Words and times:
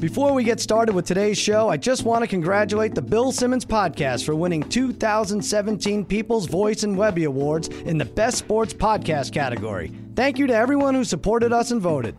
Before 0.00 0.32
we 0.32 0.44
get 0.44 0.60
started 0.60 0.94
with 0.94 1.06
today's 1.06 1.36
show, 1.36 1.68
I 1.68 1.76
just 1.76 2.04
want 2.04 2.22
to 2.22 2.28
congratulate 2.28 2.94
the 2.94 3.02
Bill 3.02 3.32
Simmons 3.32 3.64
podcast 3.64 4.24
for 4.24 4.36
winning 4.36 4.62
2017 4.62 6.04
People's 6.04 6.46
Voice 6.46 6.84
and 6.84 6.96
Webby 6.96 7.24
Awards 7.24 7.66
in 7.66 7.98
the 7.98 8.04
Best 8.04 8.38
Sports 8.38 8.72
Podcast 8.72 9.32
category. 9.32 9.92
Thank 10.14 10.38
you 10.38 10.46
to 10.46 10.54
everyone 10.54 10.94
who 10.94 11.02
supported 11.02 11.52
us 11.52 11.72
and 11.72 11.80
voted. 11.80 12.14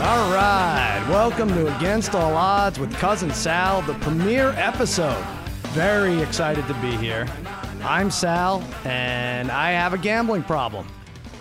All 0.00 0.32
right, 0.32 1.06
welcome 1.10 1.48
to 1.50 1.76
Against 1.76 2.14
All 2.14 2.34
Odds 2.34 2.78
with 2.78 2.90
Cousin 2.96 3.30
Sal, 3.32 3.82
the 3.82 3.94
premiere 3.94 4.54
episode. 4.56 5.22
Very 5.74 6.22
excited 6.22 6.66
to 6.68 6.74
be 6.80 6.92
here. 6.96 7.26
I'm 7.84 8.12
Sal, 8.12 8.62
and 8.84 9.50
I 9.50 9.72
have 9.72 9.92
a 9.92 9.98
gambling 9.98 10.44
problem. 10.44 10.86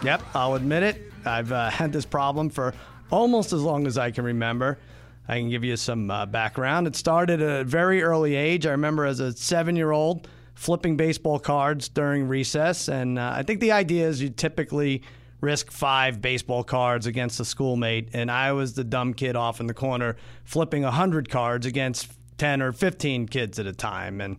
Yep, 0.04 0.24
I'll 0.34 0.56
admit 0.56 0.82
it. 0.82 1.14
I've 1.24 1.52
uh, 1.52 1.70
had 1.70 1.94
this 1.94 2.04
problem 2.04 2.50
for 2.50 2.74
almost 3.12 3.54
as 3.54 3.62
long 3.62 3.86
as 3.86 3.96
I 4.00 4.10
can 4.10 4.24
remember. 4.24 4.80
I 5.28 5.38
can 5.38 5.52
give 5.52 5.64
you 5.64 5.78
some 5.78 6.10
uh, 6.10 6.26
background. 6.26 6.88
It 6.88 6.96
started 6.96 7.44
at 7.44 7.62
a 7.62 7.64
very 7.64 8.02
early 8.02 8.36
age. 8.36 8.66
I 8.66 8.72
remember 8.72 9.06
as 9.06 9.20
a 9.20 9.32
seven 9.34 9.76
year 9.76 9.92
old 9.92 10.28
flipping 10.56 10.98
baseball 10.98 11.38
cards 11.38 11.88
during 11.88 12.28
recess, 12.28 12.88
and 12.88 13.20
uh, 13.20 13.34
I 13.36 13.44
think 13.44 13.60
the 13.60 13.74
idea 13.74 14.08
is 14.08 14.20
you 14.20 14.32
typically 14.32 15.04
risk 15.42 15.70
five 15.70 16.22
baseball 16.24 16.64
cards 16.64 17.06
against 17.06 17.40
a 17.40 17.46
schoolmate, 17.46 18.10
and 18.14 18.32
I 18.32 18.52
was 18.54 18.74
the 18.74 18.84
dumb 18.84 19.14
kid 19.14 19.36
off 19.36 19.60
in 19.60 19.68
the 19.68 19.76
corner 19.76 20.18
flipping 20.44 20.82
100 20.82 21.30
cards 21.30 21.68
against 21.68 22.12
10 22.40 22.64
or 22.64 22.72
15 22.72 23.28
kids 23.28 23.60
at 23.60 23.68
a 23.68 23.74
time. 23.74 24.22
And 24.22 24.38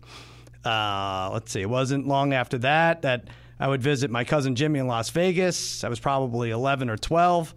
uh, 0.65 1.29
let's 1.33 1.51
see, 1.51 1.61
it 1.61 1.69
wasn't 1.69 2.07
long 2.07 2.33
after 2.33 2.57
that 2.59 3.01
that 3.03 3.27
I 3.59 3.67
would 3.67 3.81
visit 3.81 4.09
my 4.09 4.23
cousin 4.23 4.55
Jimmy 4.55 4.79
in 4.79 4.87
Las 4.87 5.09
Vegas. 5.09 5.83
I 5.83 5.89
was 5.89 5.99
probably 5.99 6.51
11 6.51 6.89
or 6.89 6.97
12. 6.97 7.53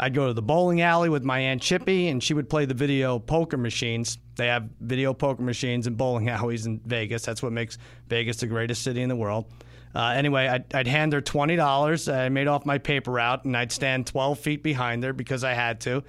I'd 0.00 0.14
go 0.14 0.28
to 0.28 0.32
the 0.32 0.42
bowling 0.42 0.80
alley 0.80 1.08
with 1.08 1.24
my 1.24 1.40
Aunt 1.40 1.60
Chippy, 1.60 2.08
and 2.08 2.22
she 2.22 2.32
would 2.32 2.48
play 2.48 2.64
the 2.64 2.74
video 2.74 3.18
poker 3.18 3.56
machines. 3.56 4.18
They 4.36 4.46
have 4.46 4.68
video 4.80 5.12
poker 5.12 5.42
machines 5.42 5.86
in 5.86 5.94
bowling 5.94 6.28
alleys 6.30 6.66
in 6.66 6.80
Vegas. 6.86 7.24
That's 7.24 7.42
what 7.42 7.52
makes 7.52 7.78
Vegas 8.08 8.36
the 8.36 8.46
greatest 8.46 8.82
city 8.82 9.02
in 9.02 9.08
the 9.08 9.16
world. 9.16 9.46
Uh, 9.94 10.10
anyway, 10.10 10.46
I'd, 10.46 10.72
I'd, 10.74 10.86
hand 10.86 11.12
her 11.14 11.20
twenty 11.20 11.56
dollars. 11.56 12.08
I 12.08 12.28
made 12.28 12.46
off 12.46 12.64
my 12.64 12.78
paper 12.78 13.10
route, 13.10 13.44
and 13.44 13.56
I'd 13.56 13.72
stand 13.72 14.06
twelve 14.06 14.38
feet 14.38 14.62
behind 14.62 15.02
her 15.02 15.12
because 15.12 15.42
I 15.42 15.54
had 15.54 15.80
to. 15.80 16.04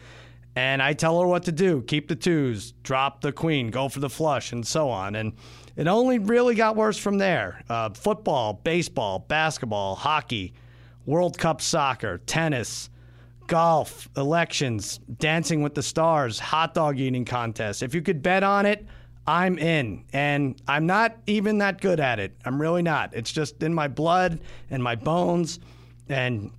And 0.55 0.81
I 0.81 0.93
tell 0.93 1.19
her 1.21 1.25
what 1.25 1.43
to 1.43 1.51
do: 1.51 1.81
keep 1.81 2.09
the 2.09 2.15
twos, 2.15 2.73
drop 2.83 3.21
the 3.21 3.31
queen, 3.31 3.71
go 3.71 3.89
for 3.89 4.01
the 4.01 4.09
flush, 4.09 4.51
and 4.51 4.67
so 4.67 4.89
on. 4.89 5.15
And 5.15 5.33
it 5.79 5.87
only 5.87 6.19
really 6.19 6.55
got 6.55 6.75
worse 6.75 6.97
from 6.97 7.17
there. 7.17 7.63
Uh, 7.69 7.89
football, 7.91 8.51
baseball, 8.51 9.19
basketball, 9.19 9.95
hockey, 9.95 10.53
World 11.05 11.37
Cup 11.37 11.61
soccer, 11.61 12.17
tennis, 12.17 12.89
golf, 13.47 14.09
elections, 14.17 14.99
dancing 15.19 15.63
with 15.63 15.75
the 15.75 15.81
stars, 15.81 16.37
hot 16.37 16.73
dog 16.73 16.99
eating 16.99 17.23
contests. 17.23 17.81
If 17.81 17.95
you 17.95 18.01
could 18.01 18.21
bet 18.21 18.43
on 18.43 18.65
it. 18.65 18.85
I'm 19.27 19.59
in, 19.59 20.05
and 20.11 20.59
I'm 20.67 20.87
not 20.87 21.15
even 21.27 21.59
that 21.59 21.81
good 21.81 21.99
at 21.99 22.19
it. 22.19 22.35
I'm 22.45 22.59
really 22.59 22.81
not. 22.81 23.13
It's 23.13 23.31
just 23.31 23.61
in 23.61 23.75
my 23.75 23.87
blood 23.87 24.39
and 24.71 24.81
my 24.81 24.95
bones. 24.95 25.59
And, 26.07 26.51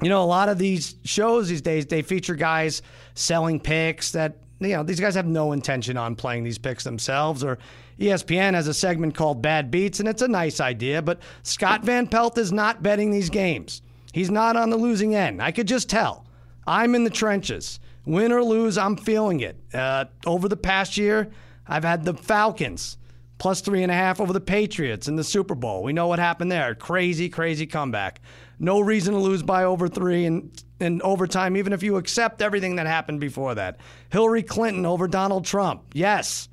you 0.00 0.08
know, 0.08 0.22
a 0.22 0.24
lot 0.24 0.48
of 0.48 0.56
these 0.56 0.94
shows 1.04 1.48
these 1.48 1.60
days, 1.60 1.84
they 1.84 2.00
feature 2.00 2.34
guys 2.34 2.80
selling 3.14 3.60
picks 3.60 4.12
that, 4.12 4.38
you 4.64 4.76
know, 4.76 4.82
these 4.82 5.00
guys 5.00 5.14
have 5.14 5.26
no 5.26 5.52
intention 5.52 5.96
on 5.96 6.16
playing 6.16 6.44
these 6.44 6.58
picks 6.58 6.84
themselves. 6.84 7.44
Or 7.44 7.58
ESPN 7.98 8.54
has 8.54 8.66
a 8.68 8.74
segment 8.74 9.14
called 9.14 9.42
Bad 9.42 9.70
Beats, 9.70 10.00
and 10.00 10.08
it's 10.08 10.22
a 10.22 10.28
nice 10.28 10.60
idea, 10.60 11.02
but 11.02 11.20
Scott 11.42 11.84
Van 11.84 12.06
Pelt 12.06 12.38
is 12.38 12.52
not 12.52 12.82
betting 12.82 13.10
these 13.10 13.30
games. 13.30 13.82
He's 14.12 14.30
not 14.30 14.56
on 14.56 14.70
the 14.70 14.76
losing 14.76 15.14
end. 15.14 15.42
I 15.42 15.50
could 15.52 15.68
just 15.68 15.88
tell. 15.88 16.26
I'm 16.66 16.94
in 16.94 17.04
the 17.04 17.10
trenches. 17.10 17.80
Win 18.06 18.32
or 18.32 18.42
lose, 18.42 18.76
I'm 18.78 18.96
feeling 18.96 19.40
it. 19.40 19.56
Uh, 19.72 20.06
over 20.26 20.48
the 20.48 20.56
past 20.56 20.96
year, 20.96 21.30
I've 21.66 21.84
had 21.84 22.04
the 22.04 22.14
Falcons 22.14 22.98
plus 23.38 23.60
three 23.60 23.82
and 23.82 23.90
a 23.90 23.94
half 23.94 24.20
over 24.20 24.32
the 24.32 24.40
Patriots 24.40 25.08
in 25.08 25.16
the 25.16 25.24
Super 25.24 25.54
Bowl. 25.54 25.82
We 25.82 25.92
know 25.92 26.06
what 26.06 26.18
happened 26.18 26.52
there. 26.52 26.74
Crazy, 26.74 27.28
crazy 27.28 27.66
comeback. 27.66 28.20
No 28.64 28.80
reason 28.80 29.12
to 29.12 29.20
lose 29.20 29.42
by 29.42 29.64
over 29.64 29.88
three 29.88 30.24
in, 30.24 30.50
in 30.80 31.02
overtime, 31.02 31.54
even 31.54 31.74
if 31.74 31.82
you 31.82 31.98
accept 31.98 32.40
everything 32.40 32.76
that 32.76 32.86
happened 32.86 33.20
before 33.20 33.54
that. 33.56 33.76
Hillary 34.08 34.42
Clinton 34.42 34.86
over 34.86 35.06
Donald 35.06 35.44
Trump. 35.44 35.82
Yes. 35.92 36.48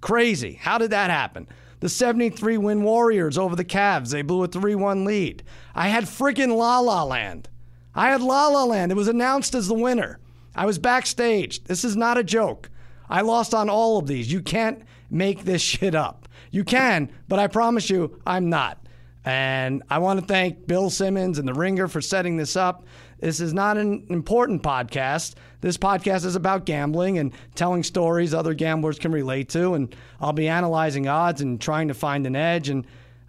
Crazy. 0.00 0.52
How 0.52 0.78
did 0.78 0.92
that 0.92 1.10
happen? 1.10 1.48
The 1.80 1.88
73 1.88 2.58
win 2.58 2.84
Warriors 2.84 3.36
over 3.36 3.56
the 3.56 3.64
Cavs. 3.64 4.12
They 4.12 4.22
blew 4.22 4.44
a 4.44 4.46
3 4.46 4.76
1 4.76 5.04
lead. 5.04 5.42
I 5.74 5.88
had 5.88 6.04
freaking 6.04 6.56
La 6.56 6.78
La 6.78 7.02
Land. 7.02 7.48
I 7.92 8.10
had 8.10 8.22
La 8.22 8.46
La 8.46 8.62
Land. 8.62 8.92
It 8.92 8.96
was 8.96 9.08
announced 9.08 9.56
as 9.56 9.66
the 9.66 9.74
winner. 9.74 10.20
I 10.54 10.64
was 10.64 10.78
backstage. 10.78 11.64
This 11.64 11.82
is 11.82 11.96
not 11.96 12.18
a 12.18 12.22
joke. 12.22 12.70
I 13.10 13.22
lost 13.22 13.52
on 13.52 13.68
all 13.68 13.98
of 13.98 14.06
these. 14.06 14.30
You 14.30 14.42
can't 14.42 14.84
make 15.10 15.42
this 15.42 15.62
shit 15.72 15.96
up. 15.96 16.28
You 16.52 16.62
can, 16.62 17.10
but 17.26 17.40
I 17.40 17.48
promise 17.48 17.90
you, 17.90 18.20
I'm 18.24 18.48
not. 18.48 18.78
And 19.28 19.82
I 19.90 19.98
want 19.98 20.18
to 20.20 20.24
thank 20.24 20.66
Bill 20.66 20.88
Simmons 20.88 21.38
and 21.38 21.46
The 21.46 21.52
Ringer 21.52 21.86
for 21.86 22.00
setting 22.00 22.38
this 22.38 22.56
up. 22.56 22.86
This 23.20 23.40
is 23.40 23.52
not 23.52 23.76
an 23.76 24.06
important 24.08 24.62
podcast. 24.62 25.34
This 25.60 25.76
podcast 25.76 26.24
is 26.24 26.34
about 26.34 26.64
gambling 26.64 27.18
and 27.18 27.34
telling 27.54 27.82
stories 27.82 28.32
other 28.32 28.54
gamblers 28.54 28.98
can 28.98 29.12
relate 29.12 29.50
to. 29.50 29.74
And 29.74 29.94
I'll 30.18 30.32
be 30.32 30.48
analyzing 30.48 31.08
odds 31.08 31.42
and 31.42 31.60
trying 31.60 31.88
to 31.88 31.94
find 31.94 32.26
an 32.26 32.36
edge. 32.36 32.70
And 32.70 32.86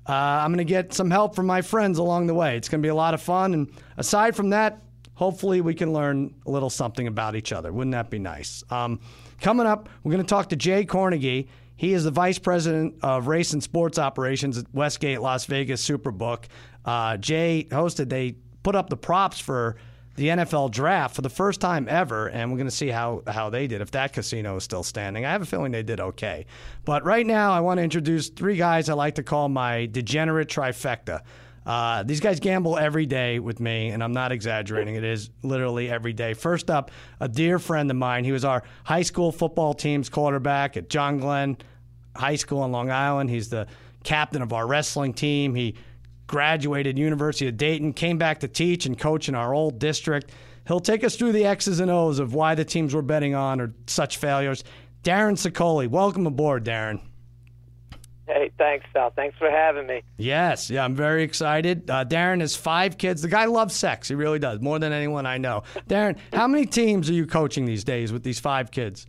uh, 0.07 0.13
I'm 0.13 0.53
going 0.53 0.59
to 0.59 0.63
get 0.63 0.93
some 0.93 1.11
help 1.11 1.35
from 1.35 1.47
my 1.47 1.61
friends 1.61 1.97
along 1.97 2.27
the 2.27 2.33
way. 2.33 2.55
It's 2.55 2.69
going 2.69 2.81
to 2.81 2.85
be 2.85 2.91
a 2.91 2.95
lot 2.95 3.13
of 3.13 3.21
fun. 3.21 3.53
And 3.53 3.69
aside 3.97 4.37
from 4.37 4.51
that, 4.51 4.81
hopefully 5.15 5.59
we 5.59 5.73
can 5.73 5.91
learn 5.91 6.33
a 6.45 6.49
little 6.49 6.69
something 6.69 7.07
about 7.07 7.35
each 7.35 7.51
other. 7.51 7.73
Wouldn't 7.73 7.91
that 7.91 8.09
be 8.09 8.19
nice? 8.19 8.63
Um, 8.69 9.01
Coming 9.41 9.67
up, 9.67 9.87
we're 10.03 10.11
going 10.11 10.23
to 10.23 10.29
talk 10.29 10.49
to 10.49 10.55
Jay 10.55 10.85
Kornegay. 10.85 11.47
He 11.79 11.93
is 11.93 12.03
the 12.03 12.11
vice 12.11 12.37
president 12.37 12.95
of 13.03 13.27
race 13.27 13.53
and 13.53 13.63
sports 13.63 13.97
operations 13.97 14.57
at 14.57 14.65
Westgate 14.73 15.21
Las 15.21 15.45
Vegas 15.45 15.81
Superbook. 15.87 16.43
Uh, 16.83 17.15
Jay 17.15 17.67
hosted, 17.71 18.09
they 18.09 18.35
put 18.63 18.75
up 18.75 18.89
the 18.89 18.97
props 18.97 19.39
for 19.39 19.77
the 20.17 20.27
NFL 20.27 20.71
draft 20.71 21.15
for 21.15 21.21
the 21.21 21.29
first 21.29 21.61
time 21.61 21.87
ever, 21.89 22.27
and 22.27 22.51
we're 22.51 22.57
going 22.57 22.67
to 22.67 22.75
see 22.75 22.89
how, 22.89 23.23
how 23.25 23.49
they 23.49 23.65
did, 23.65 23.79
if 23.79 23.91
that 23.91 24.11
casino 24.11 24.57
is 24.57 24.65
still 24.65 24.83
standing. 24.83 25.23
I 25.23 25.31
have 25.31 25.41
a 25.41 25.45
feeling 25.45 25.71
they 25.71 25.81
did 25.81 26.01
okay. 26.01 26.47
But 26.83 27.05
right 27.05 27.25
now, 27.25 27.53
I 27.53 27.61
want 27.61 27.77
to 27.77 27.83
introduce 27.83 28.27
three 28.27 28.57
guys 28.57 28.89
I 28.89 28.93
like 28.93 29.15
to 29.15 29.23
call 29.23 29.47
my 29.47 29.85
degenerate 29.85 30.49
trifecta. 30.49 31.21
Uh, 31.69 32.01
these 32.01 32.19
guys 32.19 32.39
gamble 32.39 32.79
every 32.79 33.05
day 33.05 33.37
with 33.37 33.59
me, 33.59 33.89
and 33.89 34.03
I'm 34.03 34.11
not 34.11 34.31
exaggerating. 34.31 34.95
It 34.95 35.03
is 35.03 35.29
literally 35.43 35.87
every 35.87 36.13
day. 36.13 36.33
First 36.33 36.71
up, 36.71 36.89
a 37.19 37.27
dear 37.29 37.59
friend 37.59 37.91
of 37.91 37.95
mine. 37.95 38.23
He 38.23 38.31
was 38.31 38.43
our 38.43 38.63
high 38.83 39.03
school 39.03 39.31
football 39.31 39.75
team's 39.75 40.09
quarterback 40.09 40.77
at 40.77 40.89
John 40.89 41.19
Glenn 41.19 41.57
High 42.15 42.37
School 42.37 42.65
in 42.65 42.71
Long 42.71 42.89
Island. 42.89 43.29
He's 43.29 43.49
the 43.49 43.67
captain 44.03 44.41
of 44.41 44.51
our 44.51 44.65
wrestling 44.65 45.13
team. 45.13 45.53
He 45.53 45.75
graduated 46.25 46.97
University 46.97 47.47
of 47.47 47.55
Dayton, 47.55 47.93
came 47.93 48.17
back 48.17 48.39
to 48.39 48.47
teach 48.47 48.87
and 48.87 48.97
coach 48.97 49.29
in 49.29 49.35
our 49.35 49.53
old 49.53 49.77
district. 49.77 50.31
He'll 50.67 50.79
take 50.79 51.03
us 51.03 51.17
through 51.17 51.33
the 51.33 51.45
X's 51.45 51.79
and 51.79 51.91
O's 51.91 52.17
of 52.17 52.33
why 52.33 52.55
the 52.55 52.65
teams 52.65 52.95
we're 52.95 53.03
betting 53.03 53.35
on 53.35 53.61
are 53.61 53.75
such 53.85 54.17
failures. 54.17 54.63
Darren 55.03 55.37
Sicoli, 55.37 55.87
welcome 55.87 56.25
aboard, 56.25 56.65
Darren. 56.65 56.99
Hey, 58.29 58.51
thanks, 58.59 58.85
Sal. 58.93 59.09
Thanks 59.09 59.35
for 59.39 59.49
having 59.49 59.87
me. 59.87 60.03
Yes, 60.17 60.69
yeah, 60.69 60.85
I'm 60.85 60.93
very 60.93 61.23
excited. 61.23 61.89
Uh, 61.89 62.05
Darren 62.05 62.41
has 62.41 62.55
five 62.55 62.95
kids. 62.99 63.23
The 63.23 63.27
guy 63.27 63.45
loves 63.45 63.75
sex. 63.75 64.07
He 64.07 64.13
really 64.13 64.37
does, 64.37 64.59
more 64.59 64.77
than 64.77 64.93
anyone 64.93 65.25
I 65.25 65.39
know. 65.39 65.63
Darren, 65.87 66.15
how 66.31 66.47
many 66.47 66.67
teams 66.67 67.09
are 67.09 67.13
you 67.13 67.25
coaching 67.25 67.65
these 67.65 67.83
days 67.83 68.13
with 68.13 68.21
these 68.21 68.39
five 68.39 68.69
kids? 68.69 69.07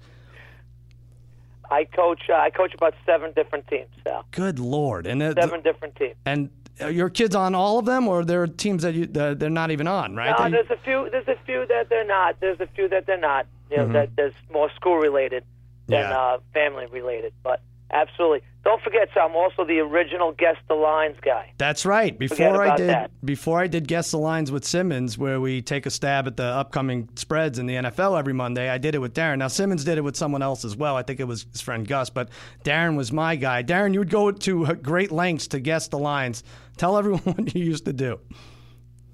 I 1.70 1.84
coach. 1.84 2.22
Uh, 2.30 2.34
I 2.34 2.48
coach 2.48 2.72
about 2.72 2.94
seven 3.04 3.32
different 3.36 3.68
teams, 3.68 3.90
Sal. 4.02 4.24
Good 4.30 4.58
lord! 4.58 5.06
And 5.06 5.20
seven 5.20 5.60
different 5.60 5.96
teams. 5.96 6.16
And 6.24 6.48
your 6.88 7.10
kids 7.10 7.34
on 7.34 7.54
all 7.54 7.78
of 7.78 7.84
them, 7.84 8.08
or 8.08 8.24
there 8.24 8.42
are 8.42 8.46
teams 8.46 8.82
that 8.84 8.94
you 8.94 9.06
uh, 9.20 9.34
they're 9.34 9.50
not 9.50 9.70
even 9.70 9.86
on, 9.86 10.16
right? 10.16 10.34
No, 10.38 10.50
there's 10.50 10.70
a 10.70 10.82
few. 10.82 11.10
There's 11.10 11.28
a 11.28 11.36
few 11.44 11.66
that 11.66 11.90
they're 11.90 12.06
not. 12.06 12.40
There's 12.40 12.60
a 12.60 12.66
few 12.68 12.88
that 12.88 13.06
they're 13.06 13.18
not. 13.20 13.46
You 13.70 13.76
know, 13.76 13.82
mm-hmm. 13.84 13.92
that 13.92 14.16
there's 14.16 14.34
more 14.50 14.70
school 14.74 14.96
related 14.96 15.44
than 15.86 16.00
yeah. 16.00 16.18
uh, 16.18 16.38
family 16.54 16.86
related. 16.86 17.34
But 17.42 17.60
Absolutely. 17.92 18.42
Don't 18.62 18.80
forget, 18.82 19.08
so 19.14 19.20
I'm 19.20 19.34
also 19.34 19.64
the 19.64 19.78
original 19.78 20.32
guess 20.32 20.56
the 20.68 20.74
lines 20.74 21.16
guy. 21.22 21.52
That's 21.58 21.86
right. 21.86 22.16
Before 22.16 22.62
I 22.62 22.76
did 22.76 22.90
that. 22.90 23.10
before 23.24 23.58
I 23.58 23.66
did 23.66 23.88
guess 23.88 24.10
the 24.10 24.18
lines 24.18 24.52
with 24.52 24.64
Simmons, 24.64 25.16
where 25.16 25.40
we 25.40 25.62
take 25.62 25.86
a 25.86 25.90
stab 25.90 26.26
at 26.26 26.36
the 26.36 26.44
upcoming 26.44 27.08
spreads 27.16 27.58
in 27.58 27.66
the 27.66 27.74
NFL 27.76 28.18
every 28.18 28.34
Monday, 28.34 28.68
I 28.68 28.78
did 28.78 28.94
it 28.94 28.98
with 28.98 29.14
Darren. 29.14 29.38
Now 29.38 29.48
Simmons 29.48 29.82
did 29.82 29.98
it 29.98 30.02
with 30.02 30.14
someone 30.14 30.42
else 30.42 30.64
as 30.64 30.76
well. 30.76 30.96
I 30.96 31.02
think 31.02 31.20
it 31.20 31.24
was 31.24 31.46
his 31.50 31.60
friend 31.60 31.88
Gus, 31.88 32.10
but 32.10 32.28
Darren 32.62 32.96
was 32.96 33.12
my 33.12 33.34
guy. 33.34 33.62
Darren, 33.62 33.92
you 33.92 33.98
would 33.98 34.10
go 34.10 34.30
to 34.30 34.74
great 34.76 35.10
lengths 35.10 35.48
to 35.48 35.60
guess 35.60 35.88
the 35.88 35.98
lines. 35.98 36.44
Tell 36.76 36.96
everyone 36.96 37.20
what 37.24 37.54
you 37.54 37.64
used 37.64 37.86
to 37.86 37.92
do. 37.94 38.20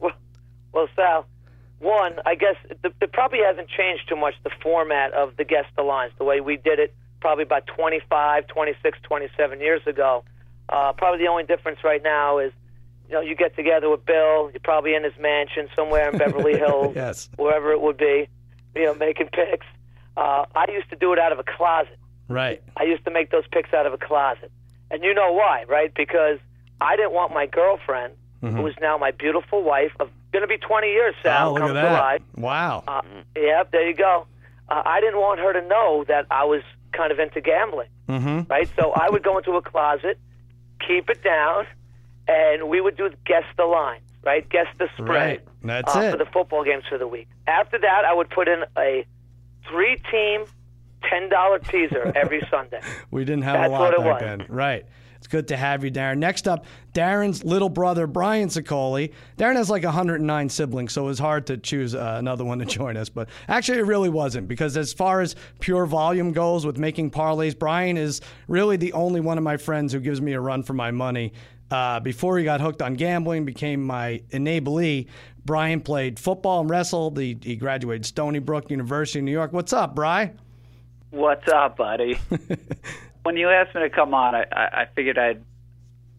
Well, 0.01 0.13
well 0.73 0.89
Sal, 0.97 1.27
one, 1.79 2.19
I 2.27 2.35
guess 2.35 2.57
it 2.83 3.13
probably 3.13 3.41
hasn't 3.47 3.69
changed 3.69 4.09
too 4.09 4.17
much 4.17 4.35
the 4.43 4.51
format 4.61 5.13
of 5.13 5.37
the 5.37 5.45
guess 5.45 5.67
the 5.77 5.83
lines, 5.83 6.13
the 6.19 6.25
way 6.25 6.41
we 6.41 6.57
did 6.57 6.81
it 6.81 6.95
probably 7.21 7.43
about 7.45 7.67
25, 7.67 8.47
26, 8.47 8.99
27 9.03 9.61
years 9.61 9.83
ago. 9.87 10.25
Uh, 10.69 10.93
probably 10.93 11.25
the 11.25 11.31
only 11.31 11.45
difference 11.45 11.79
right 11.85 12.03
now 12.03 12.39
is 12.39 12.53
you 13.09 13.15
know, 13.15 13.21
you 13.21 13.37
get 13.37 13.55
together 13.55 13.89
with 13.89 14.05
Bill. 14.05 14.51
You're 14.53 14.61
probably 14.65 14.95
in 14.97 15.05
his 15.05 15.13
mansion 15.21 15.69
somewhere 15.77 16.11
in 16.11 16.19
Beverly 16.19 16.57
Hills, 16.59 16.93
yes. 16.97 17.29
wherever 17.37 17.71
it 17.73 17.81
would 17.81 17.97
be. 17.97 18.27
You 18.75 18.85
know, 18.87 18.95
making 18.95 19.29
picks. 19.29 19.67
Uh, 20.17 20.45
I 20.55 20.67
used 20.73 20.91
to 20.91 20.97
do 20.97 21.13
it 21.13 21.19
out 21.21 21.31
of 21.33 21.39
a 21.39 21.45
closet. 21.45 21.97
Right. 22.29 22.61
I 22.77 22.83
used 22.83 23.05
to 23.05 23.11
make 23.13 23.31
those 23.31 23.45
picks 23.53 23.73
out 23.73 23.87
of 23.87 23.93
a 23.93 23.99
closet, 23.99 24.51
and 24.91 25.05
you 25.05 25.15
know 25.15 25.33
why, 25.33 25.65
right? 25.69 25.93
Because 25.95 26.39
I 26.81 26.97
didn't 26.97 27.13
want 27.13 27.33
my 27.33 27.47
girlfriend, 27.47 28.15
Mm-hmm. 28.43 28.55
who 28.59 28.67
is 28.67 28.75
now 28.83 28.99
my 28.99 29.13
beautiful 29.13 29.63
wife, 29.63 29.93
of 29.99 30.11
going 30.31 30.43
to 30.43 30.47
be 30.47 30.59
20 30.59 30.89
years, 30.89 31.15
Sal, 31.23 31.49
oh, 31.49 31.53
look 31.55 31.63
come 31.63 31.71
at 31.71 31.75
that. 31.75 31.89
July. 31.89 32.19
Wow. 32.37 32.85
Uh, 32.87 33.01
yeah, 33.35 33.63
there 33.73 33.89
you 33.89 33.95
go. 33.95 34.27
Uh, 34.69 34.83
I 34.85 35.01
didn't 35.01 35.17
want 35.19 35.41
her 35.41 35.55
to 35.55 35.67
know 35.67 36.05
that 36.09 36.27
I 36.31 36.45
was 36.45 36.61
kind 36.97 37.13
of 37.13 37.19
into 37.19 37.41
gambling, 37.41 37.89
mm-hmm. 38.09 38.51
right? 38.51 38.69
So 38.79 38.93
I 38.93 39.11
would 39.11 39.23
go 39.23 39.39
into 39.39 39.53
a 39.53 39.63
closet, 39.63 40.19
keep 40.87 41.11
it 41.11 41.23
down, 41.23 41.67
and 42.29 42.69
we 42.69 42.81
would 42.81 42.97
do 42.97 43.11
guess 43.25 43.45
the 43.57 43.65
line, 43.65 44.01
right? 44.23 44.49
Guess 44.49 44.67
the 44.79 44.89
spread 44.95 45.09
Right. 45.09 45.41
That's 45.63 45.97
uh, 45.97 46.01
it. 46.01 46.11
for 46.13 46.17
the 46.19 46.27
football 46.27 46.65
games 46.65 46.85
for 46.89 46.99
the 46.99 47.07
week. 47.07 47.29
After 47.47 47.79
that, 47.79 48.05
I 48.05 48.15
would 48.15 48.31
put 48.31 48.49
in 48.49 48.65
a 48.77 49.07
three-team, 49.69 50.45
ten-dollar 51.09 51.61
teaser 51.61 52.13
every 52.15 52.47
Sunday. 52.51 52.81
We 53.11 53.25
didn't 53.25 53.43
have 53.43 53.55
That's 53.55 53.69
a 53.69 53.73
lot 53.73 53.97
back 53.99 54.21
then. 54.21 54.47
Right. 54.49 54.87
It's 55.19 55.27
good 55.27 55.49
to 55.49 55.57
have 55.57 55.85
you, 55.85 55.91
Darren. 55.91 56.19
Next 56.19 56.47
up, 56.49 56.65
Darren's 56.95 57.45
little 57.45 57.69
brother, 57.69 58.07
Brian 58.07 58.49
Sicoli. 58.49 59.13
Darren 59.37 59.57
has 59.57 59.71
like 59.71 59.85
109 59.85 60.49
siblings, 60.49 60.93
so 60.93 61.05
it 61.05 61.07
was 61.07 61.19
hard 61.19 61.47
to 61.47 61.57
choose 61.57 61.95
uh, 61.95 62.17
another 62.19 62.45
one 62.45 62.59
to 62.59 62.65
join 62.65 62.97
us. 62.97 63.09
But 63.09 63.29
actually, 63.49 63.79
it 63.79 63.87
really 63.87 64.09
wasn't, 64.09 64.49
because 64.49 64.77
as 64.77 64.93
far 64.93 65.21
as 65.21 65.35
pure 65.61 65.87
volume 65.87 66.33
goes 66.33 66.65
with 66.65 66.79
making 66.79 67.11
parlays, 67.11 67.59
Brian 67.59 67.97
is 67.97 68.21
really 68.49 68.77
the 68.77 68.93
only 68.93 69.21
one 69.21 69.39
of 69.39 69.45
my 69.45 69.57
friends 69.57 69.93
who 69.93 70.01
gives 70.01 70.21
me 70.21 70.33
a 70.33 70.41
run 70.41 70.63
for 70.63 70.75
my 70.75 70.91
money. 70.91 71.33
Uh, 71.71 71.99
before 71.99 72.39
he 72.39 72.45
got 72.45 72.61
hooked 72.61 72.81
on 72.81 72.95
gambling, 72.95 73.45
became 73.45 73.85
my 73.85 74.23
enablee. 74.31 75.09
Brian 75.45 75.81
played 75.81 76.19
football 76.19 76.61
and 76.61 76.71
wrestled. 76.71 77.19
He, 77.19 77.37
he 77.43 77.57
graduated 77.57 78.07
Stony 78.07 78.39
Brook 78.39 78.71
University 78.71 79.19
in 79.19 79.25
New 79.25 79.33
York. 79.33 79.53
What's 79.53 79.73
up, 79.73 79.95
Bry? 79.95 80.33
What's 81.11 81.49
up, 81.49 81.77
buddy? 81.77 82.19
when 83.27 83.37
you 83.37 83.51
asked 83.51 83.75
me 83.75 83.83
to 83.83 83.91
come 83.91 84.15
on, 84.15 84.35
I, 84.35 84.45
I 84.53 84.87
figured 84.95 85.19
I'd 85.19 85.43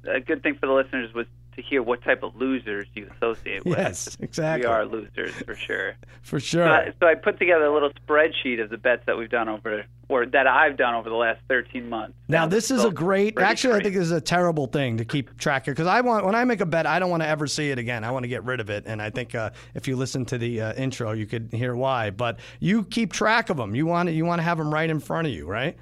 a 0.07 0.19
good 0.19 0.43
thing 0.43 0.55
for 0.55 0.67
the 0.67 0.73
listeners 0.73 1.13
was 1.13 1.25
to 1.55 1.61
hear 1.63 1.81
what 1.81 2.03
type 2.03 2.21
of 2.21 2.35
losers 2.35 2.85
you 2.93 3.09
associate 3.15 3.65
with. 3.65 3.77
Yes, 3.77 4.15
exactly. 4.19 4.67
We 4.67 4.71
are 4.71 4.85
losers 4.85 5.33
for 5.33 5.55
sure. 5.55 5.95
For 6.21 6.39
So 6.41 6.45
sure. 6.45 6.69
I, 6.69 6.93
so 6.99 7.07
I 7.07 7.15
put 7.15 7.39
together 7.39 7.63
a 7.63 7.73
little 7.73 7.89
spreadsheet 8.05 8.61
of 8.61 8.69
the 8.69 8.77
bets 8.77 9.03
that 9.05 9.17
we've 9.17 9.29
done 9.29 9.47
over, 9.47 9.85
or 10.09 10.25
that 10.25 10.45
I've 10.45 10.75
done 10.75 10.93
over 10.93 11.09
the 11.09 11.15
last 11.15 11.39
13 11.47 11.87
months. 11.87 12.15
Now 12.27 12.43
And 12.43 12.51
this 12.51 12.69
is 12.69 12.83
a 12.83 12.91
great. 12.91 13.39
Actually, 13.39 13.79
I 13.79 13.83
think 13.83 13.95
this 13.95 14.03
is 14.03 14.11
a 14.11 14.19
terrible 14.19 14.67
thing 14.67 14.97
to 14.97 15.05
keep 15.05 15.37
track 15.37 15.67
of 15.67 15.71
because 15.73 15.87
I 15.87 16.01
want 16.01 16.25
when 16.25 16.35
I 16.35 16.43
make 16.43 16.59
a 16.59 16.65
bet, 16.65 16.85
I 16.85 16.99
don't 16.99 17.09
want 17.09 17.23
to 17.23 17.29
ever 17.29 17.47
see 17.47 17.71
it 17.71 17.79
again. 17.79 18.03
I 18.03 18.11
want 18.11 18.23
to 18.23 18.27
get 18.27 18.43
rid 18.43 18.59
of 18.59 18.69
it, 18.69 18.83
and 18.85 19.01
I 19.01 19.09
think 19.09 19.35
uh, 19.35 19.51
if 19.73 19.87
you 19.87 19.95
listen 19.95 20.25
to 20.25 20.37
the 20.37 20.61
uh, 20.61 20.73
intro, 20.73 21.13
you 21.13 21.25
could 21.25 21.49
hear 21.53 21.75
why. 21.75 22.09
But 22.09 22.39
you 22.59 22.83
keep 22.83 23.13
track 23.13 23.49
of 23.49 23.55
them. 23.55 23.73
You 23.73 23.85
want 23.85 24.09
you 24.09 24.25
want 24.25 24.39
to 24.39 24.43
have 24.43 24.57
them 24.57 24.71
right 24.71 24.89
in 24.89 24.99
front 24.99 25.27
of 25.27 25.33
you, 25.33 25.47
right? 25.47 25.77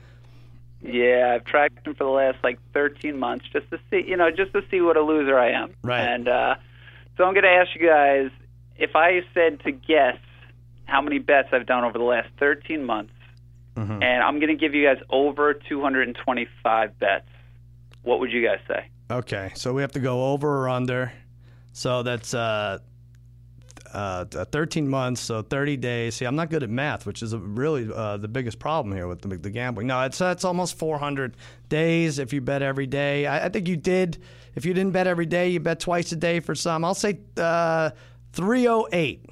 Yeah, 0.86 1.34
I've 1.36 1.46
tracked 1.46 1.84
them 1.84 1.96
for 1.96 2.04
the 2.04 2.10
last 2.12 2.38
like 2.44 2.60
13 2.74 3.18
months 3.18 3.46
just 3.52 3.70
to 3.72 3.80
see, 3.90 4.04
you 4.08 4.16
know, 4.18 4.30
just 4.32 4.54
to 4.54 4.62
see 4.70 4.82
what 4.82 4.98
a 4.98 5.02
loser 5.02 5.38
I 5.38 5.52
am. 5.52 5.74
Right. 5.84 6.00
And 6.00 6.28
uh, 6.28 6.56
so 7.18 7.24
I'm 7.24 7.34
going 7.34 7.44
to 7.44 7.50
ask 7.50 7.70
you 7.76 7.88
guys 7.88 8.30
if 8.78 8.96
I 8.96 9.22
said 9.34 9.62
to 9.62 9.72
guess 9.72 10.18
how 10.86 11.02
many 11.02 11.18
bets 11.20 11.50
I've 11.52 11.66
done 11.66 11.84
over 11.84 11.98
the 11.98 12.04
last 12.04 12.30
13 12.40 12.84
months, 12.84 13.12
Mm-hmm. 13.76 14.02
and 14.04 14.24
I'm 14.24 14.36
going 14.40 14.48
to 14.48 14.56
give 14.56 14.74
you 14.74 14.86
guys 14.86 15.04
over 15.10 15.54
225 15.54 16.98
bets. 16.98 17.28
What 18.04 18.22
would 18.22 18.32
you 18.32 18.42
guys 18.42 18.60
say? 18.70 18.88
Okay, 19.12 19.52
so 19.56 19.74
we 19.74 19.82
have 19.82 19.92
to 19.92 20.00
go 20.00 20.32
over 20.32 20.62
or 20.64 20.70
under. 20.70 21.12
So 21.74 22.02
that's 22.02 22.34
uh, 22.34 22.80
uh, 23.96 24.26
13 24.26 24.88
months, 24.90 25.22
so 25.22 25.42
30 25.42 25.78
days. 25.78 26.16
See, 26.16 26.26
I'm 26.26 26.36
not 26.36 26.50
good 26.50 26.64
at 26.64 26.70
math, 26.70 27.06
which 27.06 27.24
is 27.24 27.32
a, 27.32 27.40
really 27.40 27.90
uh, 27.92 28.18
the 28.18 28.28
biggest 28.28 28.60
problem 28.60 28.94
here 28.94 29.08
with 29.08 29.22
the, 29.22 29.30
the 29.38 29.50
gambling. 29.50 29.88
No, 29.88 30.02
it's 30.02 30.18
that's 30.18 30.44
almost 30.44 30.78
400 30.78 31.38
days 31.70 32.20
if 32.20 32.34
you 32.34 32.42
bet 32.42 32.62
every 32.62 32.88
day. 32.88 33.26
I, 33.26 33.46
I 33.46 33.50
think 33.50 33.70
you 33.70 33.78
did. 33.78 34.22
If 34.54 34.66
you 34.66 34.74
didn't 34.74 34.92
bet 34.92 35.08
every 35.08 35.26
day, 35.26 35.50
you 35.50 35.62
bet 35.62 35.80
twice 35.80 36.12
a 36.12 36.18
day 36.18 36.42
for 36.42 36.56
some. 36.56 36.84
I'll 36.84 36.94
say 36.94 37.20
uh, 37.38 37.92
308. 38.34 39.30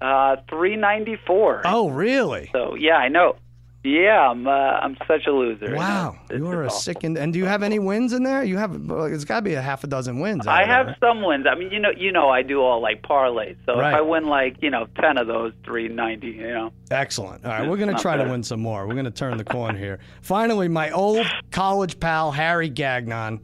Uh, 0.00 0.36
394. 0.48 1.62
Oh, 1.64 1.88
really? 1.88 2.50
So 2.52 2.74
yeah, 2.74 2.96
I 2.96 3.08
know. 3.08 3.36
Yeah, 3.82 4.28
I'm. 4.30 4.46
Uh, 4.46 4.50
I'm 4.50 4.96
such 5.08 5.26
a 5.26 5.32
loser. 5.32 5.74
Wow, 5.74 6.18
you 6.30 6.46
are 6.48 6.64
a 6.64 6.70
sick. 6.70 7.02
And, 7.02 7.16
and 7.16 7.32
do 7.32 7.38
you 7.38 7.46
have 7.46 7.62
any 7.62 7.78
wins 7.78 8.12
in 8.12 8.24
there? 8.24 8.44
You 8.44 8.58
have. 8.58 8.74
It's 8.74 9.24
got 9.24 9.36
to 9.36 9.42
be 9.42 9.54
a 9.54 9.62
half 9.62 9.84
a 9.84 9.86
dozen 9.86 10.20
wins. 10.20 10.46
I 10.46 10.62
of 10.62 10.68
there, 10.68 10.76
have 10.76 10.96
some 11.00 11.22
wins. 11.22 11.46
I 11.50 11.54
mean, 11.54 11.70
you 11.72 11.80
know, 11.80 11.88
you 11.96 12.12
know, 12.12 12.28
I 12.28 12.42
do 12.42 12.60
all 12.60 12.82
like 12.82 13.00
parlays. 13.00 13.56
So 13.64 13.78
Right. 13.78 13.88
if 13.88 13.94
I 13.96 14.02
win 14.02 14.26
like 14.26 14.56
you 14.60 14.68
know 14.68 14.86
ten 15.00 15.16
of 15.16 15.26
those, 15.28 15.54
three 15.64 15.88
ninety. 15.88 16.28
You 16.28 16.48
know. 16.48 16.72
Excellent. 16.90 17.42
All 17.46 17.52
right, 17.52 17.62
we're 17.66 17.78
going 17.78 17.88
to 17.88 17.94
Not 17.94 18.02
try 18.02 18.16
to 18.18 18.24
win 18.28 18.42
some 18.42 18.60
more. 18.60 18.86
We're 18.86 18.92
going 18.94 19.06
to 19.06 19.10
turn 19.10 19.38
the 19.38 19.44
corner 19.44 19.78
here. 19.78 19.98
Finally, 20.20 20.68
my 20.68 20.90
old 20.90 21.26
college 21.50 21.98
pal, 21.98 22.32
Harry 22.32 22.68
Gagnon. 22.68 23.42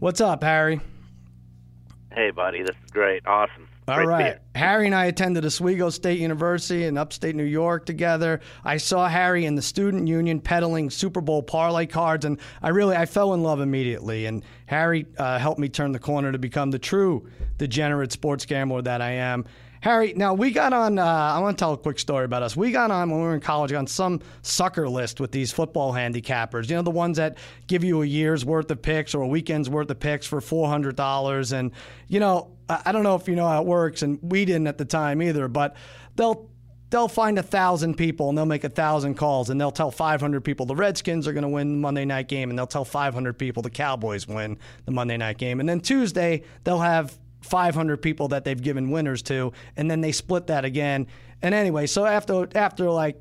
What's 0.00 0.20
up, 0.20 0.42
Harry? 0.42 0.80
Hey, 2.12 2.32
buddy, 2.32 2.62
this 2.62 2.74
is 2.84 2.90
great. 2.90 3.24
Awesome. 3.24 3.68
All 3.90 3.96
Great 3.96 4.08
right. 4.08 4.38
Harry 4.54 4.86
and 4.86 4.94
I 4.94 5.06
attended 5.06 5.44
Oswego 5.44 5.90
State 5.90 6.20
University 6.20 6.84
in 6.84 6.96
upstate 6.96 7.34
New 7.34 7.42
York 7.42 7.86
together. 7.86 8.40
I 8.64 8.76
saw 8.76 9.08
Harry 9.08 9.46
in 9.46 9.56
the 9.56 9.62
student 9.62 10.06
union 10.06 10.40
peddling 10.40 10.90
Super 10.90 11.20
Bowl 11.20 11.42
parlay 11.42 11.86
cards, 11.86 12.24
and 12.24 12.38
I 12.62 12.68
really 12.68 12.94
I 12.94 13.06
fell 13.06 13.34
in 13.34 13.42
love 13.42 13.60
immediately. 13.60 14.26
And 14.26 14.44
Harry 14.66 15.06
uh, 15.18 15.38
helped 15.40 15.58
me 15.58 15.68
turn 15.68 15.90
the 15.90 15.98
corner 15.98 16.30
to 16.30 16.38
become 16.38 16.70
the 16.70 16.78
true 16.78 17.28
degenerate 17.58 18.12
sports 18.12 18.46
gambler 18.46 18.82
that 18.82 19.02
I 19.02 19.12
am. 19.12 19.44
Harry, 19.80 20.12
now 20.14 20.34
we 20.34 20.50
got 20.50 20.74
on. 20.74 20.98
Uh, 20.98 21.04
I 21.04 21.38
want 21.38 21.56
to 21.56 21.62
tell 21.62 21.72
a 21.72 21.78
quick 21.78 21.98
story 21.98 22.26
about 22.26 22.42
us. 22.42 22.54
We 22.54 22.70
got 22.70 22.90
on 22.90 23.10
when 23.10 23.20
we 23.20 23.26
were 23.26 23.34
in 23.34 23.40
college 23.40 23.72
on 23.72 23.86
some 23.86 24.20
sucker 24.42 24.86
list 24.88 25.20
with 25.20 25.32
these 25.32 25.52
football 25.52 25.92
handicappers. 25.92 26.68
You 26.68 26.76
know, 26.76 26.82
the 26.82 26.90
ones 26.90 27.16
that 27.16 27.38
give 27.66 27.82
you 27.82 28.02
a 28.02 28.06
year's 28.06 28.44
worth 28.44 28.70
of 28.70 28.82
picks 28.82 29.14
or 29.14 29.22
a 29.22 29.26
weekend's 29.26 29.70
worth 29.70 29.90
of 29.90 29.98
picks 29.98 30.26
for 30.26 30.42
four 30.42 30.68
hundred 30.68 30.96
dollars. 30.96 31.52
And 31.52 31.72
you 32.08 32.20
know, 32.20 32.50
I 32.68 32.92
don't 32.92 33.02
know 33.02 33.14
if 33.14 33.26
you 33.26 33.36
know 33.36 33.48
how 33.48 33.62
it 33.62 33.66
works, 33.66 34.02
and 34.02 34.18
we 34.22 34.44
didn't 34.44 34.66
at 34.66 34.76
the 34.76 34.84
time 34.84 35.22
either. 35.22 35.48
But 35.48 35.76
they'll 36.14 36.50
they'll 36.90 37.08
find 37.08 37.38
a 37.38 37.42
thousand 37.42 37.94
people 37.94 38.28
and 38.28 38.36
they'll 38.36 38.44
make 38.44 38.64
a 38.64 38.68
thousand 38.68 39.14
calls 39.14 39.48
and 39.48 39.60
they'll 39.60 39.70
tell 39.70 39.92
500 39.92 40.40
people 40.40 40.66
the 40.66 40.74
Redskins 40.74 41.28
are 41.28 41.32
going 41.32 41.42
to 41.42 41.48
win 41.48 41.74
the 41.74 41.78
Monday 41.78 42.04
night 42.04 42.26
game 42.26 42.50
and 42.50 42.58
they'll 42.58 42.66
tell 42.66 42.84
500 42.84 43.38
people 43.38 43.62
the 43.62 43.70
Cowboys 43.70 44.26
win 44.26 44.58
the 44.86 44.90
Monday 44.90 45.16
night 45.16 45.38
game. 45.38 45.60
And 45.60 45.68
then 45.68 45.80
Tuesday 45.80 46.42
they'll 46.64 46.80
have 46.80 47.16
500 47.50 47.98
people 47.98 48.28
that 48.28 48.44
they've 48.44 48.60
given 48.60 48.90
winners 48.90 49.22
to 49.22 49.52
and 49.76 49.90
then 49.90 50.00
they 50.00 50.12
split 50.12 50.46
that 50.46 50.64
again. 50.64 51.06
And 51.42 51.54
anyway, 51.54 51.86
so 51.86 52.06
after 52.06 52.48
after 52.54 52.90
like 52.90 53.20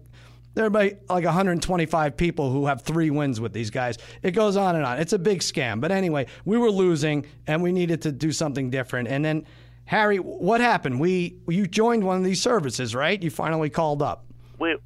there 0.55 0.65
are 0.65 0.69
like 0.69 0.99
125 1.07 2.17
people 2.17 2.51
who 2.51 2.65
have 2.65 2.81
three 2.81 3.09
wins 3.09 3.39
with 3.39 3.53
these 3.53 3.69
guys. 3.69 3.97
It 4.23 4.31
goes 4.31 4.57
on 4.57 4.75
and 4.75 4.85
on. 4.85 4.99
It's 4.99 5.13
a 5.13 5.19
big 5.19 5.39
scam. 5.39 5.79
But 5.79 5.91
anyway, 5.91 6.25
we 6.43 6.57
were 6.57 6.71
losing 6.71 7.25
and 7.47 7.63
we 7.63 7.71
needed 7.71 8.01
to 8.03 8.11
do 8.11 8.31
something 8.31 8.69
different. 8.69 9.07
And 9.07 9.23
then 9.23 9.45
Harry, 9.85 10.17
what 10.17 10.61
happened? 10.61 10.99
We 10.99 11.37
you 11.47 11.65
joined 11.65 12.03
one 12.03 12.17
of 12.17 12.23
these 12.23 12.41
services, 12.41 12.93
right? 12.93 13.21
You 13.21 13.31
finally 13.31 13.69
called 13.69 14.01
up. 14.01 14.25
We, 14.59 14.77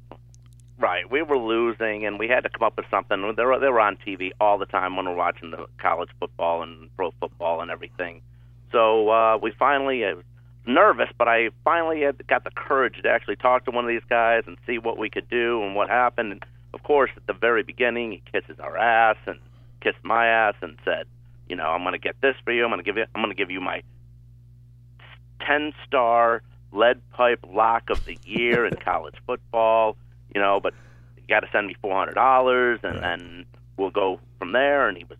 right, 0.78 1.10
we 1.10 1.20
were 1.22 1.36
losing, 1.36 2.06
and 2.06 2.18
we 2.18 2.28
had 2.28 2.44
to 2.44 2.48
come 2.48 2.62
up 2.66 2.76
with 2.76 2.86
something. 2.90 3.34
They 3.36 3.44
were, 3.44 3.58
they 3.58 3.68
were 3.68 3.80
on 3.80 3.96
TV 3.96 4.30
all 4.40 4.56
the 4.56 4.66
time 4.66 4.96
when 4.96 5.06
we're 5.06 5.14
watching 5.14 5.50
the 5.50 5.66
college 5.78 6.08
football 6.18 6.62
and 6.62 6.88
pro 6.96 7.10
football 7.20 7.60
and 7.60 7.70
everything. 7.70 8.22
So 8.74 9.08
uh, 9.08 9.38
we 9.40 9.52
finally, 9.56 10.04
I 10.04 10.14
was 10.14 10.24
nervous, 10.66 11.08
but 11.16 11.28
I 11.28 11.50
finally 11.62 12.02
had, 12.02 12.26
got 12.26 12.42
the 12.42 12.50
courage 12.50 13.00
to 13.00 13.08
actually 13.08 13.36
talk 13.36 13.64
to 13.66 13.70
one 13.70 13.84
of 13.84 13.88
these 13.88 14.02
guys 14.10 14.42
and 14.48 14.58
see 14.66 14.78
what 14.78 14.98
we 14.98 15.08
could 15.08 15.28
do 15.30 15.62
and 15.62 15.76
what 15.76 15.88
happened. 15.88 16.32
And 16.32 16.44
of 16.74 16.82
course, 16.82 17.12
at 17.16 17.24
the 17.28 17.34
very 17.34 17.62
beginning, 17.62 18.10
he 18.10 18.22
kisses 18.32 18.58
our 18.58 18.76
ass 18.76 19.16
and 19.26 19.38
kissed 19.80 20.02
my 20.02 20.26
ass 20.26 20.54
and 20.60 20.76
said, 20.84 21.06
"You 21.48 21.54
know, 21.54 21.66
I'm 21.66 21.84
going 21.84 21.92
to 21.92 22.00
get 22.00 22.20
this 22.20 22.34
for 22.44 22.52
you. 22.52 22.64
I'm 22.64 22.70
going 22.70 22.80
to 22.80 22.84
give 22.84 22.96
you. 22.96 23.04
I'm 23.14 23.22
going 23.22 23.30
to 23.34 23.40
give 23.40 23.52
you 23.52 23.60
my 23.60 23.82
ten 25.46 25.72
star 25.86 26.42
lead 26.72 27.00
pipe 27.12 27.46
lock 27.48 27.90
of 27.90 28.04
the 28.06 28.18
year 28.24 28.66
in 28.66 28.74
college 28.84 29.14
football. 29.24 29.96
You 30.34 30.40
know, 30.40 30.58
but 30.60 30.74
you 31.16 31.22
got 31.28 31.40
to 31.40 31.48
send 31.52 31.68
me 31.68 31.76
four 31.80 31.96
hundred 31.96 32.14
dollars, 32.14 32.80
and 32.82 33.00
then 33.00 33.46
we'll 33.76 33.90
go 33.90 34.18
from 34.40 34.50
there." 34.50 34.88
And 34.88 34.98
he 34.98 35.04
was 35.04 35.18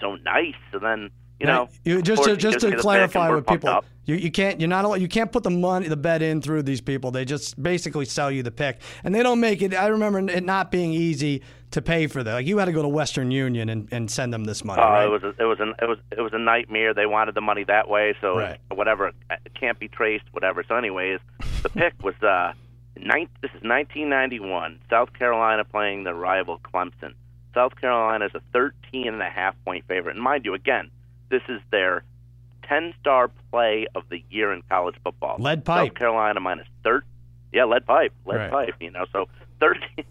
so 0.00 0.14
nice. 0.14 0.54
And 0.72 0.82
then 0.82 1.10
you 1.40 1.46
know, 1.46 1.68
you, 1.84 2.00
just 2.00 2.24
to, 2.24 2.36
just 2.36 2.60
to 2.60 2.76
clarify 2.76 3.30
with 3.30 3.46
people, 3.46 3.68
up. 3.68 3.84
you, 4.04 4.14
you 4.14 4.30
can't 4.30 4.60
you're 4.60 4.68
not 4.68 5.00
you 5.00 5.08
can't 5.08 5.32
put 5.32 5.42
the 5.42 5.50
money 5.50 5.88
the 5.88 5.96
bet 5.96 6.22
in 6.22 6.40
through 6.40 6.62
these 6.62 6.80
people. 6.80 7.10
They 7.10 7.24
just 7.24 7.60
basically 7.60 8.04
sell 8.04 8.30
you 8.30 8.42
the 8.42 8.50
pick, 8.52 8.80
and 9.02 9.14
they 9.14 9.22
don't 9.22 9.40
make 9.40 9.60
it. 9.60 9.74
I 9.74 9.88
remember 9.88 10.18
it 10.20 10.44
not 10.44 10.70
being 10.70 10.92
easy 10.92 11.42
to 11.72 11.82
pay 11.82 12.06
for 12.06 12.22
that. 12.22 12.32
Like 12.32 12.46
you 12.46 12.58
had 12.58 12.66
to 12.66 12.72
go 12.72 12.82
to 12.82 12.88
Western 12.88 13.32
Union 13.32 13.68
and, 13.68 13.88
and 13.90 14.08
send 14.08 14.32
them 14.32 14.44
this 14.44 14.64
money. 14.64 14.80
Oh, 14.80 14.84
right? 14.84 15.06
it 15.06 15.08
was 15.08 15.22
a, 15.24 15.42
it 15.42 15.44
was 15.44 15.58
an 15.60 15.74
it 15.82 15.88
was 15.88 15.98
it 16.16 16.20
was 16.20 16.32
a 16.32 16.38
nightmare. 16.38 16.94
They 16.94 17.06
wanted 17.06 17.34
the 17.34 17.40
money 17.40 17.64
that 17.64 17.88
way, 17.88 18.14
so 18.20 18.38
Right. 18.38 18.58
whatever 18.72 19.08
it 19.08 19.14
can't 19.58 19.78
be 19.78 19.88
traced, 19.88 20.24
whatever. 20.32 20.64
So, 20.68 20.76
anyways, 20.76 21.18
the 21.62 21.68
pick 21.68 21.94
was 22.02 22.14
uh, 22.22 22.52
nine, 22.96 23.28
this 23.42 23.50
is 23.50 23.62
1991. 23.62 24.78
South 24.88 25.12
Carolina 25.12 25.64
playing 25.64 26.04
the 26.04 26.14
rival 26.14 26.60
Clemson. 26.60 27.14
South 27.54 27.74
Carolina 27.80 28.26
is 28.26 28.32
a 28.34 28.42
13 28.52 29.08
and 29.08 29.20
a 29.22 29.30
half 29.30 29.54
point 29.64 29.84
favorite, 29.86 30.14
and 30.16 30.22
mind 30.22 30.44
you, 30.44 30.54
again, 30.54 30.90
this 31.34 31.42
is 31.48 31.60
their 31.72 32.04
10 32.68 32.94
star 33.00 33.28
play 33.50 33.86
of 33.96 34.04
the 34.08 34.22
year 34.30 34.52
in 34.52 34.62
college 34.70 34.94
football. 35.02 35.36
Lead 35.40 35.64
pipe. 35.64 35.88
South 35.88 35.94
Carolina 35.98 36.38
minus 36.38 36.68
30. 36.84 37.04
Yeah, 37.52 37.64
lead 37.64 37.84
pipe. 37.86 38.12
Lead 38.24 38.36
Right. 38.36 38.50
pipe, 38.50 38.74
you 38.80 38.90
know. 38.92 39.04
So 39.12 39.26
13. 39.60 39.80
so 39.96 40.04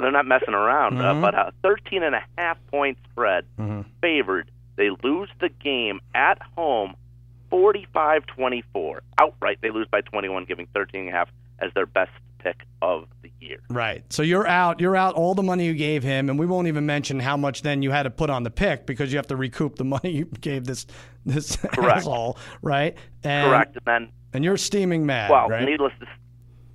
they're 0.00 0.12
not 0.12 0.26
messing 0.26 0.52
around. 0.54 0.96
Mhm. 0.98 1.04
Uh, 1.04 1.20
but 1.22 1.34
a 1.34 1.52
13 1.62 2.02
and 2.02 2.14
a 2.14 2.22
half 2.36 2.58
point 2.70 2.98
spread 3.10 3.46
Mhm. 3.58 3.86
favored. 4.02 4.50
They 4.76 4.90
lose 5.02 5.30
the 5.40 5.48
game 5.48 6.00
at 6.14 6.40
home 6.54 6.94
45 7.50 8.26
24. 8.26 9.02
Outright, 9.18 9.58
they 9.62 9.70
lose 9.70 9.88
by 9.88 10.02
21, 10.02 10.44
giving 10.44 10.66
13 10.74 11.02
and 11.06 11.08
a 11.08 11.12
half 11.12 11.30
as 11.60 11.72
their 11.74 11.86
best 11.86 12.10
pick 12.46 12.64
of 12.82 13.06
the 13.22 13.30
year. 13.40 13.58
Right. 13.68 14.04
So 14.12 14.22
you're 14.22 14.46
out. 14.46 14.80
You're 14.80 14.96
out 14.96 15.14
all 15.14 15.34
the 15.34 15.42
money 15.42 15.66
you 15.66 15.74
gave 15.74 16.02
him, 16.02 16.30
and 16.30 16.38
we 16.38 16.46
won't 16.46 16.68
even 16.68 16.86
mention 16.86 17.18
how 17.18 17.36
much 17.36 17.62
then 17.62 17.82
you 17.82 17.90
had 17.90 18.04
to 18.04 18.10
put 18.10 18.30
on 18.30 18.42
the 18.44 18.50
pick 18.50 18.86
because 18.86 19.12
you 19.12 19.18
have 19.18 19.26
to 19.28 19.36
recoup 19.36 19.76
the 19.76 19.84
money 19.96 20.10
you 20.12 20.24
gave 20.40 20.64
this 20.64 20.86
this 21.24 21.56
Correct. 21.56 21.98
asshole, 21.98 22.38
right? 22.62 22.96
And, 23.24 23.48
Correct. 23.50 23.76
And 23.76 23.84
then 23.86 24.12
And 24.32 24.44
you're 24.44 24.56
steaming 24.56 25.06
mad, 25.06 25.30
Well, 25.30 25.48
right? 25.48 25.64
needless 25.64 25.92
to 26.00 26.06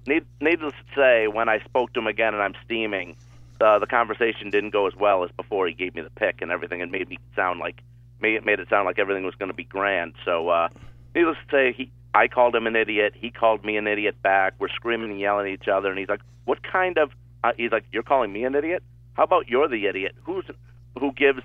need, 0.07 0.25
needless 0.41 0.73
to 0.73 0.95
say, 0.95 1.27
when 1.27 1.47
I 1.47 1.59
spoke 1.63 1.93
to 1.93 1.99
him 1.99 2.07
again 2.07 2.33
and 2.33 2.43
I'm 2.43 2.55
steaming, 2.65 3.15
uh, 3.61 3.79
the 3.79 3.87
conversation 3.87 4.49
didn't 4.49 4.71
go 4.71 4.87
as 4.87 4.95
well 4.95 5.23
as 5.23 5.29
before 5.37 5.67
he 5.67 5.73
gave 5.73 5.95
me 5.95 6.01
the 6.01 6.09
pick 6.09 6.41
and 6.41 6.51
everything, 6.51 6.81
and 6.81 6.91
made 6.91 7.07
me 7.07 7.17
sound 7.35 7.59
like 7.59 7.79
made 8.19 8.35
it 8.35 8.45
made 8.45 8.59
it 8.59 8.67
sound 8.69 8.85
like 8.85 8.99
everything 8.99 9.23
was 9.23 9.35
going 9.35 9.49
to 9.49 9.55
be 9.55 9.63
grand. 9.63 10.13
So, 10.25 10.49
uh, 10.49 10.67
needless 11.15 11.37
to 11.49 11.55
say, 11.55 11.71
he 11.71 11.91
I 12.13 12.27
called 12.27 12.55
him 12.55 12.67
an 12.67 12.75
idiot. 12.75 13.13
He 13.15 13.31
called 13.31 13.63
me 13.63 13.77
an 13.77 13.87
idiot 13.87 14.21
back. 14.21 14.53
We're 14.59 14.69
screaming 14.69 15.11
and 15.11 15.19
yelling 15.19 15.47
at 15.47 15.53
each 15.61 15.67
other, 15.67 15.89
and 15.89 15.97
he's 15.99 16.09
like, 16.09 16.21
"What 16.45 16.61
kind 16.63 16.97
of?" 16.97 17.11
Uh, 17.43 17.53
he's 17.57 17.71
like, 17.71 17.85
"You're 17.91 18.03
calling 18.03 18.31
me 18.33 18.43
an 18.43 18.53
idiot? 18.55 18.83
How 19.13 19.23
about 19.23 19.47
you're 19.49 19.67
the 19.67 19.85
idiot? 19.87 20.15
Who's 20.23 20.45
who 20.99 21.11
gives 21.13 21.41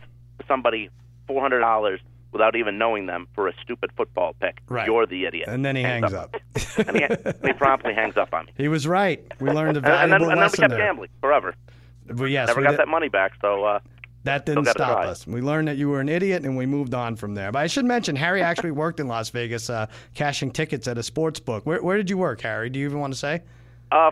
somebody 0.48 0.90
four 1.26 1.40
hundred 1.40 1.60
dollars?" 1.60 2.00
Without 2.32 2.54
even 2.56 2.76
knowing 2.76 3.06
them 3.06 3.28
for 3.34 3.48
a 3.48 3.52
stupid 3.62 3.90
football 3.96 4.34
pick, 4.38 4.58
Right. 4.68 4.86
you're 4.86 5.06
the 5.06 5.24
idiot. 5.24 5.48
and 5.48 5.64
then 5.64 5.74
he 5.74 5.80
hangs 5.82 6.12
up. 6.12 6.34
and, 6.76 6.96
he, 6.96 7.02
and 7.04 7.34
he 7.42 7.52
promptly 7.54 7.94
hangs 7.94 8.18
up 8.18 8.34
on 8.34 8.44
me. 8.44 8.52
he 8.58 8.68
was 8.68 8.86
right. 8.86 9.24
We 9.40 9.48
learned 9.50 9.78
a 9.78 9.80
And, 9.80 9.86
and 9.86 10.12
then, 10.12 10.20
valuable 10.20 10.32
and 10.32 10.40
then 10.42 10.50
we 10.52 10.56
kept 10.58 10.70
there. 10.70 10.78
gambling 10.78 11.08
forever. 11.22 11.54
But 12.06 12.24
yes, 12.26 12.48
Never 12.48 12.60
we 12.60 12.64
got 12.64 12.72
did- 12.72 12.80
that 12.80 12.88
money 12.88 13.08
back. 13.08 13.32
So 13.40 13.64
uh, 13.64 13.78
That 14.26 14.44
didn't 14.44 14.66
stop 14.66 14.98
try. 14.98 15.06
us. 15.06 15.26
We 15.26 15.40
learned 15.40 15.68
that 15.68 15.76
you 15.76 15.88
were 15.88 16.00
an 16.00 16.08
idiot, 16.08 16.44
and 16.44 16.56
we 16.56 16.66
moved 16.66 16.94
on 16.94 17.14
from 17.16 17.34
there. 17.34 17.52
But 17.52 17.60
I 17.60 17.68
should 17.68 17.84
mention, 17.84 18.16
Harry 18.16 18.42
actually 18.42 18.70
worked 18.82 19.00
in 19.00 19.06
Las 19.06 19.30
Vegas, 19.30 19.70
uh, 19.70 19.86
cashing 20.14 20.50
tickets 20.50 20.88
at 20.88 20.98
a 20.98 21.02
sports 21.02 21.38
book. 21.40 21.64
Where, 21.64 21.82
where 21.82 21.96
did 21.96 22.10
you 22.10 22.18
work, 22.18 22.40
Harry? 22.40 22.68
Do 22.68 22.78
you 22.78 22.86
even 22.86 22.98
want 22.98 23.12
to 23.12 23.18
say? 23.18 23.42
uh, 23.92 24.10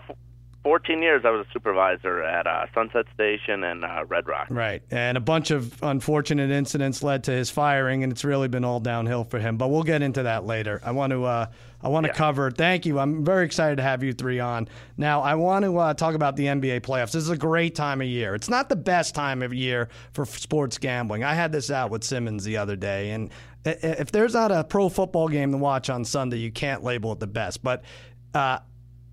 14 0.64 1.02
years 1.02 1.22
I 1.26 1.30
was 1.30 1.46
a 1.46 1.52
supervisor 1.52 2.22
at 2.22 2.46
uh, 2.46 2.64
Sunset 2.72 3.04
Station 3.12 3.62
and 3.64 3.84
uh, 3.84 4.06
Red 4.08 4.26
Rock. 4.26 4.46
Right. 4.48 4.82
And 4.90 5.18
a 5.18 5.20
bunch 5.20 5.50
of 5.50 5.80
unfortunate 5.82 6.50
incidents 6.50 7.02
led 7.02 7.24
to 7.24 7.32
his 7.32 7.50
firing, 7.50 8.02
and 8.02 8.10
it's 8.10 8.24
really 8.24 8.48
been 8.48 8.64
all 8.64 8.80
downhill 8.80 9.24
for 9.24 9.38
him. 9.38 9.58
But 9.58 9.68
we'll 9.68 9.82
get 9.82 10.00
into 10.00 10.22
that 10.22 10.46
later. 10.46 10.80
I 10.82 10.92
want 10.92 11.12
to 11.12 11.24
uh, 11.24 11.46
I 11.82 11.88
want 11.88 12.06
to 12.06 12.12
cover. 12.14 12.50
Thank 12.50 12.86
you. 12.86 12.98
I'm 12.98 13.26
very 13.26 13.44
excited 13.44 13.76
to 13.76 13.82
have 13.82 14.02
you 14.02 14.14
three 14.14 14.40
on. 14.40 14.66
Now 14.96 15.20
I 15.20 15.34
want 15.34 15.66
to 15.66 15.76
uh, 15.76 15.92
talk 15.92 16.14
about 16.14 16.34
the 16.34 16.46
NBA 16.46 16.80
playoffs. 16.80 17.12
This 17.12 17.24
is 17.24 17.30
a 17.30 17.36
great 17.36 17.74
time 17.74 18.00
of 18.00 18.06
year. 18.06 18.34
It's 18.34 18.48
not 18.48 18.70
the 18.70 18.76
best 18.76 19.14
time 19.14 19.42
of 19.42 19.52
year 19.52 19.90
for 20.14 20.24
sports 20.24 20.78
gambling. 20.78 21.24
I 21.24 21.34
had 21.34 21.52
this 21.52 21.70
out 21.70 21.90
with 21.90 22.02
Simmons 22.02 22.42
the 22.42 22.56
other 22.56 22.74
day, 22.74 23.10
and 23.10 23.30
if 23.66 24.10
there's 24.12 24.32
not 24.32 24.50
a 24.50 24.64
pro 24.64 24.88
football 24.88 25.28
game 25.28 25.52
to 25.52 25.58
watch 25.58 25.90
on 25.90 26.06
Sunday, 26.06 26.38
you 26.38 26.50
can't 26.50 26.82
label 26.82 27.12
it 27.12 27.20
the 27.20 27.26
best. 27.26 27.62
But 27.62 27.84
uh, 28.32 28.60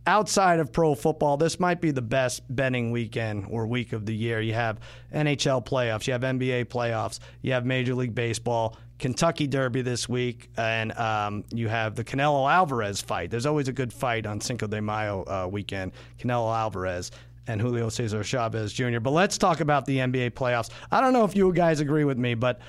outside 0.07 0.59
of 0.59 0.71
pro 0.71 0.95
football, 0.95 1.37
this 1.37 1.59
might 1.59 1.81
be 1.81 1.91
the 1.91 2.01
best 2.01 2.41
betting 2.53 2.91
weekend 2.91 3.45
or 3.49 3.67
week 3.67 3.93
of 3.93 4.05
the 4.05 4.15
year. 4.15 4.41
You 4.41 4.53
have 4.53 4.79
NHL 5.13 5.65
playoffs, 5.65 6.07
you 6.07 6.13
have 6.13 6.21
NBA 6.21 6.65
playoffs, 6.65 7.19
you 7.41 7.53
have 7.53 7.65
Major 7.65 7.93
League 7.93 8.15
Baseball, 8.15 8.77
Kentucky 8.99 9.47
Derby 9.47 9.81
this 9.81 10.07
week, 10.07 10.49
and 10.57 10.91
um, 10.93 11.43
you 11.51 11.67
have 11.67 11.95
the 11.95 12.03
Canelo 12.03 12.51
Alvarez 12.51 13.01
fight. 13.01 13.31
There's 13.31 13.45
always 13.45 13.67
a 13.67 13.73
good 13.73 13.91
fight 13.91 14.25
on 14.25 14.39
Cinco 14.41 14.67
de 14.67 14.81
Mayo 14.81 15.23
uh, 15.23 15.47
weekend. 15.47 15.91
Canelo 16.19 16.55
Alvarez. 16.55 17.11
And 17.47 17.59
Julio 17.59 17.89
Cesar 17.89 18.23
Chavez 18.23 18.71
Jr. 18.71 18.99
But 18.99 19.11
let's 19.11 19.37
talk 19.37 19.61
about 19.61 19.85
the 19.85 19.97
NBA 19.97 20.31
playoffs. 20.31 20.69
I 20.91 21.01
don't 21.01 21.11
know 21.11 21.25
if 21.25 21.35
you 21.35 21.51
guys 21.51 21.79
agree 21.79 22.03
with 22.03 22.17
me, 22.17 22.35
but 22.35 22.61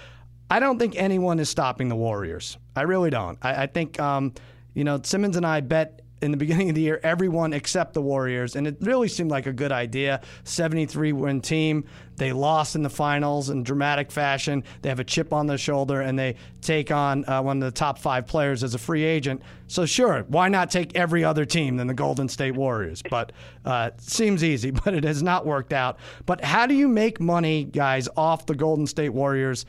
I 0.50 0.60
don't 0.60 0.78
think 0.78 0.96
anyone 0.96 1.38
is 1.38 1.50
stopping 1.50 1.88
the 1.88 1.94
Warriors. 1.94 2.56
I 2.74 2.82
really 2.82 3.10
don't. 3.10 3.38
I, 3.42 3.64
I 3.64 3.66
think, 3.66 4.00
um, 4.00 4.32
you 4.72 4.82
know, 4.82 4.98
Simmons 5.04 5.36
and 5.36 5.46
I 5.46 5.60
bet 5.60 6.01
in 6.22 6.30
the 6.30 6.36
beginning 6.36 6.68
of 6.68 6.74
the 6.74 6.80
year 6.80 7.00
everyone 7.02 7.52
except 7.52 7.94
the 7.94 8.02
Warriors, 8.02 8.56
and 8.56 8.66
it 8.66 8.76
really 8.80 9.08
seemed 9.08 9.30
like 9.30 9.46
a 9.46 9.52
good 9.52 9.72
idea. 9.72 10.20
73 10.44 11.12
win 11.12 11.40
team. 11.40 11.84
They 12.16 12.32
lost 12.32 12.76
in 12.76 12.82
the 12.82 12.90
finals 12.90 13.50
in 13.50 13.62
dramatic 13.62 14.12
fashion. 14.12 14.64
They 14.82 14.88
have 14.88 15.00
a 15.00 15.04
chip 15.04 15.32
on 15.32 15.46
their 15.46 15.58
shoulder, 15.58 16.00
and 16.00 16.18
they 16.18 16.36
take 16.60 16.90
on 16.90 17.28
uh, 17.28 17.42
one 17.42 17.62
of 17.62 17.72
the 17.72 17.76
top 17.76 17.98
five 17.98 18.26
players 18.26 18.62
as 18.62 18.74
a 18.74 18.78
free 18.78 19.02
agent. 19.02 19.42
So, 19.66 19.86
sure, 19.86 20.24
why 20.28 20.48
not 20.48 20.70
take 20.70 20.94
every 20.96 21.24
other 21.24 21.44
team 21.44 21.76
than 21.76 21.86
the 21.86 21.94
Golden 21.94 22.28
State 22.28 22.54
Warriors? 22.54 23.02
But 23.02 23.32
uh, 23.64 23.90
seems 23.98 24.44
easy, 24.44 24.70
but 24.84 24.94
it 24.94 25.04
has 25.04 25.22
not 25.22 25.46
worked 25.46 25.72
out. 25.72 25.98
But 26.26 26.44
how 26.44 26.66
do 26.66 26.74
you 26.74 26.86
make 26.88 27.20
money, 27.20 27.64
guys, 27.64 28.08
off 28.16 28.46
the 28.46 28.54
Golden 28.54 28.86
State 28.86 29.10
Warriors? 29.10 29.66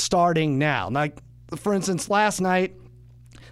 starting 0.00 0.58
now. 0.58 0.88
Like, 0.90 1.18
for 1.56 1.74
instance, 1.74 2.10
last 2.10 2.40
night, 2.40 2.74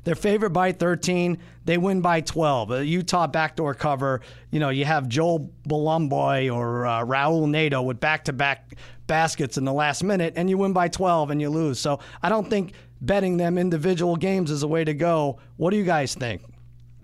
they're 0.07 0.15
favored 0.15 0.51
by 0.51 0.71
13. 0.71 1.37
They 1.65 1.79
win 1.79 2.01
by 2.01 2.21
12. 2.21 2.71
A 2.71 2.87
Utah 2.87 3.27
backdoor 3.27 3.75
cover. 3.75 4.21
You 4.53 4.61
know, 4.61 4.69
you 4.69 4.85
have 4.85 5.09
Joel 5.09 5.51
Bolomboy 5.69 6.55
or 6.55 6.87
uh, 6.87 7.01
Raul 7.05 7.49
Neto 7.51 7.83
with 7.83 7.99
back-to-back 7.99 8.77
baskets 9.09 9.59
in 9.59 9.65
the 9.65 9.73
last 9.73 10.05
minute, 10.05 10.35
and 10.37 10.49
you 10.49 10.59
win 10.59 10.73
by 10.73 10.87
12 10.87 11.33
and 11.33 11.41
you 11.41 11.51
lose. 11.51 11.81
So 11.81 11.99
I 12.23 12.29
don't 12.29 12.49
think 12.49 12.75
betting 13.01 13.37
them 13.37 13.59
individual 13.59 14.15
games 14.15 14.53
is 14.53 14.63
a 14.63 14.69
way 14.69 14.85
to 14.85 14.95
go. 14.95 15.41
What 15.57 15.73
do 15.73 15.77
you 15.77 15.85
guys 15.85 16.15
think? 16.15 16.41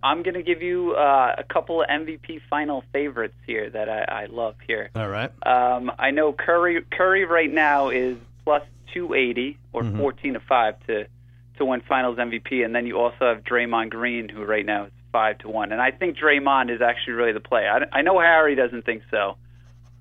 I'm 0.05 0.23
going 0.23 0.35
to 0.35 0.45
give 0.45 0.63
you 0.63 0.93
uh, 0.93 1.35
a 1.37 1.43
couple 1.43 1.83
of 1.83 1.89
MVP 1.89 2.43
final 2.49 2.85
favorites 2.93 3.35
here 3.49 3.69
that 3.69 3.89
I, 3.89 4.23
I 4.23 4.27
love 4.27 4.55
here. 4.65 4.91
All 4.95 5.09
right. 5.09 5.33
Um, 5.45 5.91
I 5.99 6.13
know 6.13 6.33
Curry. 6.33 6.85
Curry 6.93 7.25
right 7.25 7.53
now 7.53 7.89
is 7.89 8.17
plus 8.45 8.63
280 8.95 9.59
or 9.73 9.83
14 9.83 10.35
to 10.35 10.41
five 10.41 10.77
to 10.87 11.09
to 11.59 11.65
win 11.65 11.83
Finals 11.89 12.19
MVP, 12.19 12.65
and 12.65 12.75
then 12.75 12.87
you 12.87 12.99
also 12.99 13.17
have 13.21 13.45
Draymond 13.45 13.91
Green, 13.91 14.29
who 14.29 14.45
right 14.45 14.65
now 14.65 14.87
is 14.87 14.93
five 15.13 15.39
to 15.39 15.49
one. 15.49 15.73
And 15.73 15.81
I 15.81 15.91
think 15.91 16.17
Draymond 16.17 16.75
is 16.75 16.81
actually 16.81 17.15
really 17.15 17.33
the 17.33 17.41
play. 17.41 17.69
I, 17.69 17.99
I 17.99 18.03
know 18.03 18.19
Harry 18.19 18.55
doesn't 18.55 18.85
think 18.85 19.03
so, 19.11 19.37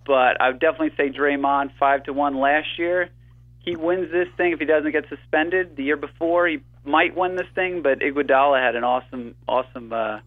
but 0.06 0.40
I 0.42 0.50
would 0.50 0.60
definitely 0.60 0.94
say 0.98 1.10
Draymond 1.10 1.72
five 1.80 2.04
to 2.06 2.14
one 2.14 2.38
last 2.40 2.80
year. 2.80 3.10
He 3.60 3.76
wins 3.76 4.12
this 4.12 4.28
thing 4.38 4.54
if 4.54 4.60
he 4.60 4.66
doesn't 4.66 4.92
get 4.92 5.06
suspended. 5.10 5.76
The 5.76 5.84
year 5.84 5.98
before, 5.98 6.48
he 6.48 6.60
might 6.84 7.16
win 7.16 7.36
this 7.36 7.48
thing, 7.54 7.82
but 7.84 8.00
Iguodala 8.00 8.60
had 8.60 8.76
an 8.76 8.84
awesome, 8.84 9.36
awesome 9.48 9.94
uh, 9.94 10.20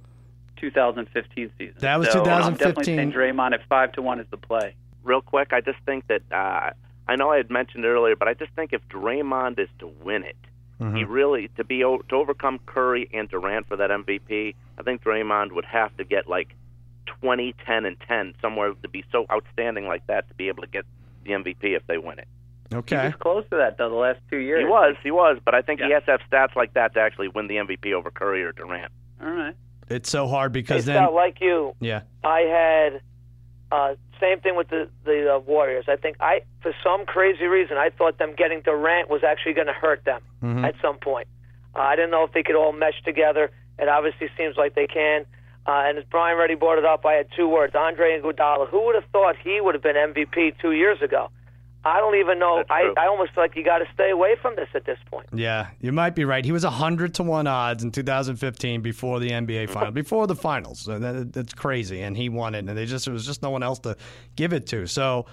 2015 0.61 1.51
season. 1.59 1.75
That 1.81 1.99
was 1.99 2.13
so 2.13 2.21
I'm 2.21 2.55
definitely 2.55 2.85
2015. 2.85 2.97
saying 2.97 3.13
Draymond 3.13 3.55
at 3.55 3.67
five 3.69 3.93
to 3.93 4.03
one 4.03 4.21
is 4.21 4.27
the 4.31 4.37
play. 4.37 4.77
Real 5.03 5.21
quick, 5.21 5.53
I 5.53 5.61
just 5.61 5.79
think 5.85 6.07
that 6.07 6.23
uh, 6.31 6.71
I 7.09 7.17
know 7.17 7.31
I 7.31 7.37
had 7.39 7.51
mentioned 7.51 7.85
it 7.85 7.89
earlier, 7.89 8.17
but 8.17 8.29
I 8.29 8.35
just 8.35 8.53
think 8.53 8.73
if 8.73 8.81
Draymond 8.89 9.59
is 9.59 9.69
to 9.81 9.91
win 10.03 10.23
it, 10.23 10.37
he 10.79 10.85
mm-hmm. 10.85 11.11
really 11.13 11.49
to 11.57 11.65
be 11.65 11.85
o- 11.85 12.03
to 12.09 12.15
overcome 12.17 12.59
Curry 12.67 13.09
and 13.13 13.29
Durant 13.29 13.69
for 13.69 13.77
that 13.77 13.91
MVP. 13.91 14.55
I 14.79 14.83
think 14.83 15.03
Draymond 15.03 15.53
would 15.53 15.65
have 15.65 15.97
to 15.99 16.05
get 16.05 16.29
like 16.29 16.55
20, 17.21 17.55
10, 17.65 17.85
and 17.85 17.97
10 18.09 18.35
somewhere 18.41 18.73
to 18.83 18.89
be 18.89 19.05
so 19.13 19.27
outstanding 19.31 19.87
like 19.87 20.07
that 20.09 20.29
to 20.29 20.35
be 20.35 20.49
able 20.49 20.63
to 20.63 20.69
get 20.69 20.85
the 21.25 21.31
MVP 21.31 21.63
if 21.77 21.87
they 21.87 21.99
win 21.99 22.19
it. 22.19 22.29
He 22.71 22.77
Okay. 22.77 23.07
was 23.07 23.15
close 23.21 23.45
to 23.51 23.57
that 23.57 23.79
though 23.79 23.89
the 23.89 23.95
last 23.95 24.21
two 24.31 24.39
years. 24.39 24.61
He 24.61 24.67
was, 24.67 24.97
he 25.03 25.11
was, 25.11 25.39
but 25.45 25.55
I 25.55 25.63
think 25.63 25.81
he 25.81 25.93
has 25.93 26.03
to 26.05 26.13
have 26.13 26.21
stats 26.31 26.57
like 26.57 26.75
that 26.75 26.95
to 26.95 27.01
actually 27.01 27.29
win 27.29 27.47
the 27.47 27.57
MVP 27.57 27.93
over 27.93 28.11
Curry 28.11 28.43
or 28.43 28.53
Durant. 28.53 28.91
All 29.23 29.31
right. 29.31 29.55
It's 29.89 30.11
so 30.11 30.27
hard 30.27 30.51
Hey, 30.53 30.61
because 30.63 30.87
then, 30.87 30.97
Sal, 30.97 31.15
like 31.15 31.41
you, 31.41 31.75
yeah. 31.81 32.03
I 32.25 32.41
had 32.41 33.01
uh, 33.75 33.95
same 34.21 34.39
thing 34.41 34.55
with 34.57 34.69
the 34.69 34.89
the 35.05 35.35
uh, 35.35 35.39
Warriors. 35.41 35.87
I 35.89 35.97
think 35.97 36.17
I, 36.21 36.43
for 36.63 36.73
some 36.85 37.05
crazy 37.07 37.47
reason, 37.47 37.77
I 37.77 37.91
thought 37.91 38.19
them 38.19 38.35
getting 38.37 38.61
Durant 38.61 39.11
was 39.11 39.23
actually 39.25 39.55
going 39.55 39.67
to 39.67 39.73
hurt 39.73 40.05
them 40.05 40.23
at 40.65 40.75
some 40.81 40.99
point. 40.99 41.27
Uh, 41.75 41.81
I 41.81 41.97
didn't 41.97 42.13
know 42.13 42.23
if 42.23 42.33
they 42.33 42.45
could 42.45 42.55
all 42.55 42.73
mesh 42.73 43.03
together. 43.05 43.51
It 43.79 43.89
obviously 43.89 44.29
seems 44.39 44.57
like 44.57 44.77
they 44.77 44.87
can. 44.87 45.27
Uh, 45.67 45.89
and 45.89 45.99
as 45.99 46.05
Brian 46.09 46.37
already 46.37 46.55
brought 46.55 46.79
it 46.79 46.85
up, 46.85 47.05
I 47.05 47.15
had 47.15 47.27
two 47.37 47.49
words: 47.49 47.75
Andre 47.75 48.21
Iguodala. 48.21 48.69
Who 48.69 48.87
would 48.87 48.95
have 48.95 49.11
thought 49.11 49.35
he 49.43 49.61
would 49.61 49.75
have 49.75 49.83
been 49.83 49.97
MVP 49.97 50.55
two 50.63 50.73
years 50.73 51.03
ago? 51.03 51.31
I 51.85 52.01
don't 52.01 52.17
even 52.17 52.39
know. 52.39 52.65
I. 52.71 52.93
I 52.97 53.07
almost 53.07 53.35
feel 53.35 53.45
like 53.45 53.57
you 53.57 53.65
got 53.65 53.79
to 53.79 53.87
stay 53.93 54.11
away 54.11 54.37
from 54.41 54.57
this 54.57 54.69
at 54.75 54.87
this 54.87 54.99
point. 55.11 55.27
Yeah, 55.35 55.69
you 55.81 55.93
might 55.93 56.15
be 56.15 56.25
right. 56.25 56.45
He 56.45 56.53
was 56.53 56.65
100 56.65 57.15
to 57.15 57.23
1 57.23 57.47
odds 57.47 57.85
in 57.85 57.91
2015 57.91 58.81
before 58.81 59.21
the 59.21 59.31
NBA 59.31 59.71
final, 59.71 59.91
before 59.91 60.27
the 60.27 60.35
finals. 60.35 60.81
So 60.81 60.99
that, 60.99 61.33
that's 61.33 61.53
crazy. 61.53 62.03
And 62.03 62.17
he 62.17 62.29
won 62.29 62.55
it 62.55 62.61
and 62.61 62.69
they 62.69 62.87
just 62.87 63.05
there 63.05 63.15
was 63.15 63.27
just 63.27 63.43
no 63.43 63.51
one 63.51 63.63
else 63.63 63.79
to 63.81 63.97
give 64.37 64.53
it 64.53 64.67
to. 64.69 64.87
So 64.87 65.27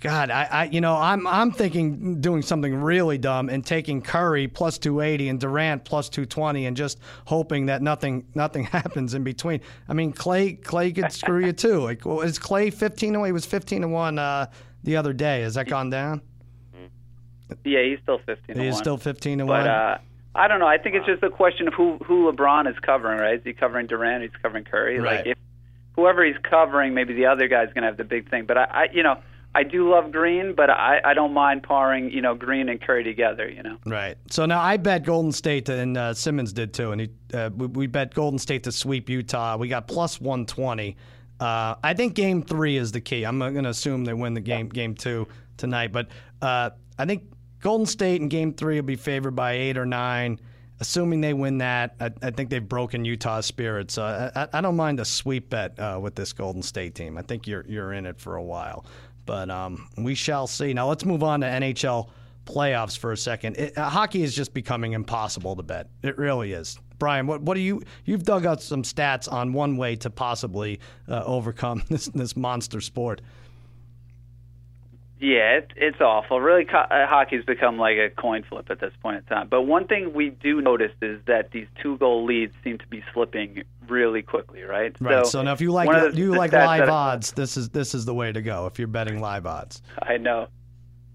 God, 0.00 0.30
I, 0.30 0.44
I 0.44 0.64
you 0.64 0.82
know, 0.82 0.96
I'm 0.96 1.26
I'm 1.26 1.50
thinking 1.50 2.20
doing 2.20 2.42
something 2.42 2.74
really 2.74 3.16
dumb 3.16 3.48
and 3.48 3.64
taking 3.64 4.02
Curry 4.02 4.48
plus 4.48 4.76
280 4.76 5.30
and 5.30 5.40
Durant 5.40 5.84
plus 5.84 6.10
220 6.10 6.66
and 6.66 6.76
just 6.76 6.98
hoping 7.24 7.66
that 7.66 7.80
nothing 7.80 8.26
nothing 8.34 8.64
happens 8.64 9.14
in 9.14 9.24
between. 9.24 9.62
I 9.88 9.94
mean, 9.94 10.12
Clay 10.12 10.52
Clay 10.54 10.92
could 10.92 11.10
screw 11.10 11.46
you 11.46 11.52
too. 11.52 11.80
Like 11.80 12.04
well, 12.04 12.20
is 12.20 12.38
Clay 12.38 12.68
15 12.68 13.14
away? 13.14 13.28
He 13.28 13.32
was 13.32 13.46
15 13.46 13.80
to 13.80 13.88
1 13.88 14.18
uh, 14.18 14.46
the 14.84 14.96
other 14.96 15.12
day. 15.12 15.42
Has 15.42 15.54
that 15.54 15.66
gone 15.68 15.90
down? 15.90 16.20
Yeah, 17.64 17.82
he's 17.82 17.98
still 18.02 18.18
15 18.24 18.56
to 18.56 18.62
He 18.62 18.68
is 18.68 18.74
1. 18.74 18.82
still 18.82 18.96
15 18.96 19.38
to 19.38 19.44
But 19.44 19.66
1. 19.66 19.66
uh, 19.68 19.98
I 20.34 20.48
don't 20.48 20.58
know. 20.60 20.66
I 20.66 20.78
think 20.78 20.96
it's 20.96 21.06
just 21.06 21.22
a 21.22 21.30
question 21.30 21.68
of 21.68 21.74
who 21.74 21.98
who 22.04 22.30
LeBron 22.32 22.68
is 22.68 22.76
covering, 22.80 23.18
right? 23.20 23.34
Is 23.38 23.44
he 23.44 23.52
covering 23.52 23.86
Durant? 23.86 24.22
He's 24.22 24.32
covering 24.42 24.64
Curry. 24.64 24.98
Right. 24.98 25.18
Like 25.18 25.26
if 25.26 25.38
whoever 25.94 26.24
he's 26.24 26.36
covering, 26.42 26.92
maybe 26.94 27.14
the 27.14 27.26
other 27.26 27.46
guy's 27.46 27.68
going 27.68 27.82
to 27.82 27.88
have 27.88 27.96
the 27.96 28.04
big 28.04 28.28
thing. 28.28 28.44
But 28.46 28.58
I, 28.58 28.64
I, 28.64 28.86
you 28.92 29.02
know, 29.04 29.16
I 29.54 29.62
do 29.62 29.88
love 29.88 30.10
Green, 30.10 30.52
but 30.56 30.70
I, 30.70 31.00
I 31.04 31.14
don't 31.14 31.32
mind 31.32 31.62
parring, 31.62 32.10
you 32.10 32.20
know, 32.20 32.34
Green 32.34 32.68
and 32.68 32.80
Curry 32.80 33.04
together. 33.04 33.48
You 33.48 33.62
know. 33.62 33.76
Right. 33.86 34.16
So 34.30 34.44
now 34.46 34.60
I 34.60 34.76
bet 34.76 35.04
Golden 35.04 35.30
State, 35.30 35.68
and 35.68 35.96
uh, 35.96 36.14
Simmons 36.14 36.52
did 36.52 36.74
too, 36.74 36.90
and 36.90 37.00
he 37.02 37.10
uh, 37.32 37.50
we, 37.54 37.66
we 37.68 37.86
bet 37.86 38.12
Golden 38.14 38.38
State 38.40 38.64
to 38.64 38.72
sweep 38.72 39.08
Utah. 39.08 39.56
We 39.56 39.68
got 39.68 39.86
plus 39.86 40.20
120. 40.20 40.96
Uh, 41.44 41.76
I 41.84 41.92
think 41.92 42.14
Game 42.14 42.42
Three 42.42 42.78
is 42.78 42.92
the 42.92 43.02
key. 43.02 43.24
I'm 43.24 43.38
going 43.38 43.64
to 43.64 43.68
assume 43.68 44.06
they 44.06 44.14
win 44.14 44.32
the 44.32 44.40
game 44.40 44.70
Game 44.70 44.94
Two 44.94 45.28
tonight, 45.58 45.92
but 45.92 46.08
uh, 46.40 46.70
I 46.98 47.04
think 47.04 47.24
Golden 47.60 47.84
State 47.84 48.22
in 48.22 48.28
Game 48.28 48.54
Three 48.54 48.76
will 48.76 48.86
be 48.86 48.96
favored 48.96 49.32
by 49.32 49.52
eight 49.52 49.76
or 49.76 49.84
nine. 49.84 50.40
Assuming 50.80 51.20
they 51.20 51.34
win 51.34 51.58
that, 51.58 51.96
I, 52.00 52.10
I 52.22 52.30
think 52.30 52.48
they've 52.48 52.66
broken 52.66 53.04
Utah's 53.04 53.44
spirit. 53.44 53.90
So 53.90 54.04
I, 54.04 54.32
I, 54.34 54.48
I 54.54 54.60
don't 54.62 54.74
mind 54.74 55.00
a 55.00 55.04
sweep 55.04 55.50
bet 55.50 55.78
uh, 55.78 55.98
with 56.02 56.14
this 56.14 56.32
Golden 56.32 56.62
State 56.62 56.94
team. 56.94 57.18
I 57.18 57.22
think 57.22 57.46
you're 57.46 57.66
you're 57.68 57.92
in 57.92 58.06
it 58.06 58.18
for 58.18 58.36
a 58.36 58.42
while, 58.42 58.86
but 59.26 59.50
um, 59.50 59.86
we 59.98 60.14
shall 60.14 60.46
see. 60.46 60.72
Now 60.72 60.88
let's 60.88 61.04
move 61.04 61.22
on 61.22 61.42
to 61.42 61.46
NHL 61.46 62.08
playoffs 62.46 62.96
for 62.96 63.12
a 63.12 63.18
second. 63.18 63.58
It, 63.58 63.76
uh, 63.76 63.90
hockey 63.90 64.22
is 64.22 64.34
just 64.34 64.54
becoming 64.54 64.94
impossible 64.94 65.56
to 65.56 65.62
bet. 65.62 65.88
It 66.02 66.16
really 66.16 66.52
is. 66.52 66.78
Brian, 67.04 67.26
what 67.26 67.42
what 67.42 67.52
do 67.52 67.60
you 67.60 67.82
you've 68.06 68.22
dug 68.22 68.46
out 68.46 68.62
some 68.62 68.82
stats 68.82 69.30
on 69.30 69.52
one 69.52 69.76
way 69.76 69.94
to 69.96 70.08
possibly 70.08 70.80
uh, 71.06 71.22
overcome 71.26 71.82
this 71.90 72.06
this 72.06 72.34
monster 72.34 72.80
sport? 72.80 73.20
Yeah, 75.20 75.58
it, 75.58 75.70
it's 75.76 76.00
awful. 76.00 76.40
Really, 76.40 76.64
co- 76.64 76.78
uh, 76.78 77.06
hockey's 77.06 77.44
become 77.44 77.76
like 77.78 77.98
a 77.98 78.08
coin 78.08 78.42
flip 78.48 78.70
at 78.70 78.80
this 78.80 78.92
point 79.02 79.18
in 79.18 79.22
time. 79.24 79.48
But 79.48 79.62
one 79.62 79.86
thing 79.86 80.14
we 80.14 80.30
do 80.30 80.62
notice 80.62 80.92
is 81.02 81.20
that 81.26 81.50
these 81.50 81.66
two 81.82 81.98
goal 81.98 82.24
leads 82.24 82.54
seem 82.64 82.78
to 82.78 82.86
be 82.88 83.02
slipping 83.12 83.64
really 83.86 84.22
quickly, 84.22 84.62
right? 84.62 84.94
Right. 84.98 85.26
So, 85.26 85.42
now, 85.42 85.52
if 85.52 85.60
you 85.60 85.72
like 85.72 85.88
one 85.88 86.10
the- 86.10 86.16
you 86.16 86.32
the 86.32 86.38
like 86.38 86.52
live 86.52 86.80
that- 86.86 86.88
odds, 86.88 87.32
this 87.32 87.58
is 87.58 87.68
this 87.68 87.94
is 87.94 88.06
the 88.06 88.14
way 88.14 88.32
to 88.32 88.40
go 88.40 88.64
if 88.66 88.78
you're 88.78 88.88
betting 88.88 89.20
live 89.20 89.44
odds. 89.44 89.82
I 90.00 90.16
know, 90.16 90.46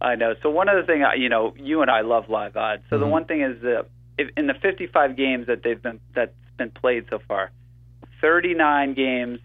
I 0.01 0.13
know. 0.13 0.35
So 0.43 0.51
one 0.51 0.69
other 0.69 0.83
thing, 0.83 1.03
you 1.17 1.29
know, 1.29 1.55
you 1.57 1.81
and 1.81 1.89
I 1.89 2.01
love 2.01 2.29
live 2.29 2.55
odds. 2.55 2.83
So 2.91 2.97
the 2.99 3.05
Mm-hmm. 3.05 3.11
one 3.11 3.25
thing 3.25 3.41
is, 3.41 3.63
uh, 3.63 3.83
if, 4.19 4.29
in 4.37 4.47
the 4.47 4.53
55 4.53 5.15
games 5.15 5.47
that 5.47 5.63
they've 5.63 5.81
been 5.81 5.99
that's 6.13 6.33
been 6.57 6.71
played 6.71 7.05
so 7.09 7.19
far, 7.27 7.51
39 8.21 8.93
games 8.93 9.39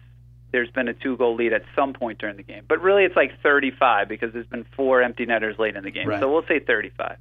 there's 0.51 0.71
been 0.71 0.87
a 0.87 0.93
two 0.93 1.17
goal 1.17 1.35
lead 1.35 1.51
at 1.51 1.63
some 1.75 1.91
point 1.91 2.17
during 2.17 2.37
the 2.37 2.43
game. 2.43 2.63
But 2.65 2.81
really, 2.81 3.03
it's 3.03 3.15
like 3.15 3.31
35 3.41 4.07
because 4.07 4.31
there's 4.31 4.47
been 4.47 4.65
four 4.75 5.01
empty 5.01 5.25
netters 5.25 5.59
late 5.59 5.75
in 5.75 5.83
the 5.83 5.91
game. 5.91 6.07
Right. 6.07 6.21
So 6.21 6.31
we'll 6.31 6.45
say 6.47 6.59
35. 6.59 7.17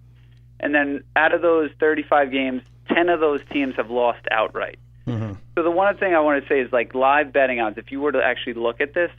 And 0.61 0.73
then 0.73 1.03
out 1.17 1.35
of 1.35 1.43
those 1.43 1.71
35 1.81 2.31
games, 2.31 2.63
10 2.95 3.09
of 3.09 3.19
those 3.19 3.41
teams 3.51 3.75
have 3.77 3.91
lost 3.91 4.21
outright. 4.31 4.79
Mm-hmm. 5.07 5.33
So 5.57 5.63
the 5.65 5.71
one 5.71 5.97
thing 5.97 6.15
I 6.15 6.21
want 6.21 6.45
to 6.45 6.49
say 6.49 6.61
is 6.61 6.73
like 6.73 6.95
live 6.95 7.33
betting 7.33 7.59
odds. 7.59 7.77
If 7.77 7.91
you 7.91 8.01
were 8.01 8.13
to 8.13 8.23
actually 8.23 8.55
look 8.55 8.81
at 8.81 8.95
this, 8.95 9.11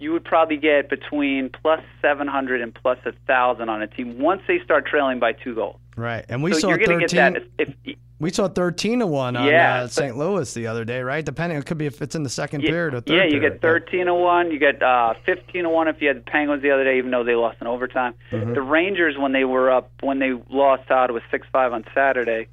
you 0.00 0.12
would 0.12 0.24
probably 0.24 0.56
get 0.56 0.88
between 0.88 1.50
plus 1.50 1.80
700 2.00 2.60
and 2.62 2.74
plus 2.74 2.98
a 3.04 3.12
thousand 3.26 3.68
on 3.68 3.82
a 3.82 3.86
team 3.86 4.18
once 4.18 4.42
they 4.48 4.58
start 4.64 4.86
trailing 4.86 5.20
by 5.20 5.32
two 5.32 5.54
goals. 5.54 5.78
Right. 5.96 6.24
And 6.28 6.42
we 6.42 6.52
so 6.54 6.60
saw 6.60 6.68
you're 6.70 6.78
going 6.78 7.00
to 7.00 7.08
13 7.08 7.08
get 7.08 7.34
that 7.34 7.42
if, 7.58 7.74
if 7.84 7.96
we 8.18 8.30
saw 8.30 8.48
13 8.48 9.00
to 9.00 9.06
1 9.06 9.36
on 9.36 9.46
Yeah, 9.46 9.82
uh, 9.82 9.88
St. 9.88 10.16
Louis 10.16 10.52
the 10.52 10.66
other 10.66 10.84
day, 10.84 11.00
right? 11.02 11.24
Depending 11.24 11.58
it 11.58 11.64
could 11.64 11.78
be 11.78 11.86
if 11.86 12.02
it's 12.02 12.14
in 12.14 12.22
the 12.22 12.30
second 12.30 12.60
period 12.62 12.94
or 12.94 13.00
third 13.00 13.14
yeah, 13.14 13.24
you 13.24 13.40
period. 13.40 13.52
get 13.54 13.62
13 13.62 14.06
to 14.06 14.14
1. 14.14 14.50
You 14.50 14.58
get 14.58 14.82
uh, 14.82 15.14
15 15.24 15.62
to 15.64 15.68
1 15.70 15.88
if 15.88 16.02
you 16.02 16.08
had 16.08 16.18
the 16.18 16.30
Penguins 16.30 16.62
the 16.62 16.70
other 16.70 16.84
day, 16.84 16.98
even 16.98 17.10
though 17.10 17.24
they 17.24 17.34
lost 17.34 17.58
in 17.60 17.66
overtime. 17.66 18.14
Mm-hmm. 18.30 18.54
The 18.54 18.62
Rangers, 18.62 19.16
when 19.18 19.32
they 19.32 19.44
were 19.44 19.70
up, 19.70 19.90
when 20.00 20.18
they 20.18 20.32
lost 20.50 20.88
to 20.88 20.94
Ottawa 20.94 21.20
6 21.30 21.46
5 21.50 21.72
on 21.72 21.84
Saturday, 21.94 22.48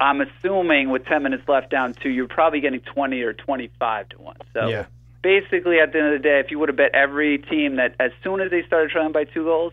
I'm 0.00 0.20
assuming 0.20 0.90
with 0.90 1.04
10 1.06 1.22
minutes 1.22 1.48
left 1.48 1.70
down 1.70 1.94
two, 1.94 2.10
you're 2.10 2.28
probably 2.28 2.60
getting 2.60 2.80
20 2.80 3.20
or 3.22 3.32
25 3.32 4.08
to 4.10 4.20
1. 4.20 4.36
So 4.54 4.68
Yeah. 4.68 4.86
Basically, 5.22 5.80
at 5.80 5.92
the 5.92 5.98
end 5.98 6.14
of 6.14 6.22
the 6.22 6.28
day, 6.28 6.40
if 6.40 6.50
you 6.50 6.58
would 6.58 6.68
have 6.68 6.76
bet 6.76 6.94
every 6.94 7.38
team 7.38 7.76
that 7.76 7.94
as 8.00 8.10
soon 8.22 8.40
as 8.40 8.50
they 8.50 8.62
started 8.66 8.90
trailing 8.90 9.12
by 9.12 9.24
two 9.24 9.44
goals, 9.44 9.72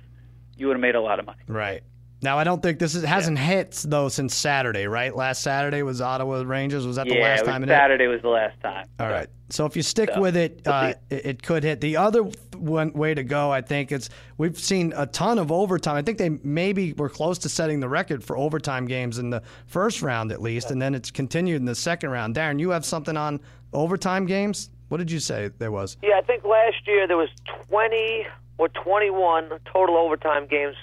you 0.58 0.68
would 0.68 0.76
have 0.76 0.82
made 0.82 0.96
a 0.96 1.02
lot 1.02 1.20
of 1.20 1.26
money. 1.26 1.42
Right. 1.48 1.84
Now 2.22 2.40
I 2.40 2.44
don't 2.44 2.64
think 2.64 2.80
this 2.80 2.96
is, 2.96 3.04
hasn't 3.04 3.38
hit 3.38 3.84
though 3.88 4.10
since 4.10 4.34
Saturday, 4.34 4.88
right? 4.88 5.16
Last 5.16 5.44
Saturday 5.44 5.84
was 5.84 6.02
Ottawa 6.02 6.42
Rangers. 6.42 6.88
Was 6.88 6.96
that 6.96 7.08
the 7.08 7.16
yeah, 7.16 7.22
last 7.22 7.40
it 7.40 7.44
was 7.44 7.50
time 7.50 7.64
it 7.64 7.70
hit? 7.70 7.76
Saturday 7.76 8.08
was 8.08 8.22
the 8.22 8.30
last 8.30 8.60
time. 8.62 8.88
All 9.00 9.10
right. 9.10 9.28
So 9.50 9.66
if 9.66 9.76
you 9.76 9.84
stick 9.84 10.10
So, 10.12 10.22
with 10.22 10.36
it, 10.36 10.62
we'll 10.66 10.74
uh, 10.74 10.94
it, 11.12 11.26
it 11.26 11.44
could 11.44 11.64
hit. 11.64 11.82
The 11.82 11.98
other 11.98 12.24
one 12.58 12.94
way 12.94 13.14
to 13.14 13.24
go, 13.24 13.52
I 13.52 13.62
think, 13.62 13.92
is 13.92 14.10
we've 14.38 14.58
seen 14.58 14.92
a 14.96 15.06
ton 15.06 15.38
of 15.38 15.52
overtime. 15.52 15.98
I 15.98 16.02
think 16.02 16.18
they 16.18 16.30
maybe 16.30 16.94
were 16.94 17.10
close 17.10 17.38
to 17.40 17.50
setting 17.50 17.80
the 17.80 17.90
record 17.90 18.24
for 18.24 18.38
overtime 18.38 18.86
games 18.88 19.20
in 19.20 19.30
the 19.30 19.44
first 19.68 20.02
round 20.02 20.32
at 20.32 20.42
least, 20.42 20.72
and 20.72 20.82
then 20.82 20.96
it's 20.96 21.12
continued 21.12 21.58
in 21.58 21.66
the 21.66 21.76
second 21.76 22.10
round. 22.10 22.36
Darren, 22.36 22.60
you 22.60 22.72
have 22.72 22.86
something 22.86 23.18
on 23.18 23.40
overtime 23.72 24.26
games? 24.26 24.72
What 24.90 24.98
did 24.98 25.12
you 25.12 25.20
say 25.20 25.50
there 25.58 25.72
was? 25.72 25.98
Yeah, 26.02 26.18
I 26.18 26.22
think 26.22 26.44
last 26.44 26.88
year 26.88 27.08
there 27.08 27.18
was 27.18 27.30
20 27.70 28.26
or 28.58 28.70
21 28.70 29.50
total 29.72 29.98
overtime 29.98 30.48
games 30.48 30.76